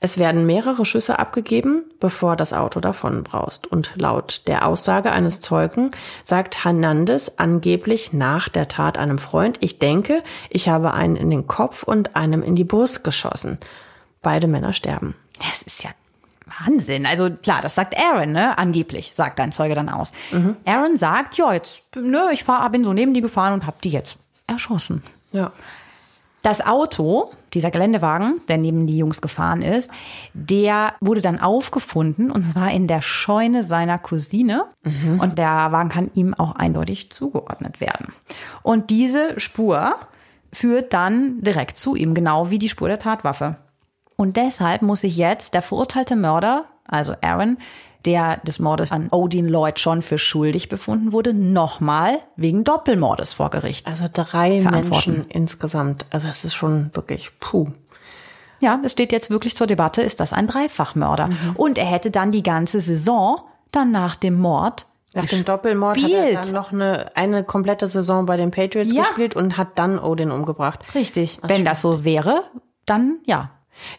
Es 0.00 0.18
werden 0.18 0.46
mehrere 0.46 0.86
Schüsse 0.86 1.18
abgegeben, 1.18 1.82
bevor 1.98 2.36
das 2.36 2.52
Auto 2.52 2.78
davonbraust. 2.78 3.66
Und 3.66 3.92
laut 3.96 4.42
der 4.46 4.66
Aussage 4.66 5.10
eines 5.10 5.40
Zeugen 5.40 5.90
sagt 6.22 6.64
Hernandez 6.64 7.32
angeblich 7.36 8.12
nach 8.12 8.48
der 8.48 8.68
Tat 8.68 8.96
einem 8.96 9.18
Freund, 9.18 9.58
ich 9.60 9.80
denke, 9.80 10.22
ich 10.50 10.68
habe 10.68 10.94
einen 10.94 11.16
in 11.16 11.30
den 11.30 11.48
Kopf 11.48 11.82
und 11.82 12.14
einem 12.14 12.44
in 12.44 12.54
die 12.54 12.64
Brust 12.64 13.02
geschossen. 13.02 13.58
Beide 14.22 14.46
Männer 14.46 14.72
sterben. 14.72 15.16
Das 15.40 15.62
ist 15.62 15.82
ja 15.82 15.90
Wahnsinn. 16.60 17.06
Also 17.06 17.30
klar, 17.30 17.60
das 17.62 17.74
sagt 17.74 17.96
Aaron, 17.96 18.32
ne? 18.32 18.58
Angeblich, 18.58 19.12
sagt 19.14 19.38
dein 19.38 19.52
Zeuge 19.52 19.74
dann 19.74 19.88
aus. 19.88 20.12
Mhm. 20.32 20.56
Aaron 20.64 20.96
sagt, 20.96 21.36
ja, 21.36 21.52
jetzt, 21.52 21.82
ne, 21.96 22.28
ich 22.32 22.44
fahr, 22.44 22.68
bin 22.70 22.84
so 22.84 22.92
neben 22.92 23.14
die 23.14 23.20
gefahren 23.20 23.52
und 23.54 23.66
hab 23.66 23.80
die 23.82 23.90
jetzt 23.90 24.18
erschossen. 24.46 25.02
Ja. 25.32 25.52
Das 26.42 26.64
Auto, 26.64 27.32
dieser 27.52 27.70
Geländewagen, 27.70 28.40
der 28.48 28.58
neben 28.58 28.86
die 28.86 28.96
Jungs 28.96 29.20
gefahren 29.20 29.60
ist, 29.60 29.90
der 30.32 30.94
wurde 31.00 31.20
dann 31.20 31.40
aufgefunden 31.40 32.30
und 32.30 32.44
zwar 32.44 32.70
in 32.70 32.86
der 32.86 33.02
Scheune 33.02 33.62
seiner 33.64 33.98
Cousine. 33.98 34.66
Und 35.18 35.36
der 35.36 35.72
Wagen 35.72 35.88
kann 35.88 36.10
ihm 36.14 36.34
auch 36.34 36.54
eindeutig 36.54 37.10
zugeordnet 37.10 37.80
werden. 37.80 38.14
Und 38.62 38.90
diese 38.90 39.38
Spur 39.38 39.96
führt 40.52 40.92
dann 40.94 41.40
direkt 41.42 41.76
zu 41.76 41.96
ihm, 41.96 42.14
genau 42.14 42.50
wie 42.50 42.58
die 42.58 42.68
Spur 42.68 42.88
der 42.88 43.00
Tatwaffe. 43.00 43.56
Und 44.20 44.36
deshalb 44.36 44.82
muss 44.82 45.02
sich 45.02 45.16
jetzt 45.16 45.54
der 45.54 45.62
verurteilte 45.62 46.16
Mörder, 46.16 46.64
also 46.88 47.14
Aaron, 47.22 47.56
der 48.04 48.38
des 48.38 48.58
Mordes 48.58 48.90
an 48.90 49.08
Odin 49.12 49.48
Lloyd 49.48 49.78
schon 49.78 50.02
für 50.02 50.18
schuldig 50.18 50.68
befunden 50.68 51.12
wurde, 51.12 51.32
nochmal 51.32 52.18
wegen 52.34 52.64
Doppelmordes 52.64 53.32
vor 53.34 53.50
Gericht. 53.50 53.86
Also 53.86 54.06
drei. 54.12 54.60
Menschen 54.60 55.24
insgesamt. 55.28 56.04
Also 56.10 56.26
es 56.26 56.44
ist 56.44 56.54
schon 56.54 56.90
wirklich 56.94 57.30
puh. 57.38 57.68
Ja, 58.60 58.80
es 58.84 58.90
steht 58.92 59.12
jetzt 59.12 59.30
wirklich 59.30 59.54
zur 59.54 59.68
Debatte, 59.68 60.02
ist 60.02 60.18
das 60.18 60.32
ein 60.32 60.48
Dreifachmörder? 60.48 61.30
Und 61.54 61.78
er 61.78 61.86
hätte 61.86 62.10
dann 62.10 62.32
die 62.32 62.42
ganze 62.42 62.80
Saison 62.80 63.40
dann 63.70 63.92
nach 63.92 64.16
dem 64.16 64.36
Mord 64.40 64.86
Nach 65.14 65.26
dem 65.26 65.44
Doppelmord 65.44 65.96
hat 66.02 66.10
er 66.10 66.22
gespielt. 66.24 66.44
dann 66.46 66.54
noch 66.54 66.72
eine, 66.72 67.12
eine 67.16 67.44
komplette 67.44 67.86
Saison 67.86 68.26
bei 68.26 68.36
den 68.36 68.50
Patriots 68.50 68.92
Ja. 68.92 69.02
gespielt 69.02 69.36
und 69.36 69.56
hat 69.56 69.78
dann 69.78 70.00
Odin 70.00 70.32
umgebracht. 70.32 70.80
Richtig. 70.96 71.38
Wenn 71.42 71.64
das 71.64 71.82
so 71.82 72.04
wäre, 72.04 72.42
dann 72.84 73.18
ja. 73.26 73.50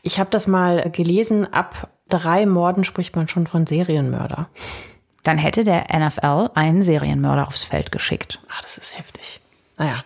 Ich 0.02 0.20
habe 0.20 0.30
das 0.30 0.48
mal 0.48 0.90
gelesen, 0.92 1.52
ab 1.52 1.90
drei 2.10 2.46
Morden 2.46 2.84
spricht 2.84 3.16
man 3.16 3.28
schon 3.28 3.48
von 3.48 3.66
Serienmörder. 3.66 4.50
Dann 5.24 5.38
hätte 5.38 5.64
der 5.64 5.88
NFL 5.94 6.50
einen 6.56 6.84
Serienmörder 6.84 7.48
aufs 7.48 7.64
Feld 7.64 7.92
geschickt. 7.92 8.40
Ah, 8.50 8.60
das 8.62 8.78
ist 8.78 8.98
heftig. 8.98 9.42
Naja. 9.78 10.04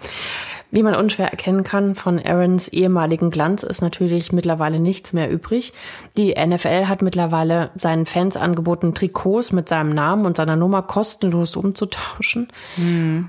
Wie 0.72 0.82
man 0.82 0.96
unschwer 0.96 1.28
erkennen 1.28 1.64
kann, 1.64 1.94
von 1.94 2.20
Aarons 2.20 2.68
ehemaligen 2.68 3.30
Glanz 3.30 3.62
ist 3.62 3.82
natürlich 3.84 4.32
mittlerweile 4.32 4.80
nichts 4.80 5.14
mehr 5.14 5.30
übrig. 5.30 5.72
Die 6.18 6.34
NFL 6.34 6.88
hat 6.88 7.04
mittlerweile 7.04 7.70
seinen 7.76 8.08
Fans 8.08 8.36
angeboten, 8.36 8.96
Trikots 8.96 9.52
mit 9.52 9.70
seinem 9.70 9.94
Namen 9.94 10.26
und 10.26 10.38
seiner 10.38 10.56
Nummer 10.56 10.82
kostenlos 10.82 11.56
umzutauschen. 11.56 12.48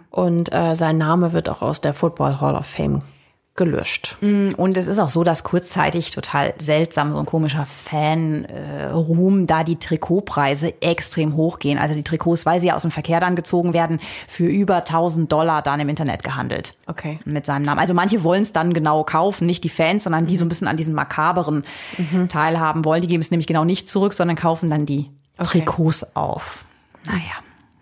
Und 0.09 0.53
äh, 0.55 0.75
sein 0.75 0.97
Name 0.97 1.35
wird 1.35 1.51
auch 1.51 1.61
aus 1.61 1.83
der 1.83 1.93
Football 1.93 2.41
Hall 2.41 2.55
of 2.55 2.65
Fame 2.65 3.03
gelöscht. 3.57 4.17
Und 4.21 4.77
es 4.77 4.89
ist 4.89 4.99
auch 4.99 5.11
so, 5.11 5.23
dass 5.23 5.45
kurzzeitig 5.45 6.11
total 6.11 6.55
seltsam 6.59 7.13
so 7.13 7.21
ein 7.21 7.27
komischer 7.27 7.65
Fan-Ruhm, 7.65 9.47
da 9.47 9.63
die 9.63 9.79
Trikotpreise 9.79 10.83
extrem 10.83 11.37
hochgehen. 11.37 11.79
Also 11.79 11.95
die 11.95 12.03
Trikots, 12.03 12.47
weil 12.47 12.59
sie 12.59 12.67
ja 12.69 12.75
aus 12.75 12.83
dem 12.83 12.91
Verkehr 12.91 13.21
dann 13.21 13.37
gezogen 13.37 13.73
werden, 13.73 14.01
für 14.27 14.47
über 14.47 14.79
1000 14.79 15.31
Dollar 15.31 15.63
dann 15.63 15.79
im 15.79 15.89
Internet 15.89 16.25
gehandelt. 16.25 16.75
Okay. 16.87 17.21
Mit 17.25 17.47
seinem 17.47 17.65
Namen. 17.65 17.79
Also 17.79 17.95
manche 17.95 18.25
wollen 18.25 18.43
es 18.43 18.53
dann 18.53 18.75
genau 18.75 19.05
kaufen, 19.05 19.47
nicht 19.47 19.63
die 19.63 19.69
Fans, 19.69 20.05
sondern 20.05 20.27
die 20.27 20.37
so 20.37 20.45
ein 20.45 20.49
bisschen 20.49 20.67
an 20.67 20.77
diesem 20.77 20.95
makaberen 20.95 21.65
teilhaben 22.29 22.85
wollen. 22.85 23.03
Die 23.03 23.09
geben 23.09 23.21
es 23.21 23.31
nämlich 23.31 23.47
genau 23.47 23.65
nicht 23.65 23.89
zurück, 23.89 24.15
sondern 24.15 24.37
kaufen 24.37 24.69
dann 24.69 24.85
die 24.87 25.11
Okay. 25.37 25.61
Trikots 25.61 26.15
auf. 26.15 26.65
Naja, 27.07 27.19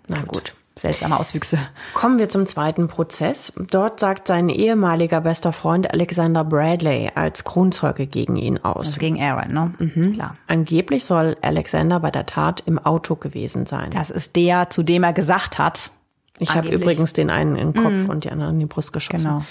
Na 0.09 0.23
gut. 0.23 0.55
Seltsame 0.79 1.19
Auswüchse. 1.19 1.59
Kommen 1.95 2.19
wir 2.19 2.29
zum 2.29 2.47
zweiten 2.47 2.89
Prozess. 2.89 3.53
Dort 3.71 4.01
sagt 4.01 4.27
sein 4.27 4.49
ehemaliger 4.49 5.21
bester 5.21 5.53
Freund 5.53 5.93
Alexander 5.93 6.45
Bradley 6.45 7.11
als 7.15 7.45
Kronzeuge 7.45 8.07
gegen 8.07 8.37
ihn 8.37 8.59
aus. 8.59 8.87
Das 8.87 8.99
gegen 8.99 9.21
Aaron, 9.21 9.53
ne? 9.53 10.13
Klar. 10.15 10.37
Angeblich 10.47 11.05
soll 11.05 11.37
Alexander 11.43 12.01
bei 12.01 12.11
der 12.11 12.27
Tat 12.27 12.63
im 12.67 12.79
Auto 12.79 13.17
gewesen 13.17 13.67
sein. 13.67 13.91
Das 13.91 14.11
ist 14.11 14.37
der, 14.37 14.71
zu 14.71 14.83
dem 14.83 15.03
er 15.03 15.13
gesagt 15.13 15.59
hat. 15.59 15.91
Ich 16.39 16.55
habe 16.55 16.69
übrigens 16.69 17.13
den 17.13 17.31
einen 17.31 17.57
in 17.57 17.73
den 17.73 17.83
Kopf 17.83 18.09
und 18.09 18.25
die 18.25 18.31
anderen 18.31 18.55
in 18.55 18.61
die 18.61 18.67
Brust 18.67 18.93
geschossen. 18.93 19.29
Genau. 19.29 19.45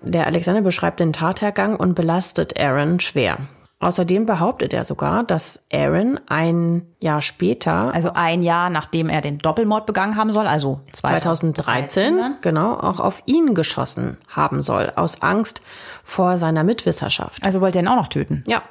Der 0.00 0.26
Alexander 0.26 0.62
beschreibt 0.62 0.98
den 0.98 1.12
Tathergang 1.12 1.76
und 1.76 1.94
belastet 1.94 2.58
Aaron 2.58 2.98
schwer. 2.98 3.38
Außerdem 3.82 4.26
behauptet 4.26 4.72
er 4.72 4.84
sogar, 4.84 5.24
dass 5.24 5.60
Aaron 5.72 6.20
ein 6.28 6.86
Jahr 7.00 7.20
später, 7.20 7.92
Also 7.92 8.12
ein 8.14 8.42
Jahr, 8.42 8.70
nachdem 8.70 9.08
er 9.08 9.20
den 9.20 9.38
Doppelmord 9.38 9.86
begangen 9.86 10.16
haben 10.16 10.32
soll, 10.32 10.46
also 10.46 10.80
2013, 10.92 12.16
dann. 12.16 12.36
genau, 12.40 12.74
auch 12.74 13.00
auf 13.00 13.22
ihn 13.26 13.54
geschossen 13.54 14.16
haben 14.28 14.62
soll, 14.62 14.92
aus 14.96 15.22
Angst 15.22 15.62
vor 16.04 16.38
seiner 16.38 16.64
Mitwisserschaft. 16.64 17.44
Also 17.44 17.60
wollte 17.60 17.78
er 17.78 17.82
ihn 17.84 17.88
auch 17.88 17.96
noch 17.96 18.08
töten. 18.08 18.44
Ja, 18.46 18.62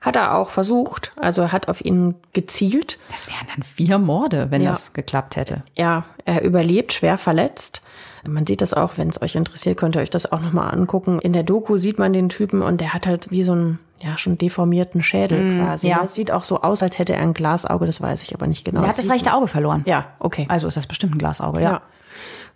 hat 0.00 0.16
er 0.16 0.36
auch 0.36 0.50
versucht. 0.50 1.12
Also 1.16 1.42
er 1.42 1.52
hat 1.52 1.68
auf 1.68 1.84
ihn 1.84 2.14
gezielt. 2.32 2.98
Das 3.10 3.26
wären 3.28 3.46
dann 3.54 3.62
vier 3.62 3.98
Morde, 3.98 4.50
wenn 4.50 4.60
Ja. 4.62 4.70
das 4.70 4.92
geklappt 4.92 5.36
hätte. 5.36 5.62
Ja, 5.76 6.04
er 6.24 6.42
überlebt, 6.42 6.92
schwer 6.92 7.18
verletzt. 7.18 7.82
Man 8.26 8.46
sieht 8.46 8.60
das 8.60 8.74
auch, 8.74 8.96
wenn 8.96 9.08
es 9.08 9.20
euch 9.22 9.34
interessiert, 9.34 9.76
könnt 9.76 9.96
ihr 9.96 10.02
euch 10.02 10.10
das 10.10 10.30
auch 10.30 10.40
nochmal 10.40 10.72
angucken. 10.72 11.20
In 11.20 11.32
der 11.32 11.42
Doku 11.42 11.76
sieht 11.76 11.98
man 11.98 12.12
den 12.12 12.28
Typen 12.28 12.62
und 12.62 12.80
der 12.80 12.94
hat 12.94 13.06
halt 13.06 13.30
wie 13.30 13.42
so 13.42 13.52
einen, 13.52 13.78
ja, 14.00 14.18
schon 14.18 14.38
deformierten 14.38 15.02
Schädel 15.02 15.58
quasi. 15.58 15.88
Mm, 15.88 15.90
ja. 15.90 16.00
Das 16.00 16.14
sieht 16.14 16.30
auch 16.30 16.44
so 16.44 16.62
aus, 16.62 16.82
als 16.82 16.98
hätte 16.98 17.14
er 17.14 17.22
ein 17.22 17.34
Glasauge, 17.34 17.86
das 17.86 18.00
weiß 18.00 18.22
ich 18.22 18.34
aber 18.34 18.46
nicht 18.46 18.64
genau. 18.64 18.82
Er 18.82 18.88
hat 18.88 18.98
das 18.98 19.04
sieht 19.04 19.14
rechte 19.14 19.32
Auge 19.32 19.48
verloren. 19.48 19.82
Ja, 19.86 20.06
okay. 20.18 20.46
Also 20.48 20.66
ist 20.66 20.76
das 20.76 20.86
bestimmt 20.86 21.14
ein 21.14 21.18
Glasauge, 21.18 21.60
ja. 21.60 21.82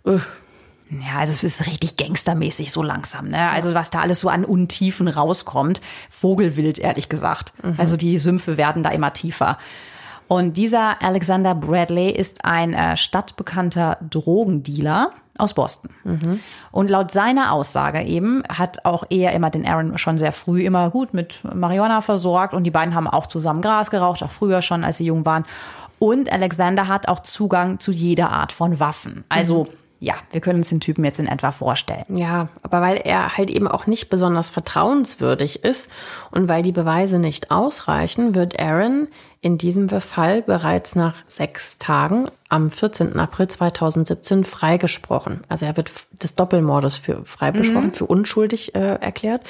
ja. 0.05 0.19
Ja, 1.01 1.19
also 1.19 1.31
es 1.31 1.43
ist 1.43 1.65
richtig 1.65 1.97
gangstermäßig 1.97 2.71
so 2.71 2.83
langsam, 2.83 3.29
ne? 3.29 3.49
Also 3.49 3.73
was 3.73 3.89
da 3.89 4.01
alles 4.01 4.19
so 4.19 4.29
an 4.29 4.45
Untiefen 4.45 5.07
rauskommt. 5.07 5.81
Vogelwild, 6.09 6.77
ehrlich 6.77 7.09
gesagt. 7.09 7.53
Also 7.77 7.97
die 7.97 8.17
Sümpfe 8.19 8.57
werden 8.57 8.83
da 8.83 8.91
immer 8.91 9.11
tiefer. 9.11 9.57
Und 10.27 10.57
dieser 10.57 11.01
Alexander 11.01 11.55
Bradley 11.55 12.09
ist 12.09 12.45
ein 12.45 12.73
äh, 12.73 12.95
stadtbekannter 12.97 13.97
Drogendealer 14.09 15.11
aus 15.37 15.53
Boston. 15.53 15.89
Und 16.71 16.89
laut 16.89 17.11
seiner 17.11 17.53
Aussage 17.53 18.03
eben 18.03 18.43
hat 18.49 18.85
auch 18.85 19.03
er 19.09 19.33
immer 19.33 19.49
den 19.49 19.65
Aaron 19.65 19.97
schon 19.97 20.17
sehr 20.17 20.31
früh 20.31 20.63
immer 20.63 20.91
gut 20.91 21.13
mit 21.13 21.41
Marihuana 21.53 22.01
versorgt 22.01 22.53
und 22.53 22.63
die 22.63 22.71
beiden 22.71 22.93
haben 22.93 23.07
auch 23.07 23.25
zusammen 23.25 23.61
Gras 23.61 23.89
geraucht, 23.89 24.21
auch 24.23 24.31
früher 24.31 24.61
schon, 24.61 24.83
als 24.83 24.97
sie 24.97 25.05
jung 25.05 25.25
waren. 25.25 25.45
Und 25.97 26.31
Alexander 26.31 26.87
hat 26.87 27.07
auch 27.07 27.21
Zugang 27.21 27.79
zu 27.79 27.91
jeder 27.91 28.31
Art 28.31 28.51
von 28.51 28.79
Waffen. 28.79 29.23
Also 29.29 29.67
ja, 30.03 30.15
wir 30.33 30.41
können 30.41 30.59
uns 30.59 30.69
den 30.69 30.81
Typen 30.81 31.05
jetzt 31.05 31.19
in 31.19 31.27
etwa 31.27 31.51
vorstellen. 31.51 32.03
Ja, 32.09 32.49
aber 32.61 32.81
weil 32.81 32.97
er 32.97 33.37
halt 33.37 33.49
eben 33.49 33.69
auch 33.69 33.87
nicht 33.87 34.09
besonders 34.09 34.49
vertrauenswürdig 34.49 35.63
ist 35.63 35.89
und 36.29 36.49
weil 36.49 36.61
die 36.61 36.73
Beweise 36.73 37.19
nicht 37.19 37.51
ausreichen, 37.51 38.35
wird 38.35 38.59
Aaron 38.59 39.07
in 39.43 39.57
diesem 39.57 39.89
Fall 39.89 40.41
bereits 40.41 40.95
nach 40.95 41.15
sechs 41.27 41.77
Tagen 41.77 42.29
am 42.47 42.71
14. 42.71 43.19
April 43.19 43.49
2017 43.49 44.45
freigesprochen. 44.45 45.41
Also 45.49 45.65
er 45.65 45.75
wird 45.75 45.91
des 46.13 46.35
Doppelmordes 46.35 46.95
für 46.95 47.25
freigesprochen, 47.25 47.93
für 47.93 48.05
unschuldig 48.05 48.73
äh, 48.73 48.95
erklärt 49.01 49.41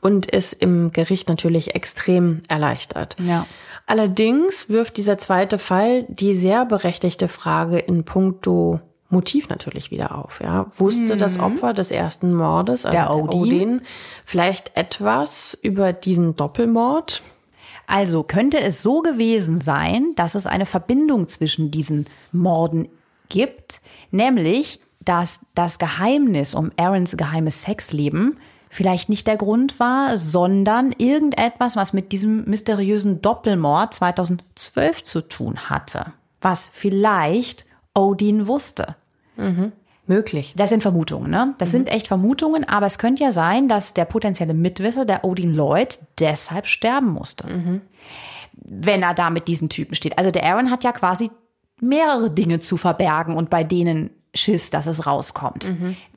und 0.00 0.24
ist 0.24 0.54
im 0.54 0.92
Gericht 0.92 1.28
natürlich 1.28 1.74
extrem 1.74 2.40
erleichtert. 2.48 3.16
Ja. 3.18 3.46
Allerdings 3.84 4.70
wirft 4.70 4.96
dieser 4.96 5.18
zweite 5.18 5.58
Fall 5.58 6.06
die 6.08 6.32
sehr 6.32 6.64
berechtigte 6.64 7.28
Frage 7.28 7.78
in 7.78 8.04
puncto 8.04 8.80
Motiv 9.10 9.50
natürlich 9.50 9.90
wieder 9.90 10.16
auf. 10.16 10.40
Ja, 10.42 10.72
wusste 10.78 11.18
das 11.18 11.38
Opfer 11.38 11.74
des 11.74 11.90
ersten 11.90 12.34
Mordes, 12.34 12.86
also 12.86 12.96
Der 12.96 13.14
Odin? 13.14 13.82
vielleicht 14.24 14.74
etwas 14.74 15.56
über 15.60 15.92
diesen 15.92 16.34
Doppelmord? 16.34 17.22
Also 17.86 18.22
könnte 18.22 18.60
es 18.60 18.82
so 18.82 19.02
gewesen 19.02 19.60
sein, 19.60 20.12
dass 20.16 20.34
es 20.34 20.46
eine 20.46 20.66
Verbindung 20.66 21.28
zwischen 21.28 21.70
diesen 21.70 22.06
Morden 22.32 22.88
gibt, 23.28 23.80
nämlich, 24.10 24.80
dass 25.04 25.46
das 25.54 25.78
Geheimnis 25.78 26.54
um 26.54 26.72
Aarons 26.76 27.16
geheimes 27.16 27.62
Sexleben 27.62 28.38
vielleicht 28.70 29.08
nicht 29.08 29.26
der 29.26 29.36
Grund 29.36 29.78
war, 29.78 30.18
sondern 30.18 30.92
irgendetwas, 30.92 31.76
was 31.76 31.92
mit 31.92 32.10
diesem 32.10 32.44
mysteriösen 32.48 33.22
Doppelmord 33.22 33.94
2012 33.94 35.04
zu 35.04 35.20
tun 35.20 35.68
hatte, 35.70 36.12
was 36.40 36.68
vielleicht 36.72 37.66
Odin 37.94 38.46
wusste. 38.46 38.96
Möglich. 40.06 40.52
Das 40.56 40.68
sind 40.68 40.82
Vermutungen, 40.82 41.30
ne? 41.30 41.54
Das 41.58 41.70
sind 41.70 41.88
echt 41.88 42.08
Vermutungen, 42.08 42.68
aber 42.68 42.84
es 42.86 42.98
könnte 42.98 43.24
ja 43.24 43.32
sein, 43.32 43.68
dass 43.68 43.94
der 43.94 44.04
potenzielle 44.04 44.52
Mitwisser, 44.52 45.06
der 45.06 45.24
Odin 45.24 45.54
Lloyd, 45.54 45.98
deshalb 46.18 46.66
sterben 46.66 47.08
musste. 47.08 47.82
Wenn 48.52 49.02
er 49.02 49.14
da 49.14 49.30
mit 49.30 49.48
diesen 49.48 49.70
Typen 49.70 49.94
steht. 49.94 50.18
Also 50.18 50.30
der 50.30 50.44
Aaron 50.44 50.70
hat 50.70 50.84
ja 50.84 50.92
quasi 50.92 51.30
mehrere 51.80 52.30
Dinge 52.30 52.58
zu 52.58 52.76
verbergen 52.76 53.34
und 53.36 53.48
bei 53.48 53.64
denen 53.64 54.10
Schiss, 54.34 54.70
dass 54.70 54.86
es 54.86 55.06
rauskommt. 55.06 55.72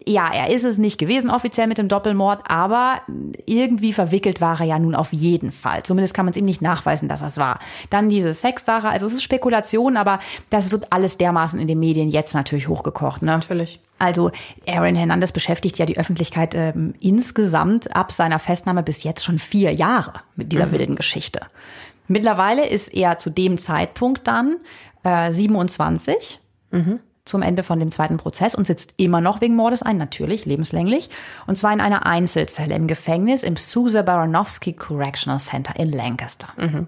Ja, 0.07 0.31
er 0.33 0.49
ist 0.49 0.63
es 0.63 0.77
nicht 0.77 0.97
gewesen 0.97 1.29
offiziell 1.29 1.67
mit 1.67 1.77
dem 1.77 1.89
Doppelmord, 1.89 2.49
aber 2.49 3.01
irgendwie 3.45 3.91
verwickelt 3.91 4.39
war 4.39 4.59
er 4.59 4.65
ja 4.65 4.79
nun 4.79 4.95
auf 4.95 5.11
jeden 5.11 5.51
Fall. 5.51 5.83
Zumindest 5.83 6.13
kann 6.13 6.25
man 6.25 6.31
es 6.31 6.37
ihm 6.37 6.45
nicht 6.45 6.61
nachweisen, 6.61 7.09
dass 7.09 7.21
es 7.21 7.37
war. 7.37 7.59
Dann 7.89 8.07
diese 8.07 8.33
Sexsache, 8.33 8.87
also 8.87 9.05
es 9.05 9.13
ist 9.13 9.23
Spekulation, 9.23 9.97
aber 9.97 10.19
das 10.49 10.71
wird 10.71 10.93
alles 10.93 11.17
dermaßen 11.17 11.59
in 11.59 11.67
den 11.67 11.79
Medien 11.79 12.09
jetzt 12.09 12.33
natürlich 12.33 12.69
hochgekocht. 12.69 13.21
Ne? 13.21 13.31
Natürlich. 13.31 13.81
Also 13.99 14.31
Aaron 14.67 14.95
Hernandez 14.95 15.31
beschäftigt 15.31 15.77
ja 15.77 15.85
die 15.85 15.97
Öffentlichkeit 15.97 16.55
ähm, 16.55 16.93
insgesamt 17.01 17.95
ab 17.95 18.11
seiner 18.11 18.39
Festnahme 18.39 18.83
bis 18.83 19.03
jetzt 19.03 19.25
schon 19.25 19.39
vier 19.39 19.73
Jahre 19.73 20.21
mit 20.35 20.51
dieser 20.51 20.71
wilden 20.71 20.95
Geschichte. 20.95 21.41
Mittlerweile 22.07 22.65
ist 22.65 22.93
er 22.93 23.17
zu 23.17 23.29
dem 23.29 23.57
Zeitpunkt 23.57 24.27
dann 24.27 24.57
äh, 25.03 25.31
27. 25.31 26.39
zum 27.27 27.41
Ende 27.41 27.63
von 27.63 27.79
dem 27.79 27.91
zweiten 27.91 28.17
Prozess 28.17 28.55
und 28.55 28.65
sitzt 28.65 28.93
immer 28.97 29.21
noch 29.21 29.41
wegen 29.41 29.55
Mordes 29.55 29.81
ein, 29.81 29.97
natürlich, 29.97 30.45
lebenslänglich. 30.45 31.09
Und 31.45 31.57
zwar 31.57 31.73
in 31.73 31.81
einer 31.81 32.05
Einzelzelle 32.05 32.75
im 32.75 32.87
Gefängnis 32.87 33.43
im 33.43 33.55
Susa 33.55 34.01
Baranowski 34.01 34.73
Correctional 34.73 35.39
Center 35.39 35.75
in 35.77 35.91
Lancaster. 35.91 36.49
Mhm. 36.57 36.87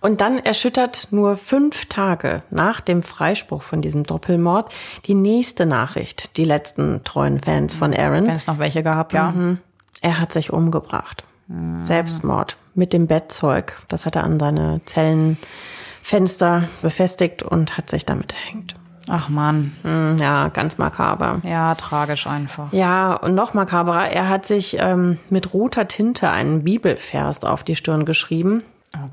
Und 0.00 0.20
dann 0.20 0.38
erschüttert 0.38 1.08
nur 1.10 1.36
fünf 1.36 1.86
Tage 1.86 2.42
nach 2.50 2.80
dem 2.80 3.02
Freispruch 3.02 3.62
von 3.62 3.80
diesem 3.80 4.04
Doppelmord 4.04 4.72
die 5.06 5.14
nächste 5.14 5.66
Nachricht, 5.66 6.36
die 6.36 6.44
letzten 6.44 7.02
treuen 7.04 7.40
Fans 7.40 7.74
von 7.74 7.94
Aaron. 7.94 8.26
Wenn 8.26 8.34
es 8.34 8.46
noch 8.46 8.58
welche 8.58 8.82
gab, 8.82 9.12
ja. 9.12 9.32
Mhm. 9.32 9.58
Er 10.00 10.20
hat 10.20 10.32
sich 10.32 10.52
umgebracht. 10.52 11.24
Mhm. 11.48 11.84
Selbstmord 11.84 12.56
mit 12.74 12.92
dem 12.92 13.06
Bettzeug. 13.06 13.76
Das 13.88 14.06
hat 14.06 14.16
er 14.16 14.24
an 14.24 14.38
seine 14.38 14.80
Zellenfenster 14.84 16.68
befestigt 16.82 17.42
und 17.42 17.76
hat 17.76 17.90
sich 17.90 18.06
damit 18.06 18.32
erhängt. 18.32 18.74
Ach 19.08 19.28
man. 19.28 19.72
Hm, 19.82 20.16
ja, 20.18 20.48
ganz 20.48 20.78
makaber. 20.78 21.40
Ja, 21.42 21.74
tragisch 21.74 22.26
einfach. 22.26 22.72
Ja, 22.72 23.14
und 23.14 23.34
noch 23.34 23.54
makaberer, 23.54 24.10
er 24.10 24.28
hat 24.28 24.46
sich 24.46 24.76
ähm, 24.80 25.18
mit 25.30 25.52
roter 25.52 25.88
Tinte 25.88 26.30
einen 26.30 26.64
Bibelvers 26.64 27.44
auf 27.44 27.64
die 27.64 27.76
Stirn 27.76 28.04
geschrieben. 28.04 28.62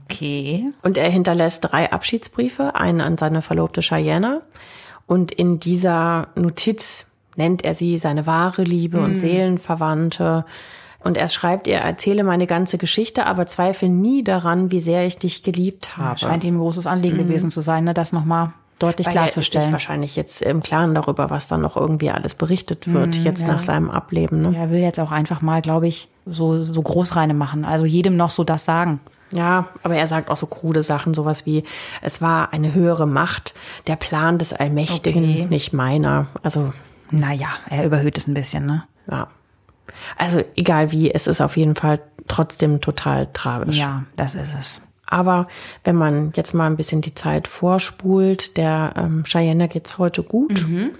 Okay. 0.05 0.71
Und 0.83 0.97
er 0.97 1.09
hinterlässt 1.09 1.65
drei 1.71 1.91
Abschiedsbriefe, 1.91 2.75
einen 2.75 3.01
an 3.01 3.17
seine 3.17 3.41
Verlobte 3.41 3.81
Cheyenne. 3.81 4.41
Und 5.07 5.31
in 5.31 5.59
dieser 5.59 6.29
Notiz 6.35 7.05
nennt 7.35 7.63
er 7.63 7.75
sie 7.75 7.97
seine 7.97 8.25
wahre 8.25 8.63
Liebe 8.63 8.97
hm. 8.97 9.03
und 9.03 9.15
Seelenverwandte. 9.17 10.45
Und 11.05 11.17
er 11.17 11.29
schreibt 11.29 11.67
ihr, 11.67 11.77
erzähle 11.77 12.23
meine 12.23 12.47
ganze 12.47 12.79
Geschichte, 12.79 13.27
aber 13.27 13.45
zweifle 13.45 13.89
nie 13.89 14.23
daran, 14.23 14.71
wie 14.71 14.79
sehr 14.79 15.05
ich 15.05 15.19
dich 15.19 15.43
geliebt 15.43 15.97
habe. 15.97 16.19
Ja, 16.19 16.29
scheint 16.29 16.43
ihm 16.43 16.55
ein 16.55 16.59
großes 16.59 16.87
Anliegen 16.87 17.17
mhm. 17.17 17.27
gewesen 17.27 17.51
zu 17.51 17.61
sein, 17.61 17.83
ne, 17.83 17.93
das 17.93 18.11
nochmal 18.11 18.53
deutlich 18.79 19.07
Weil 19.07 19.13
klarzustellen. 19.13 19.65
Er 19.65 19.69
ist 19.69 19.73
wahrscheinlich 19.73 20.15
jetzt 20.15 20.41
im 20.41 20.61
Klaren 20.61 20.93
darüber, 20.93 21.29
was 21.29 21.47
dann 21.47 21.61
noch 21.61 21.77
irgendwie 21.77 22.09
alles 22.09 22.33
berichtet 22.33 22.91
wird, 22.91 23.17
mhm, 23.17 23.23
jetzt 23.23 23.43
ja. 23.43 23.47
nach 23.47 23.61
seinem 23.61 23.89
Ableben. 23.89 24.41
Ne? 24.41 24.57
Er 24.57 24.69
will 24.69 24.79
jetzt 24.79 24.99
auch 24.99 25.11
einfach 25.11 25.41
mal, 25.41 25.61
glaube 25.61 25.87
ich, 25.87 26.09
so, 26.25 26.63
so 26.63 26.81
Großreine 26.81 27.33
machen. 27.33 27.65
Also 27.65 27.85
jedem 27.85 28.17
noch 28.17 28.29
so 28.29 28.43
das 28.43 28.65
sagen. 28.65 28.99
Ja, 29.31 29.67
aber 29.83 29.95
er 29.95 30.07
sagt 30.07 30.29
auch 30.29 30.37
so 30.37 30.45
krude 30.45 30.83
Sachen, 30.83 31.13
sowas 31.13 31.45
wie, 31.45 31.63
es 32.01 32.21
war 32.21 32.53
eine 32.53 32.73
höhere 32.73 33.07
Macht, 33.07 33.53
der 33.87 33.95
Plan 33.95 34.37
des 34.37 34.53
Allmächtigen, 34.53 35.23
okay. 35.23 35.47
nicht 35.49 35.73
meiner. 35.73 36.27
Also. 36.43 36.73
Naja, 37.11 37.49
er 37.69 37.85
überhöht 37.85 38.17
es 38.17 38.27
ein 38.27 38.33
bisschen, 38.33 38.65
ne? 38.65 38.83
Ja. 39.09 39.27
Also 40.17 40.41
egal 40.55 40.91
wie, 40.91 41.11
es 41.11 41.27
ist 41.27 41.41
auf 41.41 41.57
jeden 41.57 41.75
Fall 41.75 41.99
trotzdem 42.27 42.81
total 42.81 43.27
tragisch. 43.33 43.77
Ja, 43.77 44.03
das 44.15 44.35
ist 44.35 44.55
es. 44.57 44.81
Aber 45.07 45.47
wenn 45.83 45.95
man 45.95 46.33
jetzt 46.35 46.53
mal 46.53 46.67
ein 46.67 46.77
bisschen 46.77 47.01
die 47.01 47.13
Zeit 47.13 47.47
vorspult, 47.47 48.57
der 48.57 48.93
ähm, 48.95 49.23
Cheyenne 49.23 49.67
geht's 49.67 49.97
heute 49.97 50.23
gut. 50.23 50.67
Mhm. 50.67 50.91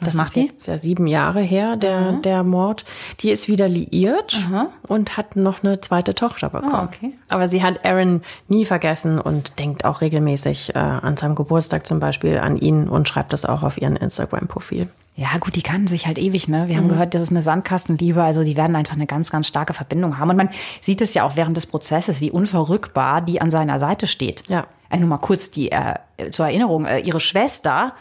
Was 0.00 0.10
das 0.10 0.14
macht 0.14 0.36
die? 0.36 0.42
Jetzt 0.42 0.66
ja 0.66 0.78
sieben 0.78 1.06
Jahre 1.06 1.40
her, 1.40 1.76
der, 1.76 2.12
mhm. 2.12 2.22
der 2.22 2.44
Mord. 2.44 2.84
Die 3.20 3.30
ist 3.30 3.48
wieder 3.48 3.68
liiert 3.68 4.46
mhm. 4.48 4.66
und 4.86 5.16
hat 5.16 5.34
noch 5.36 5.64
eine 5.64 5.80
zweite 5.80 6.14
Tochter 6.14 6.50
bekommen. 6.50 6.88
Oh, 6.92 6.96
okay. 6.96 7.12
Aber 7.28 7.48
sie 7.48 7.62
hat 7.62 7.84
Aaron 7.84 8.22
nie 8.46 8.64
vergessen 8.64 9.20
und 9.20 9.58
denkt 9.58 9.84
auch 9.84 10.00
regelmäßig 10.00 10.74
äh, 10.74 10.78
an 10.78 11.16
seinem 11.16 11.34
Geburtstag 11.34 11.86
zum 11.86 12.00
Beispiel 12.00 12.38
an 12.38 12.56
ihn 12.56 12.88
und 12.88 13.08
schreibt 13.08 13.32
das 13.32 13.44
auch 13.44 13.62
auf 13.62 13.80
ihren 13.80 13.96
Instagram-Profil. 13.96 14.88
Ja, 15.18 15.36
gut, 15.40 15.56
die 15.56 15.62
kannten 15.62 15.88
sich 15.88 16.06
halt 16.06 16.16
ewig, 16.16 16.46
ne? 16.46 16.68
Wir 16.68 16.76
mhm. 16.76 16.78
haben 16.78 16.88
gehört, 16.90 17.12
das 17.12 17.22
ist 17.22 17.30
eine 17.30 17.42
Sandkastenliebe, 17.42 18.22
also 18.22 18.44
die 18.44 18.56
werden 18.56 18.76
einfach 18.76 18.94
eine 18.94 19.08
ganz, 19.08 19.32
ganz 19.32 19.48
starke 19.48 19.74
Verbindung 19.74 20.16
haben. 20.16 20.30
Und 20.30 20.36
man 20.36 20.50
sieht 20.80 21.00
es 21.00 21.12
ja 21.12 21.24
auch 21.24 21.34
während 21.34 21.56
des 21.56 21.66
Prozesses, 21.66 22.20
wie 22.20 22.30
unverrückbar 22.30 23.20
die 23.20 23.40
an 23.40 23.50
seiner 23.50 23.80
Seite 23.80 24.06
steht. 24.06 24.44
Ja. 24.46 24.68
Äh, 24.90 24.98
nur 24.98 25.08
mal 25.08 25.18
kurz 25.18 25.50
die 25.50 25.72
äh, 25.72 25.96
zur 26.30 26.46
Erinnerung, 26.46 26.86
äh, 26.86 27.00
ihre 27.00 27.18
Schwester 27.18 27.94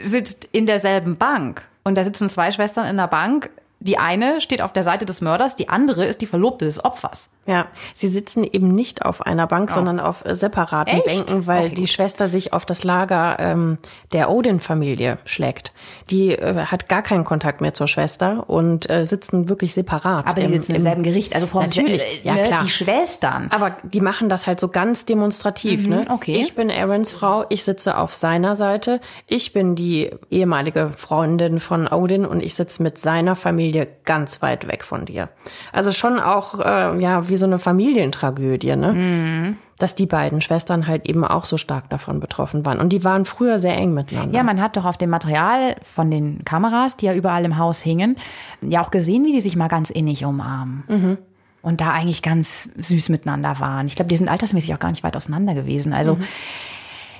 sitzt 0.00 0.46
in 0.46 0.64
derselben 0.64 1.18
Bank. 1.18 1.68
Und 1.84 1.96
da 1.96 2.02
sitzen 2.02 2.30
zwei 2.30 2.50
Schwestern 2.50 2.86
in 2.86 2.96
der 2.96 3.08
Bank. 3.08 3.50
Die 3.80 3.96
eine 3.96 4.40
steht 4.40 4.60
auf 4.60 4.72
der 4.72 4.82
Seite 4.82 5.04
des 5.04 5.20
Mörders, 5.20 5.54
die 5.54 5.68
andere 5.68 6.04
ist 6.04 6.20
die 6.20 6.26
Verlobte 6.26 6.64
des 6.64 6.84
Opfers. 6.84 7.30
Ja, 7.46 7.68
sie 7.94 8.08
sitzen 8.08 8.42
eben 8.42 8.74
nicht 8.74 9.04
auf 9.04 9.24
einer 9.24 9.46
Bank, 9.46 9.70
oh. 9.70 9.74
sondern 9.76 10.00
auf 10.00 10.24
äh, 10.24 10.34
separaten 10.34 10.98
Echt? 10.98 11.06
Bänken, 11.06 11.46
weil 11.46 11.66
okay, 11.66 11.74
die. 11.74 11.86
Schwester 11.86 12.28
sich 12.28 12.52
auf 12.52 12.66
das 12.66 12.84
Lager 12.84 13.36
ähm, 13.38 13.78
der 14.12 14.30
Odin-Familie 14.30 15.18
schlägt. 15.24 15.72
Die 16.10 16.32
äh, 16.32 16.66
hat 16.66 16.88
gar 16.88 17.02
keinen 17.02 17.24
Kontakt 17.24 17.60
mehr 17.60 17.72
zur 17.72 17.88
Schwester 17.88 18.44
und 18.50 18.90
äh, 18.90 19.04
sitzen 19.04 19.48
wirklich 19.48 19.74
separat. 19.74 20.26
Aber 20.26 20.40
die 20.40 20.48
sitzen 20.48 20.72
im, 20.72 20.76
im 20.76 20.82
selben 20.82 21.02
Gericht, 21.04 21.34
also 21.34 21.46
vor 21.46 21.62
natürlich, 21.62 22.02
äh, 22.02 22.20
ja 22.24 22.34
ne, 22.34 22.44
klar. 22.44 22.62
Die 22.64 22.68
Schwestern. 22.68 23.46
Aber 23.50 23.76
die 23.84 24.00
machen 24.00 24.28
das 24.28 24.46
halt 24.46 24.60
so 24.60 24.68
ganz 24.68 25.06
demonstrativ. 25.06 25.84
Mhm, 25.84 25.90
ne? 25.90 26.06
Okay. 26.10 26.36
Ich 26.40 26.54
bin 26.54 26.70
Aarons 26.70 27.12
Frau, 27.12 27.46
ich 27.48 27.64
sitze 27.64 27.96
auf 27.96 28.12
seiner 28.12 28.56
Seite. 28.56 29.00
Ich 29.26 29.52
bin 29.52 29.76
die 29.76 30.10
ehemalige 30.30 30.90
Freundin 30.96 31.60
von 31.60 31.86
Odin 31.86 32.26
und 32.26 32.42
ich 32.42 32.54
sitze 32.54 32.82
mit 32.82 32.98
seiner 32.98 33.36
Familie 33.36 33.67
ganz 34.04 34.42
weit 34.42 34.68
weg 34.68 34.84
von 34.84 35.04
dir. 35.04 35.28
Also 35.72 35.92
schon 35.92 36.18
auch 36.18 36.60
äh, 36.60 36.98
ja 37.00 37.28
wie 37.28 37.36
so 37.36 37.46
eine 37.46 37.58
Familientragödie, 37.58 38.76
ne? 38.76 38.92
Mhm. 38.92 39.56
Dass 39.78 39.94
die 39.94 40.06
beiden 40.06 40.40
Schwestern 40.40 40.88
halt 40.88 41.06
eben 41.06 41.24
auch 41.24 41.44
so 41.44 41.56
stark 41.56 41.88
davon 41.88 42.18
betroffen 42.18 42.66
waren. 42.66 42.80
Und 42.80 42.88
die 42.88 43.04
waren 43.04 43.24
früher 43.24 43.60
sehr 43.60 43.76
eng 43.76 43.94
miteinander. 43.94 44.36
Ja, 44.36 44.42
man 44.42 44.60
hat 44.60 44.76
doch 44.76 44.84
auf 44.84 44.96
dem 44.96 45.10
Material 45.10 45.76
von 45.82 46.10
den 46.10 46.44
Kameras, 46.44 46.96
die 46.96 47.06
ja 47.06 47.14
überall 47.14 47.44
im 47.44 47.58
Haus 47.58 47.80
hingen, 47.80 48.16
ja 48.60 48.82
auch 48.82 48.90
gesehen, 48.90 49.24
wie 49.24 49.32
die 49.32 49.40
sich 49.40 49.54
mal 49.54 49.68
ganz 49.68 49.90
innig 49.90 50.24
umarmen. 50.24 50.82
Mhm. 50.88 51.18
Und 51.62 51.80
da 51.80 51.92
eigentlich 51.92 52.22
ganz 52.22 52.64
süß 52.76 53.08
miteinander 53.08 53.60
waren. 53.60 53.86
Ich 53.86 53.94
glaube, 53.94 54.08
die 54.08 54.16
sind 54.16 54.28
altersmäßig 54.28 54.74
auch 54.74 54.78
gar 54.80 54.90
nicht 54.90 55.04
weit 55.04 55.16
auseinander 55.16 55.54
gewesen. 55.54 55.92
Also, 55.92 56.16
mhm. 56.16 56.24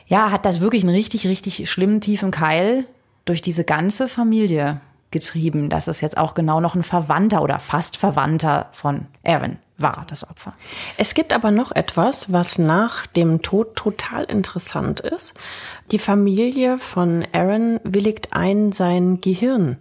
ja, 0.07 0.31
hat 0.31 0.45
das 0.45 0.61
wirklich 0.61 0.83
einen 0.83 0.95
richtig, 0.95 1.27
richtig 1.27 1.71
schlimmen, 1.71 2.01
tiefen 2.01 2.31
Keil 2.31 2.87
durch 3.25 3.43
diese 3.43 3.63
ganze 3.63 4.09
Familie 4.09 4.81
getrieben, 5.11 5.69
dass 5.69 5.89
es 5.89 6.01
jetzt 6.01 6.19
auch 6.19 6.35
genau 6.35 6.61
noch 6.61 6.75
ein 6.75 6.83
Verwandter 6.83 7.43
oder 7.43 7.59
fast 7.59 7.97
Verwandter 7.97 8.69
von 8.73 9.07
Aaron 9.25 9.59
war, 9.79 10.05
das 10.09 10.29
Opfer. 10.29 10.55
Es 10.97 11.15
gibt 11.15 11.33
aber 11.33 11.51
noch 11.51 11.73
etwas, 11.73 12.33
was 12.33 12.59
nach 12.59 13.07
dem 13.07 13.43
Tod 13.43 13.77
total 13.77 14.25
interessant 14.25 15.01
ist. 15.01 15.35
Die 15.93 15.99
Familie 15.99 16.79
von 16.79 17.25
Aaron 17.33 17.81
willigt 17.85 18.33
ein, 18.33 18.73
sein 18.73 19.21
Gehirn 19.21 19.79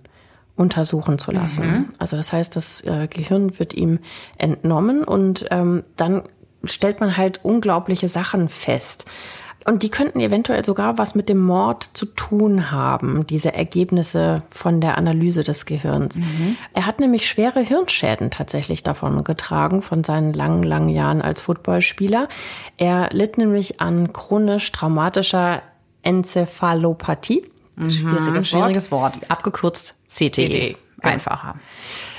untersuchen 0.56 1.20
zu 1.20 1.32
lassen. 1.32 1.68
Mhm. 1.68 1.90
Also 1.98 2.16
das 2.16 2.32
heißt, 2.32 2.56
das 2.56 2.82
äh, 2.82 3.08
Gehirn 3.08 3.60
wird 3.60 3.74
ihm 3.74 4.00
entnommen 4.38 5.04
und 5.04 5.46
ähm, 5.52 5.84
dann 5.96 6.24
stellt 6.64 7.00
man 7.00 7.18
halt 7.18 7.44
unglaubliche 7.44 8.08
Sachen 8.08 8.50
fest. 8.50 9.06
Und 9.66 9.84
die 9.84 9.90
könnten 9.90 10.22
eventuell 10.22 10.64
sogar 10.64 10.98
was 10.98 11.14
mit 11.14 11.28
dem 11.28 11.46
Mord 11.46 11.90
zu 11.94 12.06
tun 12.06 12.72
haben, 12.72 13.28
diese 13.28 13.54
Ergebnisse 13.54 14.44
von 14.50 14.80
der 14.80 14.98
Analyse 14.98 15.44
des 15.44 15.66
Gehirns. 15.66 16.16
Mhm. 16.16 16.56
Er 16.74 16.86
hat 16.86 17.02
nämlich 17.02 17.28
schwere 17.28 17.60
Hirnschäden 17.60 18.32
tatsächlich 18.32 18.84
davon 18.84 19.24
getragen, 19.26 19.82
von 19.82 20.06
seinen 20.06 20.32
langen, 20.32 20.64
langen 20.64 20.90
Jahren 20.90 21.22
als 21.22 21.42
Footballspieler. 21.42 22.30
Er 22.78 23.10
litt 23.12 23.38
nämlich 23.38 23.82
an 23.82 24.14
chronisch 24.14 24.72
traumatischer 24.72 25.62
Enzephalopathie. 26.02 27.46
Mhm. 27.76 27.90
Schwieriges, 27.90 28.48
Schwieriges 28.48 28.92
Wort. 28.92 29.18
Wort. 29.18 29.32
Abgekürzt 29.32 30.00
CTE. 30.08 30.30
CTE. 30.30 30.76
Einfacher. 31.02 31.56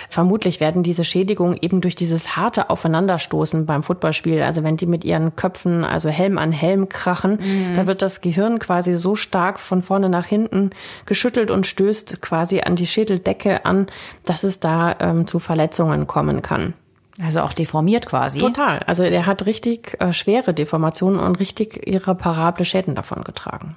Vermutlich 0.08 0.60
werden 0.60 0.82
diese 0.82 1.04
Schädigungen 1.04 1.58
eben 1.60 1.80
durch 1.80 1.94
dieses 1.94 2.36
harte 2.36 2.70
Aufeinanderstoßen 2.70 3.66
beim 3.66 3.82
Footballspiel, 3.82 4.42
also 4.42 4.64
wenn 4.64 4.76
die 4.76 4.86
mit 4.86 5.04
ihren 5.04 5.36
Köpfen, 5.36 5.84
also 5.84 6.08
Helm 6.08 6.38
an 6.38 6.52
Helm 6.52 6.88
krachen, 6.88 7.38
mhm. 7.42 7.74
da 7.76 7.86
wird 7.86 8.02
das 8.02 8.20
Gehirn 8.20 8.58
quasi 8.58 8.94
so 8.94 9.16
stark 9.16 9.60
von 9.60 9.82
vorne 9.82 10.08
nach 10.08 10.26
hinten 10.26 10.70
geschüttelt 11.06 11.50
und 11.50 11.66
stößt 11.66 12.22
quasi 12.22 12.60
an 12.60 12.76
die 12.76 12.86
Schädeldecke 12.86 13.64
an, 13.64 13.86
dass 14.24 14.44
es 14.44 14.60
da 14.60 14.96
ähm, 15.00 15.26
zu 15.26 15.38
Verletzungen 15.38 16.06
kommen 16.06 16.42
kann. 16.42 16.74
Also 17.22 17.40
auch 17.40 17.52
deformiert 17.52 18.06
quasi. 18.06 18.38
Total. 18.38 18.78
Also 18.80 19.02
er 19.02 19.26
hat 19.26 19.44
richtig 19.44 19.96
äh, 20.00 20.12
schwere 20.12 20.54
Deformationen 20.54 21.18
und 21.18 21.40
richtig 21.40 21.86
irreparable 21.86 22.64
Schäden 22.64 22.94
davon 22.94 23.24
getragen. 23.24 23.76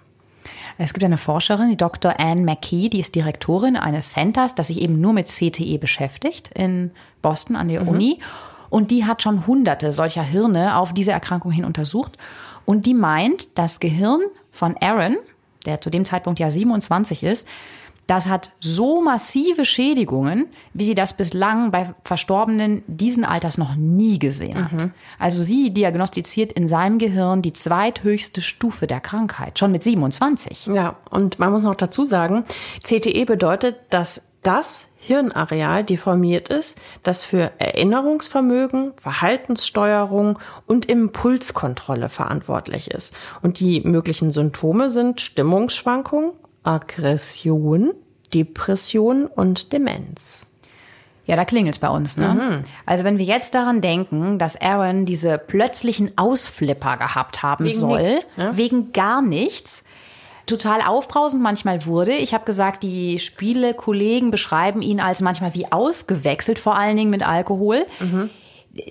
Es 0.78 0.94
gibt 0.94 1.04
eine 1.04 1.18
Forscherin, 1.18 1.70
die 1.70 1.78
Dr. 1.78 2.20
Anne 2.20 2.42
McKee, 2.42 2.90
die 2.90 3.00
ist 3.00 3.16
Direktorin 3.16 3.76
eines 3.76 4.12
Centers, 4.12 4.56
das 4.56 4.68
sich 4.68 4.82
eben 4.82 5.00
nur 5.00 5.14
mit 5.14 5.28
CTE 5.28 5.78
beschäftigt 5.78 6.50
in 6.54 6.92
Boston 7.22 7.56
an 7.56 7.68
der 7.68 7.82
mhm. 7.82 7.90
Uni. 7.90 8.20
Und 8.70 8.90
die 8.92 9.06
hat 9.06 9.22
schon 9.22 9.48
hunderte 9.48 9.92
solcher 9.92 10.24
Hirne 10.24 10.78
auf 10.78 10.94
diese 10.94 11.12
Erkrankung 11.12 11.52
hin 11.52 11.66
untersucht. 11.66 12.18
Und 12.66 12.86
die 12.86 12.94
meint, 12.94 13.58
das 13.58 13.80
Gehirn 13.80 14.22
von 14.50 14.76
Aaron, 14.80 15.18
der 15.66 15.82
zu 15.82 15.90
dem 15.90 16.06
Zeitpunkt 16.06 16.40
ja 16.40 16.50
27 16.50 17.24
ist, 17.24 17.48
das 18.12 18.28
hat 18.28 18.52
so 18.60 19.02
massive 19.02 19.64
Schädigungen, 19.64 20.48
wie 20.74 20.84
sie 20.84 20.96
das 20.96 21.14
bislang 21.14 21.72
bei 21.72 21.96
Verstorbenen 22.04 22.84
diesen 22.86 23.24
Alters 23.24 23.58
noch 23.58 23.76
nie 23.76 24.20
gesehen 24.20 24.66
hat. 24.66 24.82
Mhm. 24.82 24.94
Also 25.18 25.44
sie 25.44 25.74
diagnostiziert 25.74 26.52
in 26.52 26.68
seinem 26.68 26.98
Gehirn 26.98 27.42
die 27.42 27.54
zweithöchste 27.54 28.42
Stufe 28.42 28.86
der 28.86 29.00
Krankheit, 29.00 29.60
schon 29.60 29.72
mit 29.72 29.82
27. 29.82 30.66
Ja, 30.74 30.98
und 31.10 31.40
man 31.40 31.54
muss 31.54 31.64
noch 31.64 31.76
dazu 31.76 32.04
sagen, 32.04 32.44
CTE 32.84 33.24
bedeutet, 33.24 33.78
dass 33.92 34.22
das 34.42 34.88
Hirnareal 34.98 35.86
deformiert 35.86 36.50
ist, 36.50 36.78
das 37.04 37.24
für 37.24 37.54
Erinnerungsvermögen, 37.60 38.92
Verhaltenssteuerung 38.98 40.38
und 40.68 40.86
Impulskontrolle 40.88 42.10
verantwortlich 42.10 42.92
ist. 42.92 43.16
Und 43.42 43.62
die 43.62 43.80
möglichen 43.80 44.32
Symptome 44.32 44.90
sind 44.90 45.22
Stimmungsschwankungen, 45.22 46.32
Aggression, 46.64 47.94
Depression 48.34 49.26
und 49.26 49.74
Demenz. 49.74 50.46
Ja, 51.26 51.36
da 51.36 51.46
klingelt's 51.46 51.80
bei 51.80 51.90
uns, 51.90 52.18
ne? 52.18 52.34
Mhm. 52.34 52.66
Also 52.86 53.04
wenn 53.04 53.18
wir 53.18 53.26
jetzt 53.26 53.54
daran 53.54 53.80
denken, 53.80 54.40
dass 54.40 54.60
Aaron 54.60 55.06
diese 55.06 55.38
plötzlichen 55.38 56.18
Ausflipper 56.18 56.98
gehabt 56.98 57.44
haben 57.44 57.66
Wegen 57.66 57.78
soll, 57.78 58.02
nix, 58.02 58.28
ne? 58.38 58.58
wegen 58.58 58.92
gar 58.92 59.22
nichts, 59.22 59.84
total 60.46 60.82
aufbrausend 60.82 61.42
manchmal 61.42 61.86
wurde. 61.86 62.14
Ich 62.14 62.34
habe 62.34 62.46
gesagt, 62.46 62.84
die 62.84 63.20
Spielekollegen 63.20 64.32
beschreiben 64.32 64.82
ihn 64.82 65.00
als 65.00 65.22
manchmal 65.22 65.54
wie 65.54 65.72
ausgewechselt, 65.72 66.60
vor 66.60 66.76
allen 66.76 66.98
Dingen 66.98 67.12
mit 67.12 67.26
Alkohol. 67.26 67.86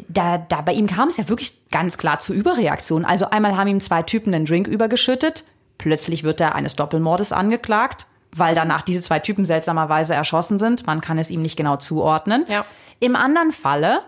Da, 0.09 0.39
da 0.39 0.61
bei 0.61 0.73
ihm 0.73 0.87
kam 0.87 1.09
es 1.09 1.17
ja 1.17 1.29
wirklich 1.29 1.69
ganz 1.71 1.99
klar 1.99 2.19
zu 2.21 2.33
Überreaktionen. 2.33 3.05
Also 3.05 3.31
einmal 3.31 3.57
haben 3.57 3.69
ihm 3.69 3.81
zwei 3.81 4.03
Typen 4.03 4.33
einen 4.35 4.45
Drink 4.45 4.69
übergeschüttet, 4.69 5.45
plötzlich 5.79 6.23
wird 6.23 6.41
er 6.41 6.55
eines 6.55 6.77
Doppelmordes 6.77 7.33
angeklagt, 7.33 8.07
weil 8.35 8.55
danach 8.55 8.83
diese 8.83 9.01
zwei 9.01 9.19
Typen 9.19 9.47
seltsamerweise 9.47 10.15
erschossen 10.15 10.59
sind. 10.59 10.87
Man 10.87 11.01
kann 11.01 11.19
es 11.19 11.31
ihm 11.31 11.43
nicht 11.43 11.57
genau 11.57 11.77
zuordnen. 11.77 12.45
Ja. 12.49 12.65
Im 13.01 13.17
anderen 13.17 13.53
Falle 13.53 14.01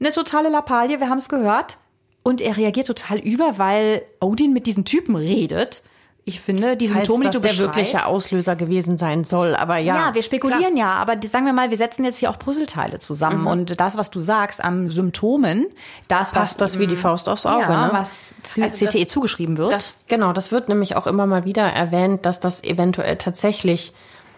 eine 0.00 0.12
totale 0.12 0.48
Lappalie, 0.48 0.98
wir 0.98 1.08
haben 1.08 1.18
es 1.18 1.28
gehört. 1.28 1.76
Und 2.22 2.40
er 2.40 2.56
reagiert 2.56 2.86
total 2.86 3.18
über, 3.18 3.58
weil 3.58 4.02
Odin 4.20 4.52
mit 4.52 4.66
diesen 4.66 4.84
Typen 4.84 5.16
redet. 5.16 5.82
Ich 6.24 6.40
finde, 6.40 6.76
die 6.76 6.88
Falls 6.88 7.06
Symptome, 7.06 7.30
die 7.30 7.36
du 7.36 7.40
der 7.40 7.56
wirkliche 7.58 8.06
Auslöser 8.06 8.54
gewesen 8.54 8.98
sein 8.98 9.24
soll, 9.24 9.56
aber 9.56 9.78
ja. 9.78 9.96
ja, 9.96 10.14
wir 10.14 10.22
spekulieren 10.22 10.76
ja, 10.76 10.92
aber 10.92 11.16
sagen 11.22 11.46
wir 11.46 11.52
mal, 11.52 11.70
wir 11.70 11.76
setzen 11.76 12.04
jetzt 12.04 12.18
hier 12.18 12.30
auch 12.30 12.38
Puzzleteile 12.38 12.98
zusammen 12.98 13.46
und 13.46 13.80
das, 13.80 13.96
was 13.96 14.10
du 14.10 14.20
sagst 14.20 14.62
an 14.62 14.88
Symptomen, 14.88 15.66
das, 16.08 16.28
was 16.28 16.32
Passt 16.32 16.60
das 16.60 16.78
wie 16.78 16.86
die 16.86 16.96
Faust 16.96 17.28
aufs 17.28 17.46
Auge, 17.46 17.62
ja, 17.62 17.86
ne? 17.86 17.92
was 17.92 18.36
Also 18.60 18.86
CTE 18.86 19.00
das- 19.00 19.08
zugeschrieben 19.08 19.56
wird. 19.56 19.72
Das, 19.72 20.00
genau, 20.08 20.32
das 20.32 20.52
wird 20.52 20.68
nämlich 20.68 20.94
auch 20.94 21.06
immer 21.06 21.26
mal 21.26 21.44
wieder 21.44 21.64
erwähnt, 21.64 22.26
dass 22.26 22.38
das 22.38 22.62
eventuell 22.62 23.16
tatsächlich 23.16 23.92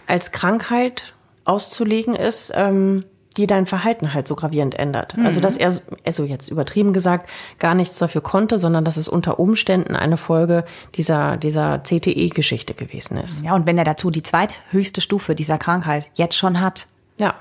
als 0.07 0.31
Krankheit 0.31 1.15
auszulegen 1.45 2.15
ist, 2.15 2.53
ähm, 2.55 3.05
die 3.35 3.47
dein 3.47 3.67
Verhalten 3.67 4.15
halt 4.15 4.27
so 4.27 4.35
gravierend 4.35 4.75
ändert. 4.79 5.17
Also 5.25 5.41
dass 5.41 5.57
er, 5.57 5.73
also 6.05 6.25
jetzt 6.25 6.49
übertrieben 6.49 6.93
gesagt, 6.93 7.29
gar 7.59 7.75
nichts 7.75 7.99
dafür 7.99 8.21
konnte, 8.21 8.59
sondern 8.59 8.85
dass 8.85 8.97
es 8.97 9.09
unter 9.09 9.39
Umständen 9.39 9.97
eine 9.97 10.17
Folge 10.17 10.65
dieser, 10.95 11.37
dieser 11.37 11.83
CTE-Geschichte 11.83 12.75
gewesen 12.75 13.17
ist. 13.17 13.45
ja, 13.45 13.55
und 13.55 13.67
wenn 13.67 13.79
er 13.79 13.85
dazu 13.85 14.11
die 14.11 14.23
zweithöchste 14.23 15.01
Stufe 15.01 15.35
dieser 15.35 15.59
Krankheit 15.59 16.11
jetzt 16.15 16.37
schon 16.37 16.61
hat, 16.61 16.87
Ja, 17.19 17.35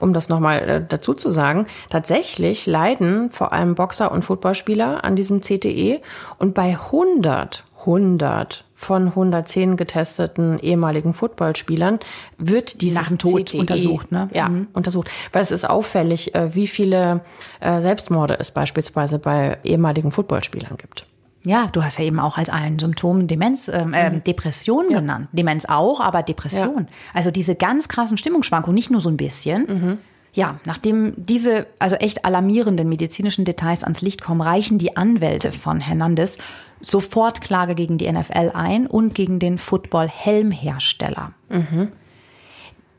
um 0.00 0.12
das 0.12 0.28
nochmal 0.28 0.58
äh, 0.68 0.84
dazu 0.86 1.12
zu 1.14 1.28
sagen, 1.28 1.66
tatsächlich 1.90 2.66
leiden 2.66 3.30
vor 3.30 3.52
allem 3.52 3.74
Boxer 3.74 4.10
und 4.12 4.24
Footballspieler 4.24 5.04
an 5.04 5.16
diesem 5.16 5.40
CTE 5.40 6.00
und 6.38 6.54
bei 6.54 6.78
100, 6.78 7.64
100 7.80 8.64
von 8.78 9.08
110 9.08 9.76
getesteten 9.76 10.60
ehemaligen 10.60 11.12
Footballspielern 11.12 11.98
wird 12.38 12.80
dieses 12.80 12.96
Nach 12.96 13.08
dem 13.08 13.18
Tod 13.18 13.48
CTE, 13.48 13.58
untersucht, 13.58 14.12
ne? 14.12 14.30
Ja, 14.32 14.48
untersucht. 14.72 15.10
Weil 15.32 15.42
es 15.42 15.50
ist 15.50 15.68
auffällig, 15.68 16.32
äh, 16.36 16.54
wie 16.54 16.68
viele 16.68 17.22
äh, 17.58 17.80
Selbstmorde 17.80 18.38
es 18.38 18.52
beispielsweise 18.52 19.18
bei 19.18 19.58
ehemaligen 19.64 20.12
Footballspielern 20.12 20.76
gibt. 20.76 21.06
ja, 21.42 21.66
du 21.72 21.82
hast 21.82 21.98
ja 21.98 22.04
eben 22.04 22.20
auch 22.20 22.38
als 22.38 22.50
ein 22.50 22.78
Symptom 22.78 23.26
Demenz, 23.26 23.66
ähm, 23.66 23.94
ähm, 23.96 24.22
Depression 24.22 24.88
genannt. 24.90 25.28
Demenz 25.32 25.64
auch, 25.64 26.00
aber 26.00 26.22
Depression. 26.22 26.86
Also 27.12 27.32
diese 27.32 27.56
ganz 27.56 27.88
krassen 27.88 28.16
Stimmungsschwankungen, 28.16 28.76
nicht 28.76 28.92
nur 28.92 29.00
so 29.00 29.08
ein 29.08 29.16
bisschen. 29.16 29.98
Ja, 30.32 30.60
nachdem 30.64 31.14
diese 31.16 31.66
also 31.78 31.96
echt 31.96 32.24
alarmierenden 32.24 32.88
medizinischen 32.88 33.44
Details 33.44 33.82
ans 33.82 34.02
Licht 34.02 34.20
kommen, 34.20 34.40
reichen 34.40 34.78
die 34.78 34.96
Anwälte 34.96 35.52
von 35.52 35.80
Hernandez 35.80 36.38
sofort 36.80 37.40
Klage 37.40 37.74
gegen 37.74 37.98
die 37.98 38.10
NFL 38.10 38.52
ein 38.54 38.86
und 38.86 39.14
gegen 39.14 39.38
den 39.38 39.58
Football-Helmhersteller. 39.58 41.32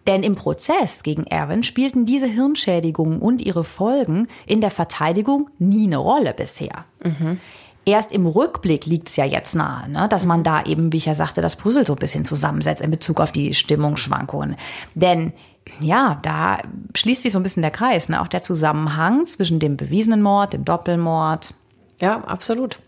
Denn 0.08 0.24
im 0.24 0.36
Prozess 0.36 1.04
gegen 1.04 1.26
Erwin 1.28 1.64
spielten 1.64 2.06
diese 2.06 2.28
Hirnschädigungen 2.28 3.20
und 3.20 3.42
ihre 3.42 3.64
Folgen 3.64 4.28
in 4.48 4.60
der 4.60 4.72
Verteidigung 4.72 5.50
nie 5.60 5.86
eine 5.86 5.98
Rolle 5.98 6.34
bisher. 6.34 6.86
Erst 7.86 8.12
im 8.12 8.26
Rückblick 8.26 8.86
liegt 8.86 9.10
es 9.10 9.16
ja 9.16 9.26
jetzt 9.26 9.56
nahe, 9.56 9.90
ne, 9.90 10.08
dass 10.10 10.26
man 10.26 10.44
da 10.44 10.64
eben, 10.64 10.92
wie 10.92 10.98
ich 10.98 11.06
ja 11.06 11.14
sagte, 11.14 11.42
das 11.42 11.56
Puzzle 11.56 11.86
so 11.86 11.94
ein 11.94 12.00
bisschen 12.00 12.26
zusammensetzt 12.26 12.82
in 12.82 12.92
Bezug 12.92 13.20
auf 13.22 13.32
die 13.32 13.54
Stimmungsschwankungen. 13.54 14.58
Denn 14.94 15.34
ja, 15.80 16.20
da 16.22 16.60
schließt 16.96 17.24
sich 17.24 17.32
so 17.32 17.40
ein 17.40 17.44
bisschen 17.44 17.62
der 17.62 17.72
Kreis, 17.72 18.10
ne? 18.10 18.22
auch 18.22 18.28
der 18.28 18.42
Zusammenhang 18.42 19.26
zwischen 19.26 19.60
dem 19.60 19.78
bewiesenen 19.78 20.22
Mord, 20.22 20.54
dem 20.54 20.66
Doppelmord. 20.66 21.54
Ja, 22.00 22.24
absolut. 22.24 22.80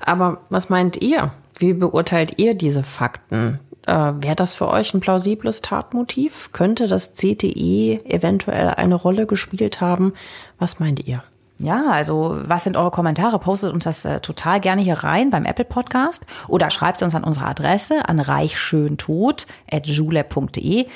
Aber 0.00 0.38
was 0.48 0.68
meint 0.68 0.96
ihr? 0.96 1.32
Wie 1.58 1.72
beurteilt 1.72 2.38
ihr 2.38 2.54
diese 2.54 2.82
Fakten? 2.82 3.60
Äh, 3.86 3.92
Wäre 3.92 4.36
das 4.36 4.54
für 4.54 4.68
euch 4.68 4.94
ein 4.94 5.00
plausibles 5.00 5.62
Tatmotiv? 5.62 6.50
Könnte 6.52 6.86
das 6.86 7.14
CTE 7.14 8.00
eventuell 8.04 8.68
eine 8.68 8.94
Rolle 8.94 9.26
gespielt 9.26 9.80
haben? 9.80 10.12
Was 10.58 10.78
meint 10.80 11.06
ihr? 11.06 11.22
Ja, 11.58 11.90
also 11.90 12.38
was 12.42 12.64
sind 12.64 12.78
eure 12.78 12.90
Kommentare? 12.90 13.38
Postet 13.38 13.74
uns 13.74 13.84
das 13.84 14.06
äh, 14.06 14.20
total 14.20 14.60
gerne 14.60 14.80
hier 14.80 14.94
rein 14.94 15.28
beim 15.28 15.44
Apple 15.44 15.66
Podcast 15.66 16.24
oder 16.48 16.70
schreibt 16.70 17.02
uns 17.02 17.14
an 17.14 17.22
unsere 17.22 17.44
Adresse 17.46 18.08
an 18.08 18.18
reichschöntod.julep.de. 18.18 20.86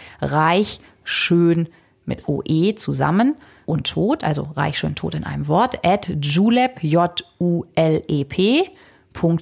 Reichschön 1.04 1.68
mit 2.06 2.28
OE 2.28 2.74
zusammen 2.74 3.36
und 3.66 3.86
Tod, 3.86 4.24
also 4.24 4.50
reichschöntod 4.56 5.14
in 5.14 5.24
einem 5.24 5.48
Wort, 5.48 5.84
at 5.84 6.10
julep, 6.20 6.82
J-U-L-E-P. 6.82 8.70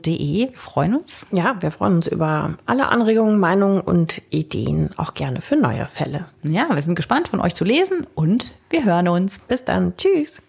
.de. 0.05 0.51
Wir 0.51 0.59
freuen 0.59 0.97
uns. 0.97 1.29
Ja, 1.33 1.57
wir 1.61 1.71
freuen 1.71 1.95
uns 1.95 2.07
über 2.07 2.59
alle 2.67 2.89
Anregungen, 2.89 3.41
Meinungen 3.41 3.81
und 3.81 4.21
Ideen, 4.29 4.91
auch 4.99 5.15
gerne 5.15 5.41
für 5.41 5.57
neue 5.57 5.87
Fälle. 5.87 6.27
Ja, 6.43 6.69
wir 6.75 6.83
sind 6.83 6.95
gespannt 6.95 7.29
von 7.29 7.41
euch 7.41 7.55
zu 7.55 7.65
lesen 7.65 8.07
und 8.15 8.53
wir 8.69 8.85
hören 8.85 9.09
uns. 9.09 9.39
Bis 9.39 9.65
dann. 9.65 9.97
Tschüss. 9.97 10.43